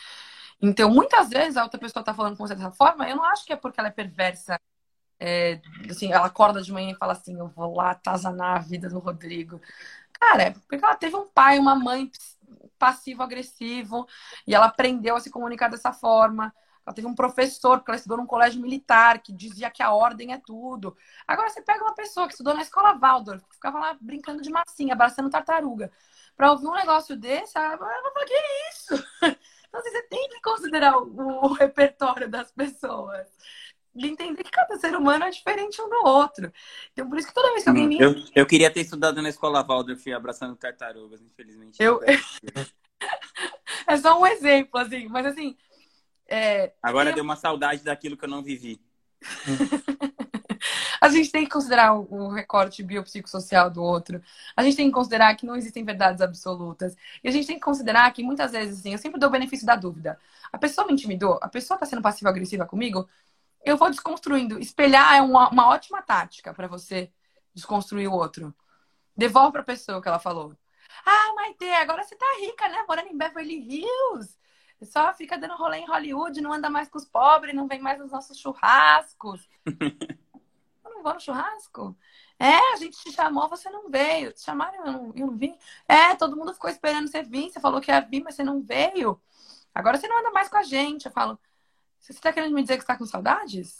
Então, 0.61 0.89
muitas 0.89 1.29
vezes 1.29 1.57
a 1.57 1.63
outra 1.63 1.79
pessoa 1.79 2.01
está 2.01 2.13
falando 2.13 2.37
com 2.37 2.47
você 2.47 2.55
dessa 2.55 2.71
forma, 2.71 3.09
eu 3.09 3.17
não 3.17 3.25
acho 3.25 3.45
que 3.45 3.51
é 3.53 3.57
porque 3.57 3.79
ela 3.79 3.89
é 3.89 3.91
perversa. 3.91 4.59
É, 5.19 5.61
assim, 5.89 6.11
ela 6.11 6.27
acorda 6.27 6.61
de 6.61 6.71
manhã 6.71 6.91
e 6.91 6.97
fala 6.97 7.13
assim: 7.13 7.37
Eu 7.37 7.47
vou 7.49 7.75
lá 7.75 7.91
atazanar 7.91 8.57
a 8.57 8.59
vida 8.61 8.89
do 8.89 8.99
Rodrigo. 8.99 9.61
Cara, 10.19 10.43
é 10.43 10.51
porque 10.51 10.75
ela 10.75 10.95
teve 10.95 11.15
um 11.15 11.27
pai, 11.27 11.59
uma 11.59 11.75
mãe 11.75 12.09
passivo-agressivo 12.79 14.07
e 14.47 14.55
ela 14.55 14.67
aprendeu 14.67 15.15
a 15.15 15.19
se 15.19 15.29
comunicar 15.29 15.69
dessa 15.69 15.93
forma. 15.93 16.53
Ela 16.85 16.93
teve 16.93 17.07
um 17.07 17.15
professor, 17.15 17.77
porque 17.77 17.91
ela 17.91 17.97
estudou 17.97 18.17
num 18.17 18.27
colégio 18.27 18.61
militar, 18.61 19.19
que 19.19 19.33
dizia 19.33 19.71
que 19.71 19.81
a 19.81 19.91
ordem 19.91 20.33
é 20.33 20.37
tudo. 20.37 20.95
Agora 21.27 21.49
você 21.49 21.61
pega 21.61 21.83
uma 21.83 21.95
pessoa 21.95 22.27
que 22.27 22.33
estudou 22.33 22.53
na 22.53 22.61
escola 22.61 22.93
Waldorf, 22.93 23.43
que 23.47 23.55
ficava 23.55 23.79
lá 23.79 23.97
brincando 23.99 24.41
de 24.41 24.51
massinha, 24.51 24.93
abraçando 24.93 25.29
tartaruga. 25.29 25.91
Para 26.37 26.51
ouvir 26.51 26.67
um 26.67 26.73
negócio 26.73 27.15
desse, 27.15 27.57
ela 27.57 27.77
fala, 27.77 28.25
que 28.25 28.33
é 28.33 28.69
isso? 28.69 29.07
Então, 29.67 29.81
assim, 29.81 29.91
você 29.91 30.03
tem 30.03 30.29
que 30.29 30.39
considerar 30.39 30.97
o, 30.97 31.47
o 31.47 31.53
repertório 31.53 32.29
das 32.29 32.49
pessoas 32.49 33.27
de 33.93 34.07
entender 34.07 34.43
que 34.43 34.51
cada 34.51 34.77
ser 34.77 34.95
humano 34.95 35.25
é 35.25 35.29
diferente 35.29 35.81
um 35.81 35.89
do 35.89 36.05
outro. 36.05 36.51
Então, 36.91 37.09
por 37.09 37.17
isso 37.17 37.27
que 37.27 37.33
toda 37.33 37.51
vez 37.51 37.63
que 37.63 37.69
alguém 37.69 37.87
me... 37.87 37.99
Eu, 37.99 38.15
eu 38.33 38.45
queria 38.45 38.71
ter 38.71 38.81
estudado 38.81 39.21
na 39.21 39.27
escola 39.29 39.63
Waldorf 39.63 40.05
abraçando 40.13 40.55
tartarugas, 40.55 41.21
infelizmente. 41.21 41.81
Eu... 41.81 42.01
é 43.87 43.97
só 43.97 44.17
um 44.19 44.25
exemplo, 44.25 44.79
assim. 44.79 45.07
Mas, 45.07 45.25
assim, 45.25 45.57
é, 46.27 46.73
Agora 46.81 47.13
deu 47.13 47.23
uma 47.23 47.35
saudade 47.35 47.83
daquilo 47.83 48.17
que 48.17 48.25
eu 48.25 48.29
não 48.29 48.43
vivi. 48.43 48.81
a 51.01 51.09
gente 51.09 51.31
tem 51.31 51.43
que 51.43 51.51
considerar 51.51 51.93
o 51.93 52.29
recorte 52.29 52.81
biopsicossocial 52.83 53.69
do 53.69 53.83
outro. 53.83 54.21
A 54.55 54.63
gente 54.63 54.75
tem 54.75 54.87
que 54.87 54.93
considerar 54.93 55.35
que 55.35 55.45
não 55.45 55.55
existem 55.55 55.83
verdades 55.83 56.21
absolutas. 56.21 56.95
E 57.23 57.27
a 57.27 57.31
gente 57.31 57.47
tem 57.47 57.55
que 57.55 57.61
considerar 57.61 58.11
que 58.11 58.23
muitas 58.23 58.51
vezes, 58.51 58.79
assim, 58.79 58.93
eu 58.93 58.97
sempre 58.97 59.19
dou 59.19 59.29
o 59.29 59.31
benefício 59.31 59.65
da 59.65 59.75
dúvida. 59.75 60.19
A 60.51 60.57
pessoa 60.57 60.87
me 60.87 60.93
intimidou, 60.93 61.39
a 61.41 61.47
pessoa 61.47 61.75
está 61.75 61.85
sendo 61.85 62.01
passiva-agressiva 62.01 62.65
comigo, 62.65 63.07
eu 63.63 63.77
vou 63.77 63.89
desconstruindo. 63.89 64.59
Espelhar 64.59 65.15
é 65.15 65.21
uma, 65.21 65.49
uma 65.49 65.67
ótima 65.69 66.01
tática 66.01 66.53
para 66.53 66.67
você 66.67 67.11
desconstruir 67.53 68.07
o 68.07 68.13
outro. 68.13 68.53
Devolve 69.15 69.53
para 69.53 69.61
a 69.61 69.65
pessoa 69.65 69.97
o 69.97 70.01
que 70.01 70.07
ela 70.07 70.19
falou. 70.19 70.55
Ah, 71.05 71.33
Maite, 71.35 71.65
agora 71.65 72.03
você 72.03 72.15
tá 72.15 72.25
rica, 72.39 72.67
né? 72.67 72.83
Morando 72.87 73.09
em 73.09 73.17
Beverly 73.17 73.55
Hills 73.55 74.35
só 74.83 75.13
fica 75.13 75.37
dando 75.37 75.55
rolê 75.55 75.77
em 75.77 75.87
Hollywood, 75.87 76.41
não 76.41 76.51
anda 76.51 76.69
mais 76.69 76.89
com 76.89 76.97
os 76.97 77.05
pobres, 77.05 77.55
não 77.55 77.67
vem 77.67 77.79
mais 77.79 77.99
nos 77.99 78.11
nossos 78.11 78.37
churrascos. 78.37 79.47
eu 79.65 80.91
não 80.91 81.03
vou 81.03 81.13
no 81.13 81.19
churrasco? 81.19 81.97
É, 82.37 82.73
a 82.73 82.75
gente 82.75 82.97
te 82.97 83.11
chamou, 83.11 83.47
você 83.47 83.69
não 83.69 83.89
veio. 83.89 84.33
Te 84.33 84.41
chamaram, 84.41 84.85
eu 84.85 84.91
não, 84.91 85.13
eu 85.15 85.27
não 85.27 85.37
vim? 85.37 85.57
É, 85.87 86.15
todo 86.15 86.35
mundo 86.35 86.53
ficou 86.53 86.69
esperando 86.69 87.07
você 87.07 87.23
vir. 87.23 87.49
Você 87.49 87.59
falou 87.59 87.79
que 87.79 87.89
ia 87.89 88.01
vir, 88.01 88.23
mas 88.23 88.35
você 88.35 88.43
não 88.43 88.61
veio. 88.61 89.19
Agora 89.73 89.97
você 89.97 90.07
não 90.07 90.19
anda 90.19 90.31
mais 90.31 90.49
com 90.49 90.57
a 90.57 90.63
gente. 90.63 91.05
Eu 91.05 91.11
falo, 91.11 91.39
você 91.99 92.11
está 92.11 92.33
querendo 92.33 92.53
me 92.53 92.61
dizer 92.61 92.75
que 92.75 92.83
está 92.83 92.97
com 92.97 93.05
saudades? 93.05 93.77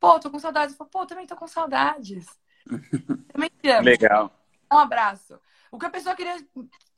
Pô, 0.00 0.18
tô 0.18 0.30
com 0.30 0.38
saudades. 0.38 0.74
Eu 0.74 0.78
falo, 0.78 0.90
pô, 0.90 1.06
também 1.06 1.26
tô 1.26 1.36
com 1.36 1.46
saudades. 1.46 2.26
também 3.32 3.50
te 3.60 3.68
amo. 3.68 3.84
Legal. 3.84 4.32
Um 4.70 4.78
abraço. 4.78 5.38
O 5.70 5.78
que 5.78 5.86
a 5.86 5.90
pessoa 5.90 6.16
queria 6.16 6.36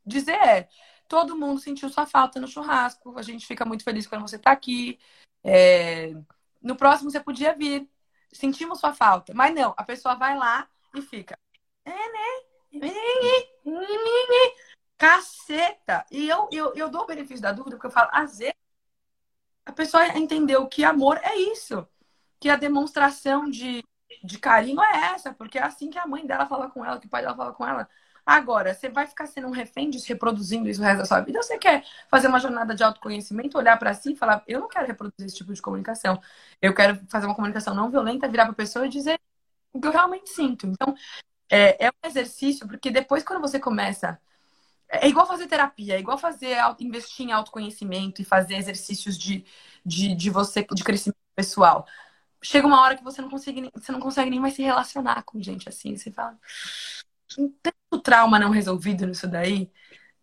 dizer 0.05 0.33
é, 0.33 0.69
todo 1.09 1.37
mundo 1.37 1.61
sentiu 1.61 1.89
sua 1.89 2.07
falta 2.07 2.41
no 2.41 2.49
churrasco. 2.49 3.19
A 3.19 3.23
gente 3.23 3.47
fica 3.47 3.65
muito 3.65 3.85
feliz 3.85 4.07
quando 4.07 4.23
você 4.23 4.37
está 4.37 4.51
aqui. 4.53 4.99
É... 5.43 6.15
No 6.63 6.77
próximo 6.77 7.11
você 7.11 7.21
podia 7.21 7.55
vir. 7.55 7.89
Sentimos 8.33 8.81
sua 8.81 8.93
falta. 8.93 9.33
Mas 9.35 9.55
não, 9.55 9.75
a 9.77 9.85
pessoa 9.85 10.15
vai 10.15 10.37
lá 10.37 10.69
e 10.95 11.03
fica. 11.03 11.39
Caceta! 14.97 16.07
E 16.11 16.29
eu, 16.29 16.49
eu, 16.51 16.75
eu 16.75 16.89
dou 16.89 17.03
o 17.03 17.07
benefício 17.07 17.43
da 17.43 17.53
dúvida, 17.53 17.77
porque 17.77 17.87
eu 17.87 17.91
falo, 17.91 18.11
às 18.13 18.39
vezes, 18.39 18.55
a 19.67 19.73
pessoa 19.73 20.07
entendeu 20.19 20.67
que 20.69 20.85
amor 20.85 21.19
é 21.23 21.37
isso. 21.37 21.87
Que 22.41 22.49
a 22.49 22.57
demonstração 22.57 23.49
de, 23.49 23.85
de 24.23 24.39
carinho 24.39 24.83
é 24.83 25.13
essa, 25.15 25.33
porque 25.33 25.59
é 25.59 25.63
assim 25.63 25.91
que 25.91 25.99
a 25.99 26.07
mãe 26.07 26.27
dela 26.27 26.47
fala 26.47 26.71
com 26.71 26.85
ela, 26.85 26.99
que 26.99 27.07
o 27.07 27.11
pai 27.11 27.23
dela 27.23 27.37
fala 27.37 27.53
com 27.53 27.67
ela. 27.67 27.89
Agora, 28.27 28.73
você 28.73 28.89
vai 28.89 29.07
ficar 29.07 29.27
sendo 29.27 29.49
um 29.49 29.51
refém 29.51 29.91
disso, 29.91 30.07
reproduzindo 30.09 30.69
isso 30.69 30.81
o 30.81 30.85
resto 30.85 30.99
da 30.99 31.05
sua 31.05 31.21
vida? 31.21 31.39
Ou 31.39 31.43
você 31.43 31.59
quer 31.59 31.85
fazer 32.09 32.27
uma 32.29 32.41
jornada 32.41 32.75
de 32.75 32.83
autoconhecimento, 32.83 33.59
olhar 33.59 33.79
para 33.79 33.93
si 33.95 34.13
e 34.13 34.17
falar: 34.17 34.43
eu 34.47 34.61
não 34.61 34.69
quero 34.69 34.87
reproduzir 34.87 35.27
esse 35.27 35.37
tipo 35.37 35.53
de 35.53 35.61
comunicação. 35.61 36.21
Eu 36.61 36.75
quero 36.75 37.01
fazer 37.11 37.27
uma 37.27 37.35
comunicação 37.35 37.75
não 37.75 37.91
violenta, 37.91 38.29
virar 38.29 38.47
para 38.47 38.55
pessoa 38.55 38.87
e 38.87 38.89
dizer 38.89 39.21
o 39.73 39.81
que 39.81 39.87
eu 39.89 39.93
realmente 39.93 40.31
sinto. 40.31 40.67
Então, 40.67 40.95
é, 41.51 41.87
é 41.87 41.91
um 41.91 42.09
exercício, 42.09 42.67
porque 42.69 42.91
depois, 42.91 43.25
quando 43.25 43.41
você 43.41 43.61
começa. 43.61 44.21
É 44.89 45.09
igual 45.09 45.27
fazer 45.27 45.47
terapia, 45.49 45.97
é 45.97 46.01
igual 46.01 46.19
fazer 46.19 46.57
investir 46.79 47.27
em 47.27 47.33
autoconhecimento 47.33 48.23
e 48.23 48.25
fazer 48.25 48.57
exercícios 48.57 49.19
de, 49.19 49.45
de, 49.85 50.15
de 50.15 50.31
você, 50.31 50.65
de 50.73 50.85
crescimento 50.85 51.19
pessoal 51.35 51.87
chega 52.45 52.67
uma 52.67 52.81
hora 52.83 52.97
que 52.97 53.03
você 53.03 53.23
não 53.23 53.31
consegue, 53.31 53.71
você 53.75 53.91
não 53.91 54.01
consegue 54.01 54.31
nem 54.31 54.39
mais 54.41 54.55
se 54.55 54.63
relacionar 54.63 55.23
com 55.25 55.43
gente 55.43 55.69
assim. 55.69 55.97
Você 55.97 56.11
fala, 56.13 56.39
tem 57.35 57.49
tanto 57.63 58.03
trauma 58.03 58.39
não 58.39 58.51
resolvido 58.51 59.07
nisso 59.07 59.27
daí, 59.27 59.71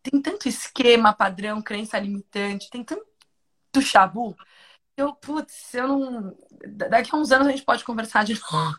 tem 0.01 0.21
tanto 0.21 0.47
esquema 0.47 1.13
padrão, 1.13 1.61
crença 1.61 1.99
limitante, 1.99 2.69
tem 2.69 2.83
tanto 2.83 3.05
chabu. 3.81 4.35
Eu, 4.97 5.13
putz, 5.15 5.73
eu 5.73 5.87
não. 5.87 6.37
Daqui 6.89 7.09
a 7.13 7.17
uns 7.17 7.31
anos 7.31 7.47
a 7.47 7.51
gente 7.51 7.63
pode 7.63 7.83
conversar 7.83 8.23
de 8.23 8.33
novo. 8.33 8.77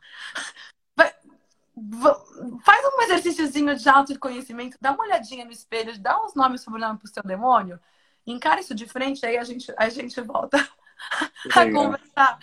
Faz 2.65 2.85
um 2.85 3.03
exercíciozinho 3.03 3.75
de 3.75 3.89
autoconhecimento, 3.89 4.77
dá 4.81 4.93
uma 4.93 5.05
olhadinha 5.05 5.45
no 5.45 5.51
espelho, 5.51 5.99
dá 5.99 6.23
uns 6.23 6.35
nomes 6.35 6.61
sobre 6.61 6.79
o 6.79 6.87
nome 6.87 6.99
pro 6.99 7.09
seu 7.09 7.23
demônio, 7.23 7.81
encara 8.27 8.61
isso 8.61 8.75
de 8.75 8.87
frente, 8.87 9.25
aí 9.25 9.39
a 9.39 9.45
gente, 9.45 9.73
a 9.79 9.89
gente 9.89 10.21
volta 10.21 10.59
a 11.57 11.73
conversar. 11.73 12.39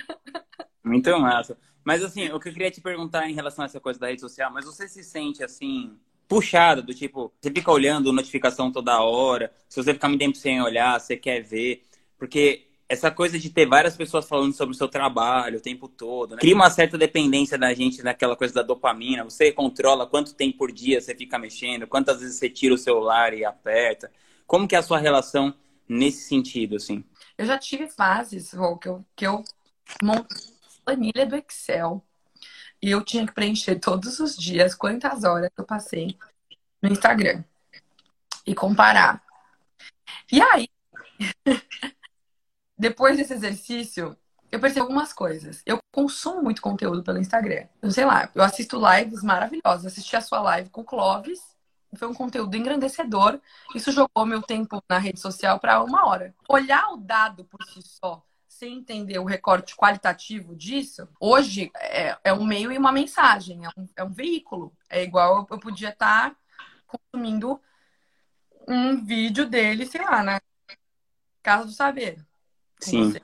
Muito 0.84 1.17
massa. 1.19 1.56
Mas 1.84 2.04
assim, 2.04 2.30
o 2.30 2.39
que 2.39 2.50
eu 2.50 2.54
queria 2.54 2.72
te 2.72 2.82
perguntar 2.82 3.30
em 3.30 3.34
relação 3.34 3.63
a 3.63 3.65
essa 3.65 3.80
coisa 3.80 4.00
da 4.00 4.08
rede 4.08 4.22
social, 4.22 4.52
mas 4.52 4.65
você 4.65 4.88
se 4.88 5.04
sente 5.04 5.44
assim, 5.44 5.98
puxado, 6.28 6.84
do 6.84 6.94
tipo, 6.94 7.32
você 7.39 7.50
fica 7.50 7.72
olhando 7.72 8.13
notificação 8.13 8.72
toda 8.72 9.02
hora, 9.02 9.52
se 9.68 9.82
você 9.82 9.94
ficar 9.94 10.08
muito 10.08 10.22
tempo 10.22 10.38
sem 10.38 10.62
olhar, 10.62 11.00
você 11.00 11.18
quer 11.18 11.42
ver, 11.42 11.84
porque 12.18 12.70
essa 12.89 13.12
coisa 13.12 13.38
de 13.38 13.52
ter 13.52 13.68
várias 13.68 13.96
pessoas 13.96 14.28
falando 14.28 14.52
sobre 14.52 14.74
o 14.74 14.78
seu 14.78 14.88
trabalho 14.88 15.60
o 15.60 15.62
tempo 15.62 15.88
todo, 15.88 16.32
né? 16.32 16.42
cria 16.42 16.56
uma 16.56 16.72
certa 16.72 16.98
dependência 16.98 17.56
da 17.56 17.72
gente 17.72 18.02
naquela 18.02 18.36
coisa 18.36 18.52
da 18.52 18.63
dopamina. 18.63 19.24
Você 19.24 19.52
controla 19.52 20.08
quanto 20.08 20.34
tempo 20.34 20.58
por 20.58 20.72
dia 20.72 21.00
você 21.00 21.13
fica 21.13 21.38
mexendo, 21.38 21.86
quantas 21.86 22.20
vezes 22.20 22.38
você 22.38 22.50
tira 22.50 22.74
o 22.74 22.78
celular 22.80 23.32
e 23.36 23.46
aperta. 23.46 24.12
Como 24.48 24.68
que 24.68 24.76
é 24.76 24.80
a 24.80 24.84
sua 24.84 24.98
relação 24.98 25.54
nesse 25.88 26.28
sentido, 26.28 26.78
assim? 26.78 27.04
Eu 27.38 27.46
já 27.46 27.60
tive 27.60 27.88
fases, 27.88 28.50
que 28.82 28.89
eu, 28.89 29.06
que 29.15 29.28
eu 29.28 29.44
planilha 30.89 31.25
do 31.25 31.36
Excel 31.36 32.04
e 32.82 32.89
eu 32.89 33.04
tinha 33.04 33.25
que 33.25 33.34
preencher 33.34 33.75
todos 33.80 34.19
os 34.19 34.36
dias 34.36 34.73
quantas 34.73 35.23
horas 35.23 35.52
eu 35.58 35.63
passei 35.63 36.17
no 36.82 36.89
Instagram 36.89 37.43
e 38.45 38.56
comparar. 38.56 39.21
E 40.32 40.41
aí, 40.41 40.67
depois 42.78 43.17
desse 43.17 43.34
exercício, 43.34 44.17
eu 44.52 44.60
percebo 44.60 44.86
algumas 44.86 45.13
coisas. 45.13 45.62
Eu 45.65 45.78
consumo 45.91 46.41
muito 46.41 46.62
conteúdo 46.62 47.04
pelo 47.04 47.19
Instagram. 47.19 47.67
Eu 47.82 47.91
sei 47.91 48.06
lá, 48.06 48.32
eu 48.34 48.41
assisto 48.41 48.80
lives 48.80 49.21
maravilhosas. 49.21 49.86
Assisti 49.86 50.15
a 50.15 50.21
sua 50.21 50.41
live 50.41 50.69
com 50.69 50.82
o 50.82 50.86
Clóvis. 50.86 51.39
Foi 51.95 52.08
um 52.08 52.13
conteúdo 52.13 52.56
engrandecedor. 52.56 53.39
Isso 53.75 53.91
jogou 53.91 54.25
meu 54.25 54.41
tempo 54.41 54.82
na 54.89 54.97
rede 54.97 55.19
social 55.19 55.60
para 55.60 55.84
uma 55.84 56.08
hora. 56.08 56.34
Olhar 56.47 56.93
o 56.93 56.97
dado 56.97 57.45
por 57.45 57.63
si 57.65 57.82
só 57.84 58.23
sem 58.60 58.78
entender 58.78 59.17
o 59.19 59.24
recorte 59.24 59.74
qualitativo 59.74 60.54
disso, 60.54 61.08
hoje 61.17 61.72
é, 61.78 62.17
é 62.26 62.34
um 62.34 62.45
meio 62.45 62.69
e 62.74 62.78
uma 62.78 62.91
mensagem, 62.91 63.65
é 63.65 63.69
um, 63.69 63.88
é 63.95 64.04
um 64.04 64.12
veículo. 64.12 64.76
É 64.89 65.02
igual 65.02 65.48
eu, 65.50 65.60
podia 65.60 65.89
estar 65.89 66.32
tá 66.32 66.36
consumindo 66.86 67.60
um 68.67 69.02
vídeo 69.06 69.45
dele, 69.45 69.86
sei 69.86 70.02
lá, 70.02 70.22
na 70.22 70.41
Casa 71.41 71.65
do 71.65 71.72
Saber. 71.72 72.22
Sim. 72.82 73.13
Você 73.13 73.22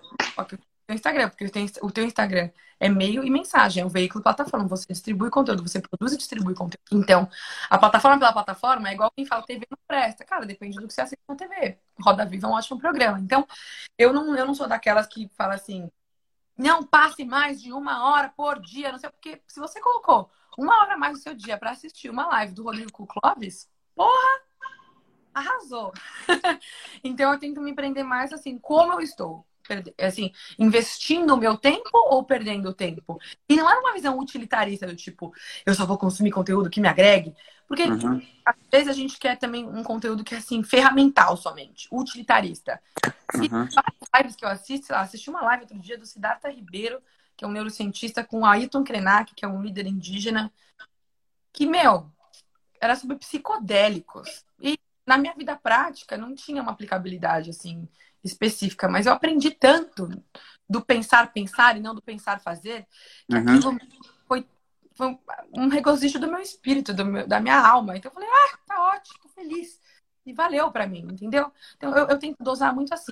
teu 0.87 0.95
Instagram, 0.95 1.29
porque 1.29 1.45
o 1.81 1.91
teu 1.91 2.05
Instagram 2.05 2.49
é 2.79 2.89
meio 2.89 3.23
e 3.23 3.29
mensagem, 3.29 3.81
é 3.83 3.85
um 3.85 3.89
veículo 3.89 4.23
plataforma. 4.23 4.67
Você 4.67 4.85
distribui 4.89 5.29
conteúdo, 5.29 5.67
você 5.67 5.81
produz 5.81 6.13
e 6.13 6.17
distribui 6.17 6.53
conteúdo. 6.53 6.83
Então, 6.91 7.29
a 7.69 7.77
plataforma 7.77 8.19
pela 8.19 8.33
plataforma 8.33 8.89
é 8.89 8.93
igual 8.93 9.11
quem 9.15 9.25
fala 9.25 9.43
TV 9.43 9.65
não 9.69 9.77
presta. 9.87 10.25
Cara, 10.25 10.45
depende 10.45 10.77
do 10.77 10.87
que 10.87 10.93
você 10.93 11.01
assiste 11.01 11.21
na 11.27 11.35
TV. 11.35 11.77
Roda 12.01 12.25
Viva 12.25 12.47
é 12.47 12.49
um 12.49 12.53
ótimo 12.53 12.79
programa. 12.79 13.19
Então, 13.19 13.47
eu 13.97 14.11
não, 14.13 14.35
eu 14.35 14.45
não 14.45 14.53
sou 14.53 14.67
daquelas 14.67 15.07
que 15.07 15.29
fala 15.35 15.55
assim, 15.55 15.89
não 16.57 16.83
passe 16.83 17.23
mais 17.25 17.61
de 17.61 17.71
uma 17.71 18.09
hora 18.09 18.29
por 18.29 18.59
dia, 18.59 18.91
não 18.91 18.99
sei 18.99 19.09
porque 19.09 19.41
se 19.47 19.59
você 19.59 19.79
colocou 19.81 20.29
uma 20.57 20.81
hora 20.81 20.97
mais 20.97 21.13
do 21.13 21.19
seu 21.19 21.33
dia 21.35 21.57
para 21.57 21.71
assistir 21.71 22.09
uma 22.09 22.27
live 22.27 22.53
do 22.53 22.63
Rodrigo 22.63 23.07
Clóvis, 23.07 23.69
porra, 23.93 24.41
arrasou. 25.33 25.91
então 27.03 27.33
eu 27.33 27.39
tento 27.39 27.61
me 27.61 27.73
prender 27.73 28.03
mais 28.03 28.31
assim, 28.31 28.57
como 28.57 28.93
eu 28.93 29.01
estou 29.01 29.45
assim, 29.99 30.31
investindo 30.57 31.33
o 31.33 31.37
meu 31.37 31.57
tempo 31.57 31.89
ou 31.93 32.23
perdendo 32.23 32.69
o 32.69 32.73
tempo? 32.73 33.19
E 33.47 33.55
não 33.55 33.69
é 33.69 33.77
uma 33.77 33.93
visão 33.93 34.19
utilitarista 34.19 34.87
do 34.87 34.95
tipo, 34.95 35.33
eu 35.65 35.73
só 35.73 35.85
vou 35.85 35.97
consumir 35.97 36.31
conteúdo 36.31 36.69
que 36.69 36.81
me 36.81 36.87
agregue. 36.87 37.33
Porque 37.67 37.83
uhum. 37.83 38.21
às 38.45 38.55
vezes 38.71 38.87
a 38.89 38.93
gente 38.93 39.17
quer 39.17 39.37
também 39.37 39.67
um 39.67 39.83
conteúdo 39.83 40.23
que 40.23 40.35
é 40.35 40.37
assim, 40.37 40.63
ferramental 40.63 41.35
somente, 41.35 41.87
utilitarista. 41.91 42.79
Se 43.31 43.41
uhum. 43.41 43.67
lives 44.15 44.35
que 44.35 44.45
eu 44.45 44.49
assisto, 44.49 44.93
assisti 44.93 45.29
uma 45.29 45.41
live 45.41 45.63
outro 45.63 45.79
dia 45.79 45.97
do 45.97 46.05
Siddhartha 46.05 46.49
Ribeiro, 46.49 47.01
que 47.35 47.43
é 47.43 47.47
um 47.47 47.51
neurocientista, 47.51 48.23
com 48.23 48.45
Ayrton 48.45 48.83
Krenak, 48.83 49.33
que 49.33 49.43
é 49.43 49.47
um 49.47 49.61
líder 49.61 49.87
indígena, 49.87 50.53
que, 51.51 51.65
meu, 51.65 52.11
era 52.79 52.95
sobre 52.95 53.17
psicodélicos. 53.17 54.45
E 54.59 54.77
na 55.05 55.17
minha 55.17 55.33
vida 55.33 55.55
prática 55.55 56.17
não 56.17 56.35
tinha 56.35 56.61
uma 56.61 56.71
aplicabilidade 56.71 57.49
assim 57.49 57.87
específica, 58.25 58.89
mas 58.89 59.05
eu 59.05 59.13
aprendi 59.13 59.51
tanto 59.51 60.09
do 60.67 60.81
pensar 60.81 61.31
pensar 61.31 61.77
e 61.77 61.79
não 61.79 61.93
do 61.93 62.01
pensar 62.01 62.39
fazer, 62.39 62.87
que 63.29 63.35
uhum. 63.35 63.41
aquilo 63.41 63.79
foi, 64.27 64.47
foi, 64.93 65.19
um 65.53 65.67
regozijo 65.67 66.19
do 66.19 66.27
meu 66.27 66.39
espírito, 66.39 66.93
do 66.93 67.05
meu, 67.05 67.27
da 67.27 67.39
minha 67.39 67.59
alma. 67.59 67.95
Então 67.95 68.09
eu 68.09 68.13
falei, 68.13 68.29
ah, 68.29 68.57
tá 68.67 68.83
ótimo, 68.95 69.19
tô 69.21 69.29
feliz. 69.29 69.79
E 70.25 70.33
valeu 70.33 70.71
para 70.71 70.87
mim, 70.87 71.07
entendeu? 71.11 71.51
Então 71.77 71.95
eu, 71.95 72.07
eu 72.07 72.17
tento 72.17 72.43
dosar 72.43 72.73
muito 72.73 72.93
assim. 72.93 73.11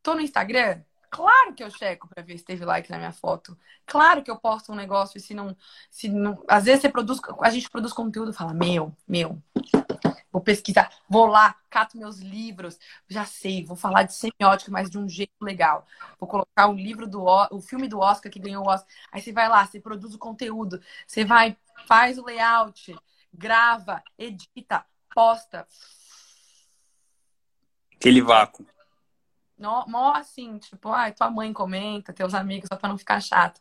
Tô 0.00 0.14
no 0.14 0.20
Instagram, 0.20 0.82
Claro 1.14 1.54
que 1.54 1.62
eu 1.62 1.70
checo 1.70 2.08
para 2.08 2.24
ver 2.24 2.36
se 2.36 2.44
teve 2.44 2.64
like 2.64 2.90
na 2.90 2.98
minha 2.98 3.12
foto. 3.12 3.56
Claro 3.86 4.20
que 4.20 4.28
eu 4.28 4.36
posto 4.36 4.72
um 4.72 4.74
negócio 4.74 5.16
e 5.16 5.20
se 5.20 5.32
não, 5.32 5.56
se 5.88 6.08
não, 6.08 6.42
às 6.48 6.64
vezes 6.64 6.80
você 6.80 6.88
produz, 6.88 7.20
a 7.40 7.50
gente 7.50 7.70
produz 7.70 7.92
conteúdo 7.92 8.32
e 8.32 8.34
fala: 8.34 8.52
"Meu, 8.52 8.92
meu, 9.06 9.40
vou 10.34 10.42
pesquisar, 10.42 10.90
vou 11.08 11.26
lá, 11.26 11.54
cato 11.70 11.96
meus 11.96 12.18
livros, 12.18 12.76
já 13.08 13.24
sei, 13.24 13.64
vou 13.64 13.76
falar 13.76 14.02
de 14.02 14.14
semiótica, 14.14 14.68
mas 14.68 14.90
de 14.90 14.98
um 14.98 15.08
jeito 15.08 15.32
legal. 15.40 15.86
Vou 16.18 16.28
colocar 16.28 16.66
o 16.66 16.74
livro 16.74 17.06
do 17.06 17.24
o 17.24 17.60
filme 17.60 17.86
do 17.86 18.00
Oscar 18.00 18.32
que 18.32 18.40
ganhou 18.40 18.64
o 18.64 18.68
Oscar. 18.68 18.88
Aí 19.12 19.22
você 19.22 19.30
vai 19.30 19.48
lá, 19.48 19.64
você 19.64 19.78
produz 19.78 20.12
o 20.12 20.18
conteúdo, 20.18 20.82
você 21.06 21.24
vai, 21.24 21.56
faz 21.86 22.18
o 22.18 22.24
layout, 22.24 22.96
grava, 23.32 24.02
edita, 24.18 24.84
posta. 25.14 25.68
Aquele 27.94 28.20
vácuo. 28.20 28.66
Mó 29.56 30.14
assim, 30.16 30.58
tipo, 30.58 30.88
ai, 30.88 31.12
tua 31.12 31.30
mãe 31.30 31.52
comenta, 31.52 32.12
teus 32.12 32.34
amigos, 32.34 32.66
só 32.68 32.76
pra 32.76 32.88
não 32.88 32.98
ficar 32.98 33.20
chato. 33.20 33.60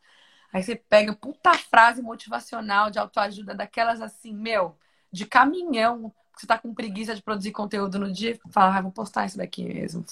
Aí 0.52 0.64
você 0.64 0.76
pega 0.76 1.16
puta 1.16 1.54
frase 1.54 2.02
motivacional 2.02 2.90
de 2.90 2.98
autoajuda, 2.98 3.54
daquelas 3.54 4.02
assim, 4.02 4.34
meu, 4.34 4.76
de 5.12 5.28
caminhão, 5.28 6.12
você 6.36 6.48
tá 6.48 6.58
com 6.58 6.74
preguiça 6.74 7.16
de 7.16 7.22
produzir 7.22 7.52
conteúdo 7.52 8.00
no 8.00 8.12
dia, 8.12 8.40
fala, 8.52 8.78
ah, 8.78 8.82
vou 8.82 8.92
postar 8.92 9.26
isso 9.26 9.38
daqui 9.38 9.66
mesmo. 9.66 10.06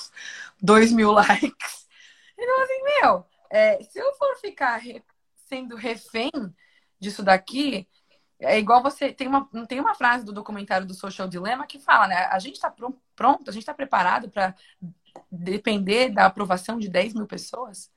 Dois 0.60 0.92
mil 0.92 1.12
likes. 1.12 1.88
Então, 2.36 2.62
assim, 2.62 2.82
meu, 2.82 3.26
é, 3.50 3.82
se 3.82 3.98
eu 3.98 4.12
for 4.14 4.36
ficar 4.36 4.76
re... 4.76 5.02
sendo 5.48 5.76
refém 5.76 6.30
disso 6.98 7.22
daqui, 7.22 7.86
é 8.40 8.58
igual 8.58 8.82
você. 8.82 9.12
Tem 9.12 9.28
uma, 9.28 9.48
tem 9.66 9.80
uma 9.80 9.94
frase 9.94 10.24
do 10.24 10.32
documentário 10.32 10.86
do 10.86 10.94
Social 10.94 11.28
Dilemma 11.28 11.66
que 11.66 11.78
fala, 11.78 12.08
né? 12.08 12.26
A 12.26 12.38
gente 12.38 12.58
tá 12.58 12.74
pronto, 13.14 13.50
a 13.50 13.52
gente 13.52 13.66
tá 13.66 13.74
preparado 13.74 14.30
para 14.30 14.54
depender 15.30 16.10
da 16.10 16.26
aprovação 16.26 16.78
de 16.78 16.88
10 16.88 17.14
mil 17.14 17.26
pessoas 17.26 17.90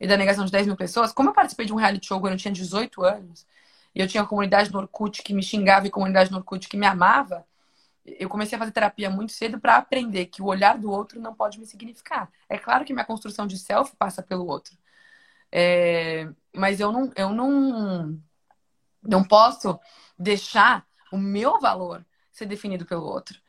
e 0.00 0.06
da 0.06 0.16
negação 0.16 0.44
de 0.44 0.52
10 0.52 0.66
mil 0.66 0.76
pessoas. 0.76 1.12
Como 1.12 1.30
eu 1.30 1.34
participei 1.34 1.66
de 1.66 1.72
um 1.72 1.76
reality 1.76 2.06
show 2.06 2.20
quando 2.20 2.32
eu 2.32 2.38
tinha 2.38 2.52
18 2.52 3.02
anos, 3.02 3.46
e 3.98 4.00
eu 4.00 4.06
tinha 4.06 4.24
comunidade 4.24 4.72
no 4.72 4.78
Orkut 4.78 5.24
que 5.24 5.34
me 5.34 5.42
xingava 5.42 5.88
e 5.88 5.90
comunidade 5.90 6.30
no 6.30 6.38
Orkut 6.38 6.68
que 6.68 6.76
me 6.76 6.86
amava, 6.86 7.44
eu 8.06 8.28
comecei 8.28 8.54
a 8.54 8.58
fazer 8.60 8.70
terapia 8.70 9.10
muito 9.10 9.32
cedo 9.32 9.58
para 9.60 9.76
aprender 9.76 10.26
que 10.26 10.40
o 10.40 10.46
olhar 10.46 10.78
do 10.78 10.88
outro 10.88 11.20
não 11.20 11.34
pode 11.34 11.58
me 11.58 11.66
significar. 11.66 12.30
É 12.48 12.56
claro 12.56 12.84
que 12.84 12.92
minha 12.92 13.04
construção 13.04 13.44
de 13.44 13.58
self 13.58 13.96
passa 13.96 14.22
pelo 14.22 14.46
outro. 14.46 14.78
É... 15.50 16.28
mas 16.54 16.78
eu 16.78 16.92
não, 16.92 17.10
eu 17.16 17.30
não, 17.30 18.20
não 19.02 19.24
posso 19.24 19.80
deixar 20.16 20.86
o 21.10 21.18
meu 21.18 21.58
valor 21.58 22.04
ser 22.32 22.46
definido 22.46 22.86
pelo 22.86 23.04
outro. 23.04 23.40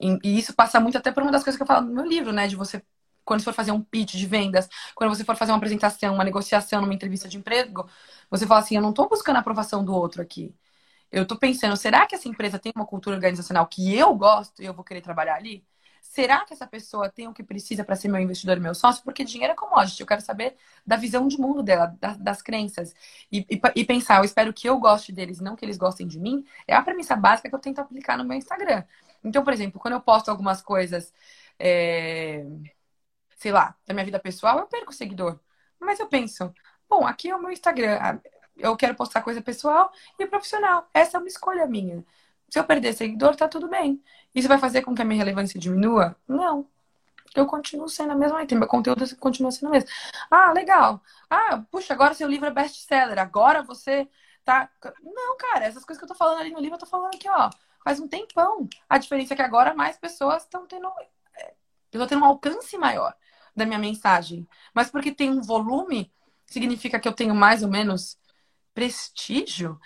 E 0.00 0.38
isso 0.38 0.54
passa 0.54 0.78
muito 0.78 0.98
até 0.98 1.10
por 1.10 1.22
uma 1.22 1.32
das 1.32 1.42
coisas 1.42 1.56
que 1.56 1.62
eu 1.62 1.66
falo 1.66 1.86
no 1.86 1.94
meu 1.94 2.06
livro, 2.06 2.32
né? 2.32 2.46
De 2.46 2.54
você, 2.54 2.82
quando 3.26 3.40
você 3.40 3.46
for 3.46 3.54
fazer 3.54 3.72
um 3.72 3.82
pitch 3.82 4.14
de 4.14 4.26
vendas, 4.26 4.68
quando 4.94 5.14
você 5.14 5.24
for 5.24 5.36
fazer 5.36 5.52
uma 5.52 5.58
apresentação, 5.58 6.14
uma 6.14 6.24
negociação, 6.24 6.80
numa 6.80 6.94
entrevista 6.94 7.28
de 7.28 7.36
emprego, 7.38 7.88
você 8.30 8.46
fala 8.46 8.60
assim: 8.60 8.76
eu 8.76 8.82
não 8.82 8.90
estou 8.90 9.08
buscando 9.08 9.36
a 9.36 9.40
aprovação 9.40 9.84
do 9.84 9.94
outro 9.94 10.22
aqui. 10.22 10.54
Eu 11.10 11.22
estou 11.24 11.38
pensando, 11.38 11.76
será 11.76 12.06
que 12.06 12.14
essa 12.14 12.28
empresa 12.28 12.58
tem 12.58 12.72
uma 12.74 12.86
cultura 12.86 13.16
organizacional 13.16 13.66
que 13.66 13.94
eu 13.96 14.14
gosto 14.14 14.62
e 14.62 14.66
eu 14.66 14.74
vou 14.74 14.84
querer 14.84 15.00
trabalhar 15.02 15.36
ali? 15.36 15.64
Será 16.16 16.44
que 16.44 16.52
essa 16.54 16.66
pessoa 16.66 17.10
tem 17.10 17.28
o 17.28 17.34
que 17.34 17.42
precisa 17.42 17.84
para 17.84 17.96
ser 17.96 18.08
meu 18.08 18.20
investidor 18.20 18.56
e 18.56 18.60
meu 18.60 18.74
sócio? 18.74 19.04
Porque 19.04 19.24
dinheiro 19.24 19.52
é 19.52 19.56
commodity. 19.56 20.00
Eu 20.00 20.06
quero 20.06 20.20
saber 20.20 20.56
da 20.86 20.96
visão 20.96 21.28
de 21.28 21.38
mundo 21.38 21.62
dela, 21.62 21.94
das, 22.00 22.16
das 22.18 22.42
crenças. 22.42 22.94
E, 23.30 23.40
e, 23.50 23.60
e, 23.76 23.84
pensar, 23.84 24.18
eu 24.18 24.24
espero 24.24 24.52
que 24.52 24.68
eu 24.68 24.78
goste 24.78 25.12
deles, 25.12 25.40
não 25.40 25.56
que 25.56 25.64
eles 25.64 25.76
gostem 25.76 26.06
de 26.06 26.18
mim. 26.18 26.44
É 26.66 26.74
a 26.74 26.82
premissa 26.82 27.16
básica 27.16 27.48
que 27.48 27.54
eu 27.54 27.58
tento 27.58 27.80
aplicar 27.80 28.16
no 28.16 28.24
meu 28.24 28.36
Instagram. 28.38 28.84
Então, 29.22 29.44
por 29.44 29.52
exemplo, 29.52 29.80
quando 29.80 29.94
eu 29.94 30.00
posto 30.00 30.30
algumas 30.30 30.62
coisas, 30.62 31.12
é... 31.58 32.46
sei 33.36 33.52
lá, 33.52 33.76
da 33.86 33.94
minha 33.94 34.04
vida 34.04 34.18
pessoal, 34.18 34.58
eu 34.58 34.66
perco 34.66 34.92
seguidor. 34.92 35.38
Mas 35.78 36.00
eu 36.00 36.08
penso, 36.08 36.52
bom, 36.88 37.06
aqui 37.06 37.30
é 37.30 37.36
o 37.36 37.40
meu 37.40 37.50
Instagram. 37.50 38.20
Eu 38.56 38.76
quero 38.76 38.94
postar 38.94 39.22
coisa 39.22 39.40
pessoal 39.42 39.92
e 40.18 40.26
profissional. 40.26 40.88
Essa 40.92 41.18
é 41.18 41.20
uma 41.20 41.28
escolha 41.28 41.66
minha. 41.66 42.04
Se 42.48 42.58
eu 42.58 42.64
perder 42.64 42.94
seguidor, 42.94 43.36
tá 43.36 43.46
tudo 43.46 43.68
bem. 43.68 44.02
Isso 44.34 44.48
vai 44.48 44.58
fazer 44.58 44.82
com 44.82 44.94
que 44.94 45.02
a 45.02 45.04
minha 45.04 45.18
relevância 45.18 45.60
diminua? 45.60 46.16
Não. 46.26 46.66
Eu 47.34 47.46
continuo 47.46 47.88
sendo 47.88 48.12
a 48.12 48.16
mesma 48.16 48.42
item, 48.42 48.58
meu 48.58 48.68
conteúdo 48.68 49.04
continua 49.16 49.50
sendo 49.50 49.68
o 49.68 49.72
mesmo. 49.72 49.90
Ah, 50.30 50.52
legal. 50.52 51.02
Ah, 51.28 51.62
puxa, 51.70 51.92
agora 51.92 52.14
seu 52.14 52.26
livro 52.28 52.46
é 52.46 52.50
best-seller. 52.50 53.18
Agora 53.18 53.62
você 53.62 54.08
tá. 54.42 54.70
Não, 55.02 55.36
cara, 55.36 55.66
essas 55.66 55.84
coisas 55.84 55.98
que 55.98 56.04
eu 56.04 56.08
tô 56.08 56.14
falando 56.14 56.40
ali 56.40 56.50
no 56.50 56.60
livro, 56.60 56.76
eu 56.76 56.80
tô 56.80 56.86
falando 56.86 57.14
aqui, 57.14 57.28
ó 57.28 57.50
faz 57.86 58.00
um 58.00 58.08
tempão. 58.08 58.68
A 58.88 58.98
diferença 58.98 59.32
é 59.32 59.36
que 59.36 59.42
agora 59.42 59.72
mais 59.72 59.96
pessoas 59.96 60.42
estão 60.42 60.66
tendo. 60.66 60.88
É, 61.38 61.54
eu 61.92 62.00
tô 62.00 62.06
tendo 62.08 62.22
um 62.22 62.24
alcance 62.24 62.76
maior 62.76 63.14
da 63.56 63.66
minha 63.66 63.78
mensagem. 63.78 64.46
Mas 64.74 64.90
porque 64.90 65.12
tem 65.12 65.30
um 65.30 65.42
volume, 65.42 66.12
significa 66.46 66.98
que 67.00 67.08
eu 67.08 67.12
tenho 67.12 67.34
mais 67.34 67.62
ou 67.62 67.68
menos 67.68 68.18
prestígio. 68.74 69.80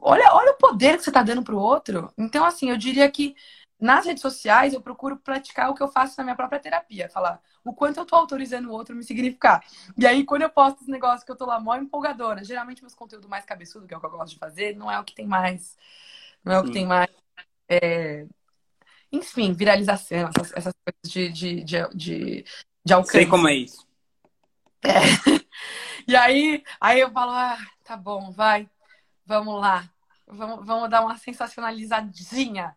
Olha, 0.00 0.32
olha 0.34 0.52
o 0.52 0.56
poder 0.56 0.96
que 0.96 1.04
você 1.04 1.10
está 1.10 1.22
dando 1.22 1.42
para 1.42 1.54
o 1.54 1.58
outro. 1.58 2.12
Então, 2.18 2.44
assim, 2.44 2.70
eu 2.70 2.76
diria 2.76 3.10
que 3.10 3.34
nas 3.78 4.06
redes 4.06 4.22
sociais 4.22 4.74
eu 4.74 4.80
procuro 4.80 5.16
praticar 5.16 5.70
o 5.70 5.74
que 5.74 5.82
eu 5.82 5.88
faço 5.88 6.14
na 6.18 6.24
minha 6.24 6.36
própria 6.36 6.60
terapia. 6.60 7.08
Falar 7.08 7.40
o 7.64 7.72
quanto 7.72 7.98
eu 7.98 8.02
estou 8.04 8.18
autorizando 8.18 8.68
o 8.68 8.72
outro 8.72 8.96
me 8.96 9.04
significar. 9.04 9.64
E 9.96 10.06
aí, 10.06 10.24
quando 10.24 10.42
eu 10.42 10.50
posto 10.50 10.82
esse 10.82 10.90
negócio 10.90 11.24
que 11.24 11.32
eu 11.32 11.36
tô 11.36 11.46
lá 11.46 11.60
mó 11.60 11.76
empolgadora, 11.76 12.44
geralmente 12.44 12.82
meus 12.82 12.94
conteúdos 12.94 13.28
mais 13.28 13.44
cabeçudo, 13.44 13.86
que 13.86 13.94
é 13.94 13.96
o 13.96 14.00
que 14.00 14.06
eu 14.06 14.10
gosto 14.10 14.32
de 14.32 14.38
fazer, 14.38 14.76
não 14.76 14.90
é 14.90 14.98
o 14.98 15.04
que 15.04 15.14
tem 15.14 15.26
mais 15.26 15.76
não 16.44 16.52
é 16.52 16.60
o 16.60 16.64
que 16.64 16.72
tem 16.72 16.86
mais. 16.86 17.08
É... 17.68 18.26
Enfim, 19.12 19.52
viralização, 19.52 20.30
essas, 20.34 20.52
essas 20.52 20.72
coisas 20.84 21.12
de, 21.12 21.28
de, 21.30 21.64
de, 21.64 21.88
de, 21.94 22.44
de 22.84 22.92
alcance. 22.92 23.12
Sei 23.12 23.26
como 23.26 23.48
é 23.48 23.54
isso. 23.54 23.86
É. 24.82 24.90
E 26.06 26.16
aí, 26.16 26.64
aí 26.80 26.98
eu 26.98 27.12
falo, 27.12 27.30
ah, 27.30 27.56
tá 27.84 27.96
bom, 27.96 28.32
vai, 28.32 28.68
vamos 29.24 29.60
lá. 29.60 29.88
Vamos, 30.26 30.66
vamos 30.66 30.90
dar 30.90 31.00
uma 31.00 31.16
sensacionalizadinha. 31.16 32.76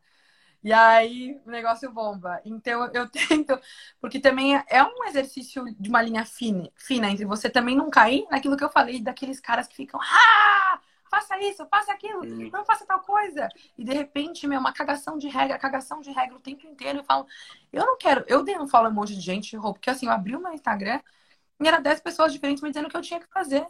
E 0.63 0.73
aí 0.73 1.39
o 1.45 1.51
negócio 1.51 1.91
bomba. 1.91 2.41
Então 2.43 2.89
eu 2.93 3.07
tento, 3.09 3.59
porque 4.01 4.19
também 4.19 4.55
é 4.67 4.83
um 4.83 5.03
exercício 5.05 5.63
de 5.79 5.89
uma 5.89 6.01
linha 6.01 6.25
fina, 6.25 6.69
fina 6.75 7.09
entre 7.09 7.25
você 7.25 7.49
também 7.49 7.75
não 7.75 7.89
cair 7.89 8.25
naquilo 8.31 8.57
que 8.57 8.63
eu 8.63 8.69
falei, 8.69 9.01
daqueles 9.01 9.39
caras 9.39 9.67
que 9.67 9.75
ficam, 9.75 9.99
ah! 10.01 10.79
Faça 11.15 11.39
isso, 11.39 11.65
faça 11.67 11.93
aquilo, 11.93 12.25
hum. 12.25 12.49
não 12.51 12.65
faça 12.65 12.85
tal 12.85 12.99
coisa. 12.99 13.47
E 13.77 13.83
de 13.83 13.93
repente, 13.93 14.45
meu, 14.47 14.59
uma 14.59 14.73
cagação 14.73 15.17
de 15.17 15.29
regra, 15.29 15.57
cagação 15.57 16.01
de 16.01 16.11
regra 16.11 16.35
o 16.35 16.41
tempo 16.41 16.67
inteiro. 16.67 16.99
Eu 16.99 17.03
falo, 17.03 17.25
eu 17.71 17.85
não 17.85 17.97
quero, 17.97 18.25
eu 18.27 18.43
dei 18.43 18.57
um 18.59 18.67
follow 18.67 18.91
um 18.91 18.93
monte 18.93 19.15
de 19.15 19.21
gente, 19.21 19.57
porque 19.57 19.89
assim, 19.89 20.07
eu 20.07 20.11
abri 20.11 20.35
o 20.35 20.41
meu 20.41 20.51
Instagram 20.51 20.99
e 21.61 21.67
era 21.67 21.79
10 21.79 22.01
pessoas 22.01 22.33
diferentes 22.33 22.61
me 22.61 22.69
dizendo 22.69 22.87
o 22.87 22.89
que 22.89 22.97
eu 22.97 23.01
tinha 23.01 23.19
que 23.19 23.27
fazer. 23.27 23.65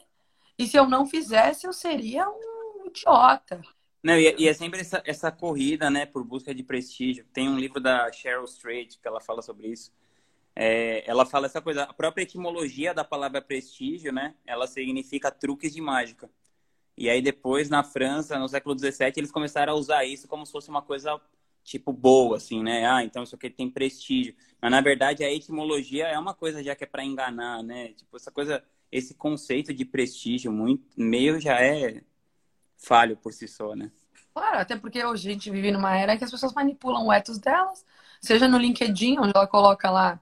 E 0.58 0.66
se 0.66 0.76
eu 0.76 0.88
não 0.88 1.06
fizesse, 1.06 1.68
eu 1.68 1.74
seria 1.74 2.28
um 2.28 2.88
idiota. 2.88 3.62
Não, 4.02 4.18
e, 4.18 4.28
é, 4.28 4.36
e 4.38 4.48
é 4.48 4.54
sempre 4.54 4.80
essa, 4.82 5.04
essa 5.06 5.32
corrida, 5.32 5.90
né, 5.90 6.06
por 6.06 6.24
busca 6.24 6.54
de 6.54 6.64
prestígio. 6.64 7.26
Tem 7.34 7.50
um 7.50 7.60
livro 7.60 7.80
da 7.80 8.12
Cheryl 8.12 8.46
Strait 8.46 9.00
que 9.00 9.08
ela 9.08 9.22
fala 9.22 9.42
sobre 9.42 9.68
isso. 9.68 9.92
É, 10.56 11.04
ela 11.10 11.26
fala 11.26 11.48
essa 11.48 11.62
coisa, 11.62 11.84
a 11.84 11.94
própria 11.94 12.24
etimologia 12.24 12.94
da 12.94 13.04
palavra 13.04 13.42
prestígio, 13.42 14.14
né? 14.14 14.36
Ela 14.46 14.68
significa 14.68 15.30
truques 15.30 15.74
de 15.74 15.82
mágica. 15.82 16.30
E 16.98 17.10
aí 17.10 17.22
depois, 17.22 17.70
na 17.70 17.84
França, 17.84 18.40
no 18.40 18.48
século 18.48 18.78
XVII, 18.78 19.14
eles 19.18 19.32
começaram 19.32 19.74
a 19.74 19.76
usar 19.76 20.06
isso 20.06 20.28
como 20.28 20.46
se 20.46 20.52
fosse 20.52 20.70
uma 20.70 20.82
coisa, 20.82 21.20
tipo, 21.64 21.92
boa, 21.92 22.38
assim, 22.38 22.64
né? 22.64 22.86
Ah, 22.88 23.04
então 23.04 23.24
isso 23.24 23.36
aqui 23.36 23.50
tem 23.50 23.70
prestígio. 23.70 24.34
Mas, 24.62 24.72
na 24.72 24.82
verdade, 24.82 25.24
a 25.24 25.32
etimologia 25.32 26.08
é 26.08 26.18
uma 26.18 26.34
coisa 26.34 26.64
já 26.64 26.76
que 26.76 26.84
é 26.86 26.88
para 26.88 27.04
enganar, 27.04 27.62
né? 27.64 27.90
Tipo, 27.90 28.16
essa 28.16 28.32
coisa, 28.32 28.64
esse 28.92 29.14
conceito 29.14 29.74
de 29.74 29.84
prestígio 29.84 30.52
muito, 30.52 30.84
meio 30.96 31.40
já 31.40 31.62
é 31.62 32.02
falho 32.78 33.18
por 33.18 33.34
si 33.34 33.48
só, 33.48 33.76
né? 33.76 33.92
Claro, 34.34 34.60
até 34.60 34.76
porque 34.76 35.04
hoje 35.04 35.30
a 35.30 35.34
gente 35.34 35.50
vive 35.50 35.72
numa 35.72 35.96
era 35.96 36.18
que 36.18 36.24
as 36.24 36.32
pessoas 36.32 36.54
manipulam 36.54 37.06
o 37.06 37.14
ethos 37.14 37.40
delas, 37.40 37.86
seja 38.22 38.48
no 38.48 38.58
LinkedIn, 38.58 39.18
onde 39.20 39.32
ela 39.36 39.48
coloca 39.48 39.90
lá 39.90 40.22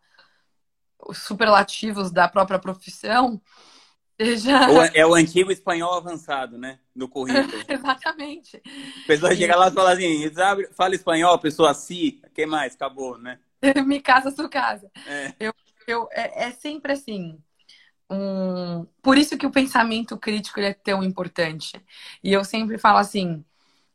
os 1.00 1.18
superlativos 1.20 2.12
da 2.12 2.28
própria 2.28 2.60
profissão, 2.60 3.42
já... 4.20 4.68
É 4.94 5.06
o 5.06 5.14
antigo 5.16 5.52
espanhol 5.52 5.96
avançado, 5.96 6.58
né? 6.58 6.80
No 6.96 7.10
currículo. 7.10 7.64
Exatamente. 7.68 8.62
A 9.04 9.08
pessoa 9.08 9.36
chega 9.36 9.56
lá 9.56 9.68
e 9.70 9.72
fala 9.74 9.94
assim, 9.94 10.32
fala 10.74 10.96
espanhol, 10.96 11.40
pessoa 11.40 11.74
si, 11.74 12.22
que 12.34 12.46
mais? 12.46 12.76
Acabou, 12.76 13.18
né? 13.18 13.40
Me 13.86 14.02
casa, 14.02 14.32
sua 14.32 14.50
casa. 14.50 14.92
É. 15.06 15.34
Eu, 15.40 15.54
eu, 15.88 16.08
é, 16.12 16.46
é 16.48 16.52
sempre 16.52 16.94
assim. 16.94 17.42
Um... 18.10 18.86
Por 19.02 19.18
isso 19.18 19.38
que 19.38 19.46
o 19.46 19.52
pensamento 19.52 20.18
crítico 20.18 20.60
é 20.60 20.74
tão 20.74 21.04
importante. 21.04 21.82
E 22.24 22.32
eu 22.34 22.44
sempre 22.46 22.78
falo 22.78 22.98
assim, 23.00 23.44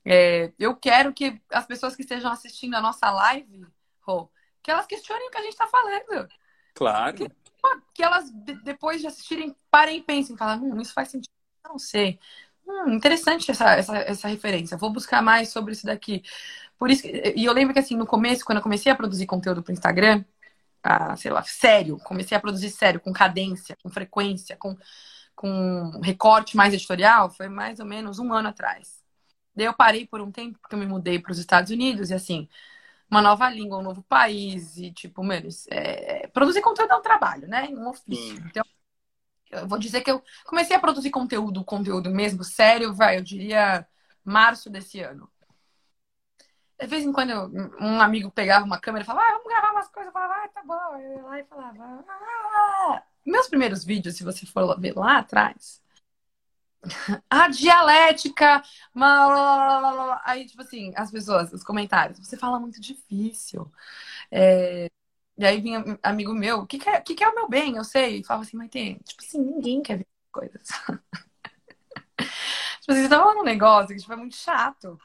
É, 0.04 0.52
eu 0.58 0.74
quero 0.76 1.12
que 1.12 1.40
as 1.52 1.66
pessoas 1.66 1.94
que 1.96 2.02
estejam 2.02 2.30
assistindo 2.32 2.74
a 2.74 2.80
nossa 2.80 3.10
live, 3.10 3.66
Rô, 4.02 4.30
que 4.62 4.70
elas 4.70 4.86
questionem 4.86 5.28
o 5.28 5.30
que 5.30 5.38
a 5.38 5.42
gente 5.42 5.52
está 5.52 5.66
falando. 5.66 6.28
Claro. 6.74 7.16
Que, 7.16 7.30
que 7.94 8.02
elas, 8.02 8.30
depois 8.64 9.00
de 9.00 9.06
assistirem, 9.06 9.54
parem 9.70 9.98
e 9.98 10.02
pensem, 10.02 10.36
falar, 10.36 10.58
hum, 10.58 10.80
isso 10.80 10.92
faz 10.92 11.08
sentido. 11.08 11.32
Não 11.64 11.78
sei. 11.78 12.18
Hum, 12.66 12.94
interessante 12.94 13.50
essa, 13.50 13.74
essa, 13.74 13.96
essa 13.98 14.28
referência. 14.28 14.76
Vou 14.76 14.90
buscar 14.92 15.22
mais 15.22 15.50
sobre 15.50 15.72
isso 15.72 15.86
daqui. 15.86 16.22
Por 16.78 16.90
isso 16.90 17.02
que, 17.02 17.34
e 17.36 17.44
eu 17.44 17.52
lembro 17.52 17.74
que 17.74 17.80
assim, 17.80 17.96
no 17.96 18.06
começo, 18.06 18.44
quando 18.44 18.58
eu 18.58 18.62
comecei 18.62 18.90
a 18.92 18.96
produzir 18.96 19.26
conteúdo 19.26 19.62
para 19.62 19.72
Instagram, 19.72 20.24
ah, 20.82 21.16
sei 21.16 21.30
lá, 21.30 21.42
sério, 21.42 21.98
comecei 21.98 22.36
a 22.36 22.40
produzir 22.40 22.70
sério, 22.70 23.00
com 23.00 23.12
cadência, 23.12 23.76
com 23.82 23.90
frequência, 23.90 24.56
com, 24.56 24.76
com 25.34 26.00
recorte 26.02 26.56
mais 26.56 26.74
editorial, 26.74 27.30
foi 27.30 27.48
mais 27.48 27.80
ou 27.80 27.86
menos 27.86 28.18
um 28.18 28.32
ano 28.32 28.48
atrás. 28.48 29.02
Daí 29.54 29.66
eu 29.66 29.74
parei 29.74 30.06
por 30.06 30.20
um 30.20 30.30
tempo, 30.32 30.58
porque 30.60 30.74
eu 30.74 30.78
me 30.78 30.86
mudei 30.86 31.18
para 31.18 31.32
os 31.32 31.38
Estados 31.38 31.70
Unidos, 31.70 32.10
e 32.10 32.14
assim, 32.14 32.48
uma 33.10 33.22
nova 33.22 33.48
língua, 33.48 33.78
um 33.78 33.82
novo 33.82 34.02
país, 34.02 34.76
e 34.76 34.92
tipo, 34.92 35.22
menos. 35.24 35.66
É, 35.70 36.26
produzir 36.28 36.60
conteúdo 36.60 36.92
é 36.92 36.96
um 36.96 37.02
trabalho, 37.02 37.48
né? 37.48 37.68
Um 37.70 37.88
ofício. 37.88 38.36
Sim. 38.36 38.42
Então, 38.46 38.64
eu 39.50 39.66
vou 39.66 39.78
dizer 39.78 40.02
que 40.02 40.10
eu 40.10 40.22
comecei 40.44 40.76
a 40.76 40.80
produzir 40.80 41.10
conteúdo, 41.10 41.64
conteúdo 41.64 42.10
mesmo, 42.10 42.44
sério, 42.44 42.94
vai, 42.94 43.16
eu 43.16 43.22
diria 43.22 43.86
março 44.24 44.68
desse 44.68 45.00
ano. 45.00 45.30
De 46.78 46.86
vez 46.86 47.04
em 47.04 47.12
quando 47.12 47.30
eu, 47.30 47.50
um 47.80 48.00
amigo 48.00 48.30
pegava 48.30 48.64
uma 48.64 48.78
câmera 48.78 49.02
e 49.02 49.06
falava, 49.06 49.26
ah, 49.26 49.32
vamos 49.32 49.48
gravar 49.48 49.72
umas 49.72 49.88
coisas, 49.88 50.08
eu 50.08 50.12
falava, 50.12 50.44
ah, 50.44 50.48
tá 50.48 50.62
bom. 50.64 51.00
Eu 51.00 51.16
ia 51.16 51.22
lá 51.22 51.40
e 51.40 51.44
falava, 51.44 52.04
ah. 52.08 53.02
Meus 53.26 53.48
primeiros 53.48 53.84
vídeos, 53.84 54.16
se 54.16 54.22
você 54.22 54.46
for 54.46 54.78
ver 54.78 54.96
lá 54.96 55.18
atrás, 55.18 55.82
a 57.30 57.48
dialética, 57.48 58.62
aí, 60.24 60.46
tipo 60.46 60.62
assim, 60.62 60.92
as 60.96 61.10
pessoas, 61.10 61.52
os 61.52 61.62
comentários, 61.64 62.18
você 62.18 62.36
fala 62.36 62.58
muito 62.60 62.80
difícil. 62.80 63.70
É... 64.30 64.90
E 65.38 65.46
aí 65.46 65.60
vinha 65.60 65.84
amigo 66.02 66.34
meu, 66.34 66.60
o 66.60 66.66
que, 66.68 66.78
que, 66.78 66.88
é, 66.90 67.00
que, 67.00 67.14
que 67.14 67.24
é 67.24 67.28
o 67.28 67.34
meu 67.34 67.48
bem? 67.48 67.76
Eu 67.76 67.84
sei. 67.84 68.20
E 68.20 68.24
falava 68.24 68.44
assim, 68.44 68.56
mas 68.56 68.70
tem, 68.70 68.98
tipo 69.00 69.22
assim, 69.22 69.40
ninguém 69.40 69.82
quer 69.82 69.98
ver 69.98 70.08
coisas. 70.32 70.62
tipo 72.80 72.92
assim, 72.92 73.02
você 73.02 73.08
tá 73.08 73.18
falando 73.18 73.40
um 73.40 73.44
negócio 73.44 73.88
que 73.94 74.00
tipo, 74.00 74.12
é 74.12 74.16
muito 74.16 74.36
chato. 74.36 74.98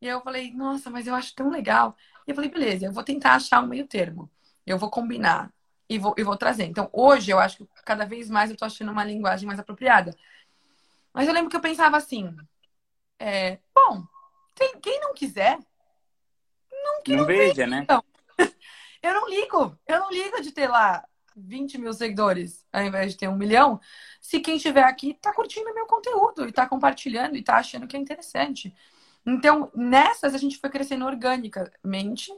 E 0.00 0.06
eu 0.06 0.20
falei, 0.22 0.52
nossa, 0.54 0.90
mas 0.90 1.06
eu 1.06 1.14
acho 1.14 1.34
tão 1.34 1.50
legal. 1.50 1.96
E 2.26 2.30
eu 2.30 2.34
falei, 2.34 2.50
beleza, 2.50 2.86
eu 2.86 2.92
vou 2.92 3.04
tentar 3.04 3.34
achar 3.34 3.62
um 3.62 3.66
meio 3.68 3.86
termo. 3.86 4.30
Eu 4.66 4.78
vou 4.78 4.90
combinar 4.90 5.52
e 5.88 5.98
vou, 5.98 6.14
e 6.18 6.22
vou 6.24 6.36
trazer. 6.36 6.64
Então, 6.64 6.90
hoje 6.92 7.30
eu 7.30 7.38
acho 7.38 7.58
que 7.58 7.68
cada 7.84 8.04
vez 8.06 8.30
mais 8.30 8.50
eu 8.50 8.56
tô 8.56 8.64
achando 8.64 8.92
uma 8.92 9.04
linguagem 9.04 9.46
mais 9.46 9.58
apropriada. 9.58 10.16
Mas 11.14 11.28
eu 11.28 11.32
lembro 11.32 11.48
que 11.48 11.56
eu 11.56 11.60
pensava 11.60 11.96
assim, 11.96 12.34
é, 13.18 13.58
bom, 13.72 14.04
quem, 14.54 14.80
quem 14.80 15.00
não 15.00 15.14
quiser, 15.14 15.58
não, 16.70 17.02
que 17.02 17.12
não, 17.12 17.18
não 17.18 17.26
veja, 17.26 17.66
né? 17.66 17.80
Então. 17.82 18.04
Eu 19.02 19.12
não 19.12 19.28
ligo. 19.28 19.78
Eu 19.86 20.00
não 20.00 20.10
ligo 20.10 20.40
de 20.40 20.50
ter 20.50 20.66
lá 20.66 21.06
20 21.36 21.76
mil 21.76 21.92
seguidores 21.92 22.64
ao 22.72 22.82
invés 22.82 23.12
de 23.12 23.18
ter 23.18 23.28
um 23.28 23.36
milhão. 23.36 23.78
Se 24.18 24.40
quem 24.40 24.56
estiver 24.56 24.82
aqui 24.82 25.12
tá 25.12 25.30
curtindo 25.34 25.74
meu 25.74 25.86
conteúdo 25.86 26.48
e 26.48 26.52
tá 26.52 26.66
compartilhando 26.66 27.36
e 27.36 27.42
tá 27.42 27.56
achando 27.56 27.86
que 27.86 27.98
é 27.98 28.00
interessante. 28.00 28.74
Então, 29.26 29.70
nessas 29.74 30.34
a 30.34 30.38
gente 30.38 30.58
foi 30.58 30.70
crescendo 30.70 31.04
organicamente. 31.04 32.32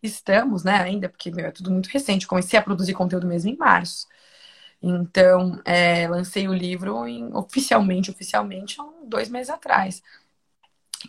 Estamos, 0.00 0.62
né, 0.62 0.76
ainda, 0.76 1.08
porque 1.08 1.30
meu, 1.30 1.46
é 1.46 1.50
tudo 1.50 1.72
muito 1.72 1.88
recente. 1.88 2.26
Comecei 2.26 2.56
a 2.58 2.62
produzir 2.62 2.94
conteúdo 2.94 3.26
mesmo 3.26 3.50
em 3.50 3.56
março. 3.56 4.06
Então, 4.82 5.60
é, 5.64 6.08
lancei 6.08 6.48
o 6.48 6.54
livro 6.54 7.06
em, 7.06 7.34
oficialmente, 7.34 8.10
oficialmente, 8.10 8.76
dois 9.06 9.28
meses 9.28 9.50
atrás. 9.50 10.02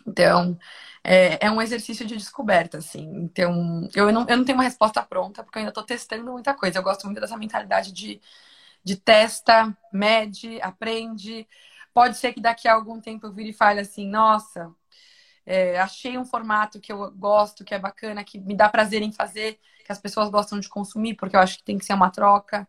Então, 0.06 0.58
é, 1.02 1.46
é, 1.46 1.50
um 1.50 1.60
exercício 1.62 2.06
de 2.06 2.16
descoberta, 2.16 2.78
assim. 2.78 3.04
Então, 3.16 3.88
eu 3.94 4.12
não, 4.12 4.26
eu 4.28 4.36
não 4.36 4.44
tenho 4.44 4.58
uma 4.58 4.64
resposta 4.64 5.02
pronta, 5.02 5.42
porque 5.42 5.58
eu 5.58 5.60
ainda 5.60 5.70
estou 5.70 5.84
testando 5.84 6.30
muita 6.32 6.54
coisa. 6.54 6.78
Eu 6.78 6.82
gosto 6.82 7.04
muito 7.06 7.20
dessa 7.20 7.36
mentalidade 7.36 7.92
de, 7.92 8.20
de 8.82 8.96
testa, 8.96 9.76
mede, 9.92 10.60
aprende. 10.62 11.46
Pode 11.92 12.16
ser 12.16 12.32
que 12.32 12.40
daqui 12.40 12.68
a 12.68 12.74
algum 12.74 13.00
tempo 13.00 13.26
eu 13.26 13.32
vire 13.32 13.50
e 13.50 13.52
fale 13.52 13.80
assim, 13.80 14.08
nossa, 14.08 14.70
é, 15.46 15.78
achei 15.80 16.18
um 16.18 16.24
formato 16.24 16.80
que 16.80 16.92
eu 16.92 17.10
gosto, 17.12 17.64
que 17.64 17.74
é 17.74 17.78
bacana, 17.78 18.24
que 18.24 18.38
me 18.40 18.56
dá 18.56 18.68
prazer 18.68 19.02
em 19.02 19.12
fazer, 19.12 19.60
que 19.84 19.92
as 19.92 19.98
pessoas 20.00 20.30
gostam 20.30 20.58
de 20.60 20.68
consumir, 20.68 21.14
porque 21.14 21.36
eu 21.36 21.40
acho 21.40 21.58
que 21.58 21.64
tem 21.64 21.78
que 21.78 21.84
ser 21.84 21.94
uma 21.94 22.10
troca. 22.10 22.66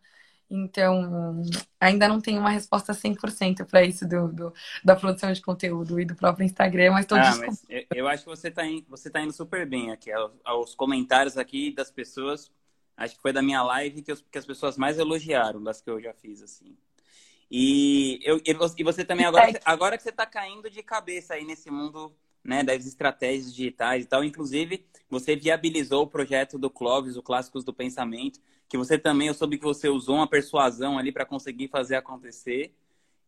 Então, 0.48 1.42
ainda 1.80 2.06
não 2.06 2.20
tenho 2.20 2.38
uma 2.38 2.50
resposta 2.50 2.92
100% 2.92 3.64
para 3.66 3.82
isso 3.82 4.06
do, 4.06 4.28
do, 4.28 4.54
da 4.84 4.94
produção 4.94 5.32
de 5.32 5.40
conteúdo 5.40 5.98
e 5.98 6.04
do 6.04 6.14
próprio 6.14 6.44
Instagram, 6.44 6.92
mas 6.92 7.04
estou 7.04 7.18
ah, 7.18 7.34
mas 7.38 7.64
eu, 7.68 7.84
eu, 7.92 8.08
acho 8.08 8.22
que 8.22 8.28
você 8.28 8.48
está 8.48 8.62
você 8.88 9.10
tá 9.10 9.20
indo 9.20 9.32
super 9.32 9.66
bem 9.66 9.90
aqui. 9.90 10.10
Aos 10.44 10.74
comentários 10.74 11.36
aqui 11.36 11.72
das 11.72 11.90
pessoas, 11.90 12.50
acho 12.96 13.16
que 13.16 13.22
foi 13.22 13.32
da 13.32 13.42
minha 13.42 13.62
live 13.64 14.02
que, 14.02 14.14
que 14.14 14.38
as 14.38 14.46
pessoas 14.46 14.76
mais 14.76 14.98
elogiaram 14.98 15.62
das 15.62 15.80
que 15.80 15.90
eu 15.90 16.00
já 16.00 16.14
fiz, 16.14 16.40
assim. 16.42 16.76
E, 17.50 18.20
eu, 18.22 18.40
e 18.44 18.84
você 18.84 19.04
também, 19.04 19.26
agora, 19.26 19.50
é. 19.50 19.60
agora 19.64 19.96
que 19.96 20.02
você 20.02 20.10
está 20.10 20.26
caindo 20.26 20.70
de 20.70 20.82
cabeça 20.82 21.34
aí 21.34 21.44
nesse 21.44 21.70
mundo 21.70 22.14
né, 22.46 22.62
das 22.62 22.86
estratégias 22.86 23.54
digitais 23.54 24.04
e 24.04 24.08
tal, 24.08 24.24
inclusive 24.24 24.86
você 25.10 25.36
viabilizou 25.36 26.04
o 26.04 26.06
projeto 26.06 26.58
do 26.58 26.70
Clóvis, 26.70 27.16
o 27.16 27.22
Clássicos 27.22 27.64
do 27.64 27.72
Pensamento, 27.72 28.40
que 28.68 28.78
você 28.78 28.98
também, 28.98 29.28
eu 29.28 29.34
soube 29.34 29.58
que 29.58 29.64
você 29.64 29.88
usou 29.88 30.16
uma 30.16 30.28
persuasão 30.28 30.98
ali 30.98 31.12
para 31.12 31.24
conseguir 31.24 31.68
fazer 31.68 31.96
acontecer. 31.96 32.74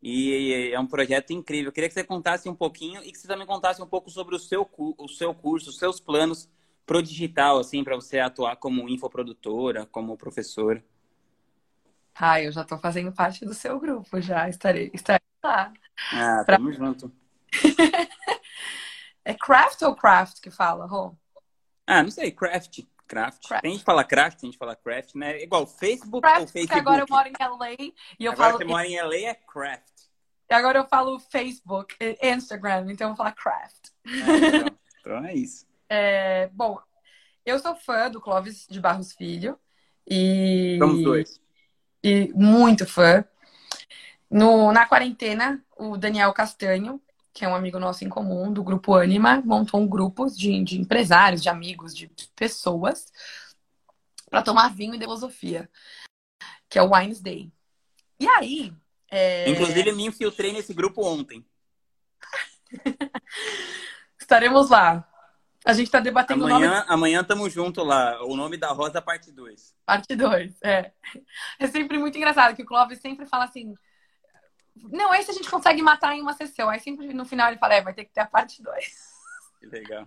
E 0.01 0.71
é 0.73 0.79
um 0.79 0.87
projeto 0.87 1.33
incrível. 1.33 1.69
Eu 1.69 1.73
queria 1.73 1.89
que 1.89 1.95
você 1.95 2.05
contasse 2.05 2.49
um 2.49 2.55
pouquinho 2.55 3.03
e 3.03 3.11
que 3.11 3.19
você 3.19 3.27
também 3.27 3.47
contasse 3.47 3.83
um 3.83 3.87
pouco 3.87 4.11
sobre 4.11 4.35
o 4.35 4.39
seu, 4.39 4.69
o 4.77 5.09
seu 5.09 5.35
curso, 5.35 5.71
os 5.71 5.79
seus 5.79 6.01
planos 6.01 6.49
pro 6.87 7.03
digital, 7.03 7.59
assim, 7.59 7.85
para 7.85 7.97
você 7.97 8.19
atuar 8.19 8.57
como 8.57 8.89
infoprodutora, 8.89 9.87
como 9.87 10.16
professora. 10.16 10.83
Ah, 12.14 12.43
eu 12.43 12.51
já 12.51 12.62
estou 12.62 12.79
fazendo 12.79 13.12
parte 13.12 13.45
do 13.45 13.55
seu 13.55 13.79
grupo, 13.79 14.21
já 14.21 14.49
estarei, 14.49 14.91
estarei 14.93 15.21
lá. 15.43 15.73
Ah, 16.12 16.43
pra... 16.45 16.57
tamo 16.57 16.73
junto. 16.73 17.12
é 19.29 19.35
craft 19.35 19.83
ou 19.83 19.95
craft 19.95 20.41
que 20.41 20.51
fala, 20.51 20.87
Rô? 20.87 21.14
Ah, 21.87 22.03
não 22.03 22.11
sei, 22.11 22.31
craft. 22.31 22.81
Craft. 23.07 23.49
Tem 23.62 23.72
gente 23.72 23.81
que 23.81 23.85
fala 23.85 24.05
craft, 24.05 24.39
tem 24.39 24.49
gente 24.49 24.55
que 24.55 24.59
fala 24.59 24.74
craft, 24.74 25.14
né? 25.14 25.43
Igual 25.43 25.66
Facebook 25.66 26.22
craft, 26.22 26.41
ou 26.41 26.49
Facebook. 26.49 26.79
agora 26.79 27.03
eu 27.03 27.07
moro 27.09 27.29
em 27.29 27.33
LA 27.39 27.93
e 28.18 28.24
eu 28.24 28.33
agora 28.33 28.51
falo. 28.51 28.59
você 28.59 28.64
mora 28.64 28.87
em 28.87 29.01
LA 29.01 29.29
é 29.29 29.35
craft. 29.35 29.99
E 30.51 30.55
agora 30.55 30.79
eu 30.79 30.87
falo 30.87 31.18
Facebook, 31.18 31.95
Instagram, 32.22 32.87
então 32.91 33.07
eu 33.07 33.14
vou 33.14 33.16
falar 33.16 33.33
craft. 33.33 33.91
É, 34.07 34.47
então, 34.49 34.76
então, 35.01 35.24
é 35.26 35.35
isso. 35.35 35.66
É, 35.91 36.49
bom, 36.49 36.79
eu 37.45 37.59
sou 37.59 37.74
fã 37.76 38.11
do 38.11 38.20
Clóvis 38.20 38.66
de 38.68 38.81
Barros 38.81 39.12
Filho. 39.12 39.59
E. 40.07 40.76
Somos 40.79 41.03
dois. 41.03 41.41
E 42.03 42.33
muito 42.35 42.87
fã. 42.87 43.24
No, 44.31 44.72
na 44.72 44.87
quarentena, 44.87 45.62
o 45.76 45.97
Daniel 45.97 46.33
Castanho, 46.33 47.01
que 47.39 47.45
é 47.45 47.49
um 47.49 47.55
amigo 47.55 47.78
nosso 47.78 48.05
em 48.05 48.09
comum, 48.09 48.53
do 48.53 48.64
grupo 48.64 48.97
Anima, 48.97 49.41
montou 49.47 49.80
um 49.80 49.86
grupo 49.86 50.26
de, 50.28 50.61
de 50.64 50.80
empresários, 50.80 51.41
de 51.41 51.49
amigos, 51.49 51.95
de 51.95 52.11
pessoas, 52.34 53.12
para 54.28 54.43
tomar 54.43 54.74
vinho 54.74 54.97
e 54.97 54.99
filosofia, 54.99 55.70
que 56.68 56.76
é 56.76 56.82
o 56.82 56.93
Wines 56.93 57.20
Day. 57.20 57.53
E 58.18 58.26
aí. 58.26 58.72
É... 59.09 59.49
Inclusive, 59.49 59.93
me 59.93 60.07
infiltrei 60.07 60.53
nesse 60.53 60.74
grupo 60.74 61.07
ontem. 61.07 61.47
Estaremos 64.20 64.68
lá. 64.70 65.09
A 65.64 65.72
gente 65.72 65.86
está 65.86 66.01
debatendo 66.01 66.45
amanhã, 66.45 66.57
o 66.57 66.74
nome... 66.74 66.86
Amanhã 66.89 67.20
estamos 67.20 67.53
junto 67.53 67.84
lá. 67.84 68.20
O 68.24 68.36
nome 68.36 68.57
da 68.57 68.72
Rosa, 68.72 69.01
parte 69.01 69.30
2. 69.30 69.76
Parte 69.86 70.16
2, 70.16 70.61
é. 70.61 70.91
É 71.57 71.68
sempre 71.68 71.99
muito 71.99 72.18
engraçado 72.18 72.57
que 72.57 72.62
o 72.62 72.66
Clóvis 72.66 72.99
sempre 72.99 73.26
fala 73.26 73.45
assim: 73.45 73.76
não, 74.91 75.14
esse 75.14 75.31
a 75.31 75.35
gente 75.35 75.51
consegue 75.51 75.83
matar 75.83 76.14
em 76.14 76.20
uma 76.20 76.33
sessão. 76.33 76.68
Aí 76.68 76.81
sempre 76.81 77.12
no 77.12 77.24
final 77.24 77.49
ele 77.49 77.59
fala, 77.59 77.74
é, 77.74 77.83
vai 77.83 77.95
ter 77.95 78.05
que 78.05 78.12
ter 78.12 78.20
a 78.20 78.26
parte 78.26 78.62
2. 78.62 79.09
Que 79.61 79.66
legal. 79.66 80.05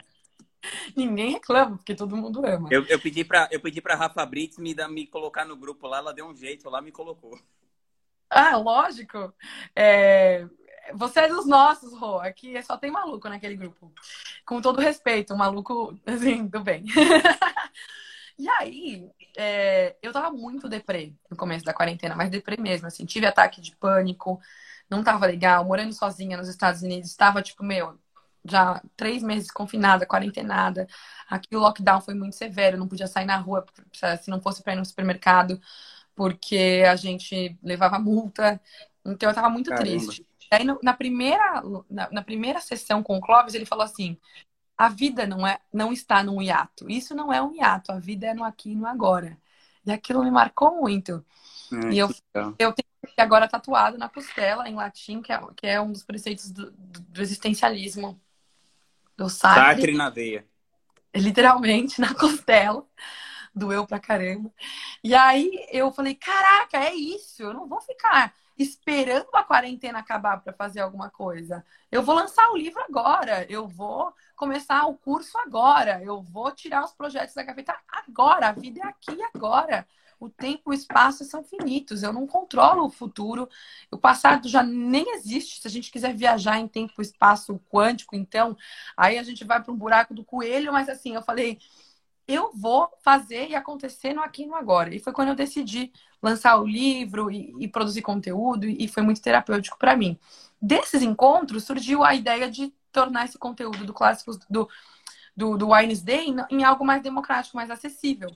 Ninguém 0.95 1.31
reclama, 1.31 1.77
porque 1.77 1.95
todo 1.95 2.15
mundo 2.15 2.45
ama. 2.45 2.69
Eu, 2.71 2.85
eu 2.85 2.99
pedi 2.99 3.23
pra, 3.23 3.49
eu 3.51 3.59
pedi 3.59 3.81
pra 3.81 3.95
Rafa 3.95 4.25
Brits 4.25 4.57
me, 4.57 4.75
me 4.89 5.07
colocar 5.07 5.43
no 5.45 5.55
grupo 5.55 5.87
lá, 5.87 5.97
ela 5.97 6.13
deu 6.13 6.27
um 6.27 6.35
jeito 6.35 6.69
lá, 6.69 6.81
me 6.81 6.91
colocou. 6.91 7.39
Ah, 8.29 8.55
lógico. 8.57 9.33
É... 9.75 10.47
Você 10.93 11.21
é 11.21 11.27
dos 11.27 11.45
nossos, 11.45 11.93
Rô. 11.93 12.19
Aqui 12.19 12.61
só 12.63 12.77
tem 12.77 12.91
maluco 12.91 13.29
naquele 13.29 13.55
grupo. 13.55 13.91
Com 14.45 14.61
todo 14.61 14.81
respeito, 14.81 15.33
um 15.33 15.37
maluco, 15.37 15.97
assim, 16.05 16.45
do 16.47 16.61
bem. 16.61 16.85
e 18.41 18.49
aí, 18.49 19.09
é... 19.37 19.95
eu 20.01 20.11
tava 20.11 20.31
muito 20.31 20.67
deprê 20.67 21.13
no 21.29 21.37
começo 21.37 21.63
da 21.63 21.73
quarentena, 21.73 22.15
mas 22.15 22.29
deprê 22.29 22.57
mesmo, 22.57 22.87
assim. 22.87 23.05
Tive 23.05 23.25
ataque 23.27 23.61
de 23.61 23.75
pânico, 23.75 24.39
não 24.89 25.03
tava 25.03 25.25
legal, 25.25 25.63
morando 25.65 25.93
sozinha 25.93 26.37
nos 26.37 26.47
Estados 26.47 26.81
Unidos, 26.81 27.09
estava 27.11 27.41
tipo, 27.41 27.63
meu, 27.63 27.99
já 28.43 28.81
três 28.97 29.21
meses 29.21 29.51
confinada, 29.51 30.05
quarentenada. 30.05 30.87
Aqui 31.29 31.55
o 31.55 31.59
lockdown 31.59 32.01
foi 32.01 32.13
muito 32.13 32.35
severo, 32.35 32.77
não 32.77 32.87
podia 32.87 33.07
sair 33.07 33.25
na 33.25 33.37
rua 33.37 33.65
se 34.21 34.29
não 34.29 34.41
fosse 34.41 34.63
para 34.63 34.73
ir 34.73 34.77
no 34.77 34.85
supermercado, 34.85 35.61
porque 36.15 36.83
a 36.87 36.95
gente 36.95 37.57
levava 37.63 37.99
multa. 37.99 38.59
Então 39.05 39.29
eu 39.29 39.35
tava 39.35 39.49
muito 39.49 39.69
Caramba. 39.69 39.87
triste. 39.87 40.25
aí, 40.51 40.65
na 40.81 40.93
primeira, 40.93 41.61
na, 41.89 42.09
na, 42.11 42.23
primeira 42.23 42.59
sessão 42.59 43.03
com 43.03 43.17
o 43.17 43.21
Clóvis, 43.21 43.53
ele 43.53 43.65
falou 43.65 43.85
assim: 43.85 44.17
a 44.81 44.89
vida 44.89 45.27
não, 45.27 45.45
é, 45.45 45.59
não 45.71 45.93
está 45.93 46.23
num 46.23 46.41
hiato. 46.41 46.89
Isso 46.89 47.13
não 47.13 47.31
é 47.31 47.39
um 47.39 47.53
hiato, 47.53 47.91
a 47.91 47.99
vida 47.99 48.25
é 48.25 48.33
no 48.33 48.43
aqui 48.43 48.71
e 48.71 48.75
no 48.75 48.87
agora. 48.87 49.37
E 49.85 49.91
aquilo 49.91 50.23
me 50.23 50.31
marcou 50.31 50.81
muito. 50.81 51.23
e 51.91 51.99
eu, 51.99 52.09
eu 52.57 52.73
tenho 52.73 53.13
agora 53.15 53.47
tatuado 53.47 53.95
na 53.95 54.09
costela, 54.09 54.67
em 54.67 54.73
latim, 54.73 55.21
que 55.21 55.31
é, 55.31 55.39
que 55.55 55.67
é 55.67 55.79
um 55.79 55.91
dos 55.91 56.03
preceitos 56.03 56.49
do, 56.49 56.71
do 56.71 57.21
existencialismo. 57.21 58.19
Do 59.15 59.29
sacre. 59.29 59.81
Sacre 59.81 59.91
na 59.95 60.09
veia. 60.09 60.47
Literalmente, 61.13 62.01
na 62.01 62.13
costela 62.17 62.83
doeu 63.53 63.85
pra 63.85 63.99
caramba. 63.99 64.51
E 65.03 65.13
aí 65.13 65.67
eu 65.69 65.91
falei, 65.91 66.15
caraca, 66.15 66.77
é 66.77 66.95
isso, 66.95 67.43
eu 67.43 67.53
não 67.53 67.67
vou 67.67 67.81
ficar 67.81 68.33
esperando 68.57 69.27
a 69.33 69.43
quarentena 69.43 69.99
acabar 69.99 70.41
para 70.41 70.53
fazer 70.53 70.79
alguma 70.79 71.09
coisa. 71.09 71.63
Eu 71.91 72.03
vou 72.03 72.15
lançar 72.15 72.49
o 72.49 72.57
livro 72.57 72.81
agora, 72.81 73.45
eu 73.49 73.67
vou 73.67 74.13
começar 74.41 74.87
o 74.87 74.95
curso 74.95 75.37
agora, 75.37 76.03
eu 76.03 76.19
vou 76.19 76.51
tirar 76.51 76.83
os 76.83 76.91
projetos 76.91 77.35
da 77.35 77.43
gaveta 77.43 77.77
agora, 77.87 78.47
a 78.47 78.51
vida 78.51 78.81
é 78.83 78.87
aqui 78.87 79.15
agora. 79.35 79.87
O 80.19 80.29
tempo 80.29 80.73
e 80.73 80.75
o 80.75 80.79
espaço 80.79 81.23
são 81.25 81.43
finitos, 81.43 82.01
eu 82.01 82.11
não 82.11 82.25
controlo 82.25 82.83
o 82.83 82.89
futuro. 82.89 83.47
O 83.91 83.99
passado 83.99 84.49
já 84.49 84.63
nem 84.63 85.15
existe. 85.15 85.61
Se 85.61 85.67
a 85.67 85.69
gente 85.69 85.91
quiser 85.91 86.15
viajar 86.15 86.57
em 86.59 86.67
tempo 86.67 86.93
e 86.97 87.01
espaço 87.03 87.59
quântico, 87.69 88.15
então, 88.15 88.57
aí 88.97 89.19
a 89.19 89.23
gente 89.23 89.43
vai 89.43 89.61
para 89.61 89.71
um 89.71 89.77
buraco 89.77 90.11
do 90.11 90.25
coelho, 90.25 90.73
mas 90.73 90.89
assim, 90.89 91.13
eu 91.13 91.21
falei, 91.21 91.59
eu 92.27 92.51
vou 92.55 92.89
fazer 93.03 93.47
e 93.47 93.55
acontecer 93.55 94.13
no 94.13 94.21
aqui 94.21 94.43
e 94.43 94.47
no 94.47 94.55
agora. 94.55 94.93
E 94.93 94.99
foi 94.99 95.13
quando 95.13 95.29
eu 95.29 95.35
decidi 95.35 95.91
lançar 96.21 96.59
o 96.59 96.65
livro 96.65 97.29
e, 97.29 97.53
e 97.59 97.67
produzir 97.67 98.01
conteúdo, 98.01 98.67
e 98.67 98.87
foi 98.87 99.03
muito 99.03 99.21
terapêutico 99.21 99.77
para 99.77 99.95
mim. 99.95 100.17
Desses 100.59 101.03
encontros 101.03 101.63
surgiu 101.63 102.03
a 102.03 102.15
ideia 102.15 102.49
de 102.49 102.73
tornar 102.91 103.25
esse 103.25 103.37
conteúdo 103.37 103.85
do 103.85 103.93
clássicos 103.93 104.37
do, 104.49 104.69
do, 105.35 105.57
do 105.57 105.69
Wednesday 105.69 106.27
em 106.49 106.63
algo 106.63 106.85
mais 106.85 107.01
democrático, 107.01 107.55
mais 107.55 107.71
acessível. 107.71 108.29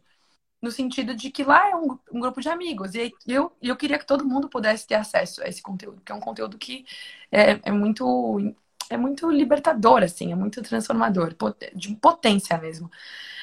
No 0.62 0.72
sentido 0.72 1.16
de 1.16 1.30
que 1.30 1.44
lá 1.44 1.70
é 1.70 1.76
um, 1.76 2.00
um 2.12 2.20
grupo 2.20 2.42
de 2.42 2.50
amigos. 2.50 2.96
E 2.96 3.14
eu, 3.28 3.56
eu 3.62 3.76
queria 3.76 4.00
que 4.00 4.06
todo 4.06 4.26
mundo 4.26 4.50
pudesse 4.50 4.88
ter 4.88 4.96
acesso 4.96 5.44
a 5.44 5.48
esse 5.48 5.62
conteúdo, 5.62 6.02
que 6.02 6.12
é 6.12 6.16
um 6.16 6.20
conteúdo 6.20 6.58
que 6.58 6.86
é, 7.32 7.60
é 7.64 7.72
muito 7.72 8.56
é 8.90 8.98
muito 8.98 9.30
libertador, 9.32 10.04
assim, 10.04 10.32
é 10.32 10.36
muito 10.36 10.62
transformador, 10.62 11.36
de 11.74 11.96
potência 11.96 12.58
mesmo. 12.58 12.90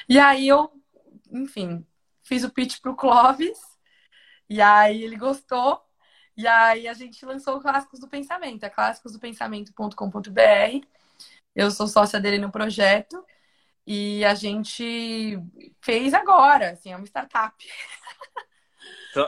E 0.07 0.19
aí 0.19 0.47
eu, 0.47 0.71
enfim, 1.31 1.85
fiz 2.23 2.43
o 2.43 2.49
pitch 2.49 2.79
pro 2.81 2.95
Clóvis, 2.95 3.59
e 4.49 4.61
aí 4.61 5.03
ele 5.03 5.17
gostou, 5.17 5.81
e 6.37 6.47
aí 6.47 6.87
a 6.87 6.93
gente 6.93 7.25
lançou 7.25 7.57
o 7.57 7.61
Clássicos 7.61 7.99
do 7.99 8.07
Pensamento, 8.07 8.63
é 8.63 8.69
clássicosdopensamento.com.br. 8.69 10.87
Eu 11.55 11.71
sou 11.71 11.87
sócia 11.87 12.19
dele 12.19 12.37
no 12.37 12.51
projeto, 12.51 13.23
e 13.85 14.23
a 14.23 14.33
gente 14.33 15.37
fez 15.81 16.13
agora, 16.13 16.71
assim, 16.71 16.91
é 16.91 16.95
uma 16.95 17.05
startup. 17.05 17.53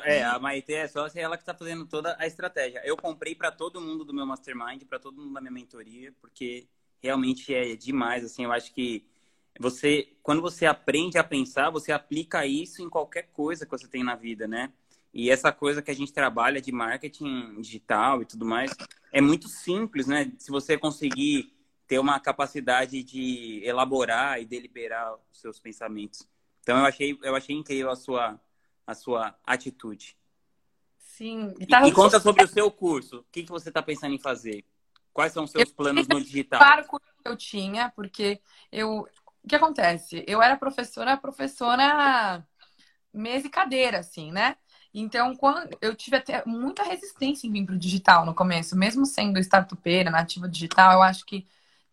é, 0.04 0.24
a 0.24 0.40
Maite 0.40 0.74
é 0.74 0.88
sócia 0.88 1.22
ela 1.22 1.38
que 1.38 1.44
está 1.44 1.54
fazendo 1.54 1.86
toda 1.86 2.16
a 2.18 2.26
estratégia. 2.26 2.82
Eu 2.86 2.96
comprei 2.96 3.36
para 3.36 3.52
todo 3.52 3.82
mundo 3.82 4.06
do 4.06 4.14
meu 4.14 4.26
mastermind, 4.26 4.84
para 4.86 4.98
todo 4.98 5.22
mundo 5.22 5.34
da 5.34 5.42
minha 5.42 5.52
mentoria, 5.52 6.14
porque 6.22 6.68
realmente 7.02 7.54
é 7.54 7.76
demais, 7.76 8.24
assim, 8.24 8.46
eu 8.46 8.52
acho 8.52 8.74
que 8.74 9.06
você, 9.60 10.10
quando 10.24 10.42
você 10.42 10.66
aprende 10.66 11.18
a 11.18 11.24
pensar, 11.24 11.70
você 11.70 11.92
aplica 11.92 12.46
isso 12.46 12.82
em 12.82 12.90
qualquer 12.90 13.30
coisa 13.34 13.66
que 13.66 13.72
você 13.72 13.88
tem 13.88 14.04
na 14.04 14.16
vida, 14.16 14.48
né? 14.48 14.72
E 15.14 15.30
essa 15.30 15.52
coisa 15.52 15.82
que 15.82 15.92
a 15.92 15.96
gente 15.96 16.12
trabalha 16.12 16.62
de 16.62 16.74
marketing 16.74 17.62
digital 17.62 18.22
e 18.22 18.26
tudo 18.26 18.46
mais, 18.46 18.72
é 19.14 19.22
muito 19.22 19.48
simples, 19.48 20.08
né? 20.08 20.30
Se 20.38 20.52
você 20.52 20.78
conseguir 20.78 21.55
ter 21.88 22.00
uma 22.00 22.20
capacidade 22.20 23.04
de 23.04 23.62
elaborar 23.64 24.42
e 24.42 24.46
deliberar 24.46 25.14
os 25.32 25.40
seus 25.40 25.60
pensamentos. 25.60 26.28
Então 26.62 26.80
eu 26.80 26.86
achei, 26.86 27.18
eu 27.22 27.36
achei 27.36 27.56
incrível 27.56 27.92
a 27.92 27.96
sua, 27.96 28.40
a 28.86 28.94
sua 28.94 29.36
atitude. 29.44 30.18
Sim. 30.98 31.54
E, 31.60 31.66
tá... 31.66 31.88
e 31.88 31.92
conta 31.92 32.20
sobre 32.20 32.44
o 32.44 32.48
seu 32.48 32.70
curso. 32.72 33.20
O 33.20 33.26
que, 33.32 33.44
que 33.44 33.52
você 33.52 33.70
está 33.70 33.82
pensando 33.82 34.14
em 34.14 34.20
fazer? 34.20 34.66
Quais 35.14 35.32
são 35.32 35.46
os 35.46 35.52
seus 35.52 35.70
eu 35.70 35.76
planos 35.76 36.08
no 36.08 36.22
digital? 36.22 36.60
Para 36.60 36.82
o 36.82 36.88
curso 36.88 37.08
que 37.24 37.30
eu 37.30 37.38
tinha, 37.38 37.90
porque 37.96 38.42
eu, 38.72 39.08
o 39.44 39.48
que 39.48 39.56
acontece? 39.56 40.26
Eu 40.28 40.42
era 40.42 40.58
professora, 40.58 41.16
professora 41.16 42.46
mesa 43.14 43.48
e 43.48 43.50
cadeira, 43.50 44.00
assim, 44.00 44.32
né? 44.32 44.58
Então, 44.94 45.36
quando 45.36 45.78
eu 45.82 45.96
tive 45.96 46.18
até 46.18 46.44
muita 46.46 46.84
resistência 46.84 47.48
em 47.48 47.52
vir 47.52 47.66
para 47.66 47.76
o 47.76 47.78
digital 47.78 48.26
no 48.26 48.34
começo, 48.34 48.76
mesmo 48.76 49.06
sendo 49.06 49.40
startupeira, 49.40 50.10
nativa 50.10 50.50
digital, 50.50 50.94
eu 50.94 51.02
acho 51.02 51.26
que 51.26 51.46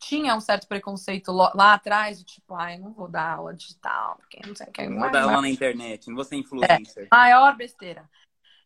tinha 0.03 0.35
um 0.35 0.41
certo 0.41 0.67
preconceito 0.67 1.31
lá 1.31 1.75
atrás, 1.75 2.19
de 2.19 2.25
tipo, 2.25 2.55
ai, 2.55 2.77
não 2.77 2.93
vou 2.93 3.09
dar 3.09 3.37
aula 3.37 3.55
digital, 3.55 4.17
porque 4.17 4.41
não 4.45 4.55
sei 4.55 4.67
o 4.67 4.73
que. 4.73 4.89
Não 4.89 4.99
vou 4.99 5.11
dar 5.11 5.23
aula 5.23 5.43
na 5.43 5.49
internet, 5.49 6.09
não 6.09 6.17
vou 6.17 6.25
ser 6.25 6.37
influencer. 6.37 7.05
É, 7.05 7.09
maior 7.17 7.57
besteira. 7.57 8.11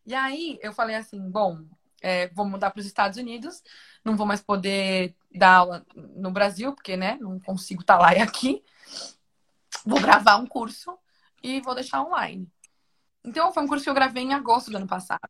E 0.03 0.15
aí 0.15 0.57
eu 0.63 0.73
falei 0.73 0.95
assim, 0.95 1.29
bom, 1.29 1.63
é, 2.01 2.27
vou 2.29 2.45
mudar 2.45 2.71
para 2.71 2.79
os 2.79 2.87
Estados 2.87 3.19
Unidos, 3.19 3.61
não 4.03 4.17
vou 4.17 4.25
mais 4.25 4.41
poder 4.41 5.15
dar 5.31 5.57
aula 5.57 5.85
no 5.95 6.31
Brasil, 6.31 6.73
porque, 6.73 6.97
né, 6.97 7.17
não 7.21 7.39
consigo 7.39 7.81
estar 7.81 7.97
tá 7.97 8.01
lá 8.01 8.15
e 8.15 8.19
aqui. 8.19 8.63
Vou 9.85 10.01
gravar 10.01 10.37
um 10.37 10.47
curso 10.47 10.97
e 11.43 11.61
vou 11.61 11.75
deixar 11.75 12.01
online. 12.01 12.51
Então, 13.23 13.53
foi 13.53 13.61
um 13.61 13.67
curso 13.67 13.83
que 13.83 13.89
eu 13.89 13.93
gravei 13.93 14.23
em 14.23 14.33
agosto 14.33 14.71
do 14.71 14.77
ano 14.77 14.87
passado. 14.87 15.21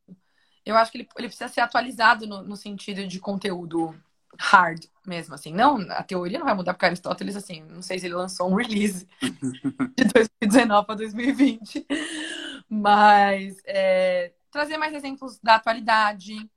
Eu 0.65 0.77
acho 0.77 0.91
que 0.91 0.99
ele, 0.99 1.09
ele 1.17 1.27
precisa 1.27 1.49
ser 1.49 1.61
atualizado 1.61 2.25
no, 2.25 2.43
no, 2.43 2.55
sentido 2.55 3.05
de 3.07 3.19
conteúdo 3.19 3.93
hard 4.39 4.85
mesmo, 5.05 5.35
assim. 5.35 5.53
Não, 5.53 5.77
a 5.91 6.03
teoria 6.03 6.39
não 6.39 6.45
vai 6.45 6.55
mudar, 6.55 6.73
porque 6.73 6.85
Aristóteles, 6.85 7.35
assim, 7.35 7.63
não 7.63 7.81
sei 7.81 7.99
se 7.99 8.05
ele 8.05 8.15
lançou 8.15 8.49
um 8.51 8.55
release 8.55 9.07
de 9.97 10.03
2019 10.05 10.85
para 10.85 10.95
2020. 10.95 11.85
Mas 12.69 13.57
é, 13.65 14.33
trazer 14.51 14.77
mais 14.77 14.93
exemplos 14.93 15.39
da 15.41 15.55
atualidade, 15.55 16.49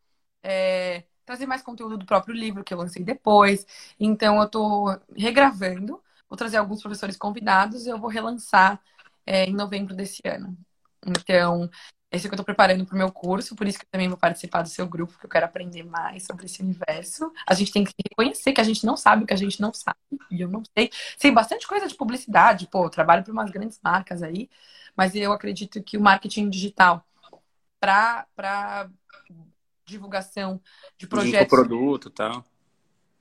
é, 0.43 1.05
trazer 1.25 1.47
mais 1.47 1.63
conteúdo 1.63 1.97
do 1.99 2.07
próprio 2.07 2.35
livro 2.35 2.65
que 2.65 2.75
eu 2.75 2.79
lancei 2.79 3.05
depois. 3.05 3.67
Então, 3.99 4.39
eu 4.39 4.45
estou 4.45 5.01
regravando 5.17 6.03
Vou 6.31 6.37
trazer 6.37 6.59
alguns 6.59 6.81
professores 6.81 7.17
convidados 7.17 7.85
e 7.87 7.89
eu 7.91 7.99
vou 7.99 8.09
relançar 8.09 8.81
é, 9.27 9.45
em 9.47 9.53
novembro 9.53 9.97
desse 9.97 10.23
ano. 10.25 10.57
Então, 11.05 11.69
esse 12.11 12.27
é 12.27 12.27
o 12.27 12.31
que 12.31 12.35
eu 12.35 12.37
estou 12.37 12.45
preparando 12.45 12.85
para 12.85 12.95
o 12.95 12.99
meu 12.99 13.13
curso, 13.13 13.55
por 13.55 13.67
isso 13.67 13.79
que 13.79 13.85
eu 13.85 13.91
também 13.91 14.09
vou 14.09 14.19
participar 14.19 14.63
do 14.63 14.69
seu 14.69 14.87
grupo, 14.87 15.13
porque 15.13 15.27
eu 15.27 15.31
quero 15.31 15.47
aprender 15.47 15.85
mais 15.85 16.27
sobre 16.27 16.47
esse 16.47 16.61
universo. 16.61 17.33
A 17.47 17.55
gente 17.55 17.73
tem 17.73 17.85
que 17.85 17.93
reconhecer 18.09 18.53
que 18.53 18.61
a 18.61 18.65
gente 18.65 18.85
não 18.85 18.97
sabe 18.97 19.23
o 19.23 19.27
que 19.27 19.35
a 19.35 19.37
gente 19.37 19.61
não 19.61 19.73
sabe, 19.73 19.99
e 20.31 20.41
eu 20.41 20.49
não 20.49 20.63
sei. 20.77 20.91
Sei 21.17 21.31
bastante 21.31 21.67
coisa 21.67 21.87
de 21.87 21.95
publicidade, 21.95 22.67
pô, 22.67 22.85
eu 22.85 22.91
trabalho 22.91 23.23
para 23.23 23.33
umas 23.33 23.51
grandes 23.51 23.79
marcas 23.83 24.23
aí, 24.23 24.51
mas 24.97 25.15
eu 25.15 25.33
acredito 25.33 25.83
que 25.83 25.97
o 25.97 26.01
marketing 26.01 26.51
digital 26.51 27.05
para 27.79 28.91
divulgação 29.85 30.61
de 30.97 31.07
projetos. 31.07 31.41
De 31.41 31.49
produto 31.49 32.09
e 32.09 32.13
tal. 32.13 32.45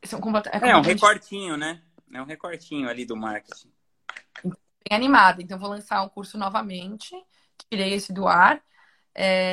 São 0.03 0.19
é, 0.61 0.69
é 0.69 0.77
um 0.77 0.81
recortinho, 0.81 1.57
né? 1.57 1.81
É 2.11 2.21
um 2.21 2.25
recortinho 2.25 2.87
ali 2.89 3.05
do 3.05 3.15
marketing. 3.15 3.71
Bem 4.43 4.97
animada. 4.97 5.41
Então, 5.41 5.59
vou 5.59 5.69
lançar 5.69 6.01
o 6.03 6.09
curso 6.09 6.37
novamente. 6.37 7.15
Tirei 7.69 7.93
esse 7.93 8.13
do 8.13 8.27
ar. 8.27 8.63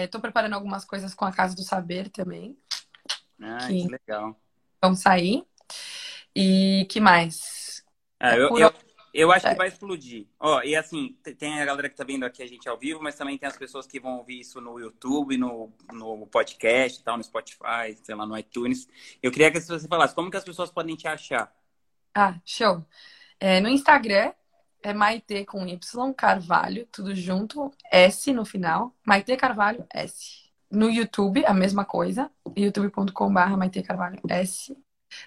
Estou 0.05 0.19
é, 0.19 0.23
preparando 0.23 0.53
algumas 0.53 0.85
coisas 0.85 1.13
com 1.13 1.25
a 1.25 1.33
Casa 1.33 1.57
do 1.57 1.63
Saber 1.65 2.09
também. 2.09 2.57
Ah, 3.43 3.67
que, 3.67 3.83
que 3.83 3.89
legal. 3.89 4.41
Vão 4.81 4.95
sair. 4.95 5.45
E 6.35 6.87
que 6.89 7.01
mais? 7.01 7.85
Ah, 8.21 8.37
eu, 8.37 8.57
eu, 8.57 8.73
eu 9.13 9.33
acho 9.33 9.49
que 9.49 9.55
vai 9.57 9.67
explodir. 9.67 10.29
Ó, 10.39 10.63
e 10.63 10.77
assim, 10.77 11.19
tem 11.37 11.61
a 11.61 11.65
galera 11.65 11.89
que 11.89 11.97
tá 11.97 12.05
vendo 12.05 12.25
aqui 12.25 12.45
a 12.45 12.47
gente 12.47 12.69
ao 12.69 12.79
vivo, 12.79 13.03
mas 13.03 13.17
também 13.17 13.37
tem 13.37 13.49
as 13.49 13.57
pessoas 13.57 13.89
que 13.89 13.99
vão 13.99 14.19
ouvir 14.19 14.39
isso 14.39 14.61
no 14.61 14.79
YouTube, 14.79 15.37
no, 15.37 15.73
no 15.93 16.29
podcast, 16.29 17.03
tal, 17.03 17.17
no 17.17 17.25
Spotify, 17.25 17.97
sei 18.05 18.15
lá, 18.15 18.25
no 18.25 18.39
iTunes. 18.39 18.87
Eu 19.21 19.33
queria 19.33 19.51
que 19.51 19.61
você 19.61 19.89
falasse 19.89 20.15
como 20.15 20.31
que 20.31 20.37
as 20.37 20.45
pessoas 20.45 20.71
podem 20.71 20.95
te 20.95 21.09
achar. 21.09 21.53
Ah, 22.15 22.39
show. 22.45 22.87
É, 23.41 23.61
no 23.61 23.69
Instagram 23.69 24.33
é 24.87 24.95
Maite 24.95 25.45
com 25.45 25.67
Y 25.67 26.15
Carvalho, 26.15 26.87
tudo 26.93 27.13
junto, 27.13 27.73
S 27.91 28.33
no 28.33 28.45
final. 28.45 28.95
Maite 29.05 29.37
Carvalho 29.37 29.85
S. 29.93 30.47
No 30.71 30.89
YouTube, 30.89 31.45
a 31.45 31.53
mesma 31.53 31.85
coisa, 31.85 32.31
youtube.com.br 32.57 33.57
Maite 33.57 33.83
Carvalho 33.83 34.21
S. 34.29 34.77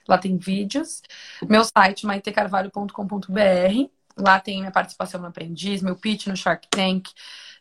Lá 0.07 0.17
tem 0.17 0.37
vídeos. 0.37 1.01
Meu 1.47 1.65
site, 1.65 2.05
maitecarvalho.com.br. 2.05 3.89
Lá 4.17 4.39
tem 4.39 4.59
minha 4.59 4.71
participação 4.71 5.19
no 5.19 5.27
Aprendiz, 5.27 5.81
meu 5.81 5.95
pitch 5.95 6.27
no 6.27 6.37
Shark 6.37 6.67
Tank, 6.69 7.09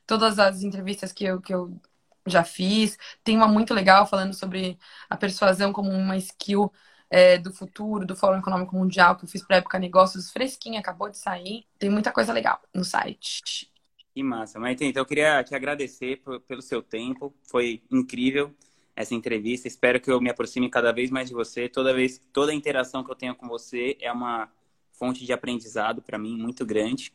todas 0.06 0.38
as 0.38 0.62
entrevistas 0.62 1.12
que 1.12 1.24
eu, 1.24 1.40
que 1.40 1.52
eu 1.52 1.80
já 2.26 2.44
fiz. 2.44 2.96
Tem 3.24 3.36
uma 3.36 3.48
muito 3.48 3.74
legal 3.74 4.06
falando 4.06 4.34
sobre 4.34 4.78
a 5.10 5.16
persuasão 5.16 5.72
como 5.72 5.90
uma 5.90 6.16
skill 6.16 6.72
é, 7.10 7.38
do 7.38 7.52
futuro, 7.52 8.06
do 8.06 8.16
Fórum 8.16 8.38
Econômico 8.38 8.76
Mundial, 8.76 9.16
que 9.16 9.24
eu 9.24 9.28
fiz 9.28 9.42
para 9.42 9.56
época 9.56 9.78
negócios 9.78 10.30
fresquinha, 10.30 10.80
acabou 10.80 11.08
de 11.08 11.18
sair. 11.18 11.64
Tem 11.78 11.90
muita 11.90 12.12
coisa 12.12 12.32
legal 12.32 12.60
no 12.74 12.84
site. 12.84 13.70
Que 14.14 14.22
massa. 14.22 14.58
Mas 14.58 14.80
então 14.80 15.02
eu 15.02 15.06
queria 15.06 15.42
te 15.44 15.54
agradecer 15.54 16.22
pelo 16.46 16.60
seu 16.62 16.82
tempo, 16.82 17.34
foi 17.44 17.82
incrível. 17.90 18.54
essa 18.96 19.14
entrevista. 19.14 19.68
Espero 19.68 20.00
que 20.00 20.10
eu 20.10 20.20
me 20.20 20.28
aproxime 20.28 20.68
cada 20.68 20.92
vez 20.92 21.08
mais 21.08 21.28
de 21.28 21.34
você. 21.34 21.68
Toda 21.68 21.94
vez, 21.94 22.20
toda 22.32 22.52
interação 22.52 23.04
que 23.04 23.10
eu 23.10 23.14
tenho 23.14 23.34
com 23.34 23.46
você 23.46 23.96
é 24.00 24.10
uma 24.10 24.50
fonte 24.92 25.24
de 25.24 25.32
aprendizado 25.32 26.02
para 26.02 26.18
mim 26.18 26.36
muito 26.36 26.66
grande. 26.66 27.12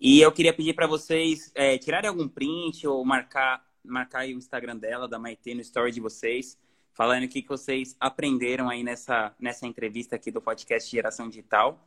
E 0.00 0.20
eu 0.22 0.32
queria 0.32 0.54
pedir 0.54 0.72
para 0.72 0.86
vocês 0.86 1.52
é, 1.54 1.76
tirarem 1.76 2.08
algum 2.08 2.26
print 2.26 2.86
ou 2.86 3.04
marcar, 3.04 3.62
marcar 3.84 4.24
o 4.24 4.30
Instagram 4.30 4.78
dela, 4.78 5.06
da 5.06 5.18
Maite, 5.18 5.54
no 5.54 5.60
story 5.60 5.92
de 5.92 6.00
vocês, 6.00 6.56
falando 6.92 7.24
o 7.24 7.28
que, 7.28 7.42
que 7.42 7.48
vocês 7.48 7.96
aprenderam 7.98 8.68
aí 8.68 8.82
nessa, 8.82 9.34
nessa 9.38 9.66
entrevista 9.66 10.16
aqui 10.16 10.30
do 10.30 10.40
podcast 10.40 10.90
Geração 10.90 11.28
Digital. 11.28 11.86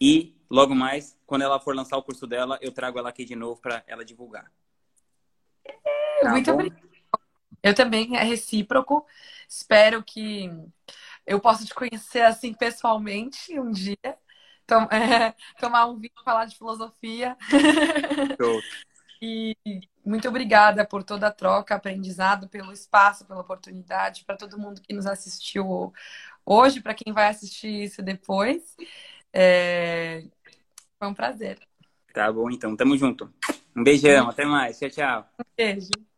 E 0.00 0.34
logo 0.50 0.74
mais, 0.74 1.16
quando 1.26 1.42
ela 1.42 1.60
for 1.60 1.74
lançar 1.74 1.96
o 1.96 2.02
curso 2.02 2.26
dela, 2.26 2.58
eu 2.60 2.72
trago 2.72 2.98
ela 2.98 3.08
aqui 3.08 3.24
de 3.24 3.36
novo 3.36 3.60
para 3.60 3.84
ela 3.86 4.04
divulgar. 4.04 4.50
Tá 6.20 6.30
muito 6.30 6.50
obrigada. 6.50 6.82
Eu 7.62 7.74
também, 7.74 8.16
é 8.16 8.24
recíproco. 8.24 9.06
Espero 9.48 10.02
que 10.02 10.50
eu 11.24 11.38
possa 11.38 11.64
te 11.64 11.72
conhecer 11.72 12.22
assim 12.22 12.52
pessoalmente 12.52 13.58
um 13.58 13.70
dia. 13.70 13.96
Tom, 14.66 14.88
é, 14.90 15.34
tomar 15.60 15.86
um 15.86 15.96
vinho, 15.96 16.12
falar 16.24 16.46
de 16.46 16.56
filosofia. 16.56 17.36
e 19.24 19.56
muito 20.04 20.28
obrigada 20.28 20.84
por 20.84 21.04
toda 21.04 21.28
a 21.28 21.32
troca, 21.32 21.76
aprendizado, 21.76 22.48
pelo 22.48 22.72
espaço, 22.72 23.24
pela 23.24 23.40
oportunidade, 23.40 24.24
para 24.24 24.36
todo 24.36 24.58
mundo 24.58 24.80
que 24.80 24.92
nos 24.92 25.06
assistiu 25.06 25.92
hoje, 26.44 26.80
para 26.80 26.92
quem 26.92 27.12
vai 27.12 27.28
assistir 27.28 27.84
isso 27.84 28.02
depois. 28.02 28.76
É... 29.32 30.24
Foi 30.98 31.06
um 31.06 31.14
prazer. 31.14 31.60
Tá 32.12 32.32
bom, 32.32 32.50
então. 32.50 32.76
Tamo 32.76 32.96
junto. 32.96 33.32
Um 33.76 33.84
beijão. 33.84 34.28
Até 34.28 34.44
mais. 34.44 34.78
Tchau, 34.78 34.90
tchau. 34.90 35.30
Um 35.38 35.44
beijo. 35.56 36.11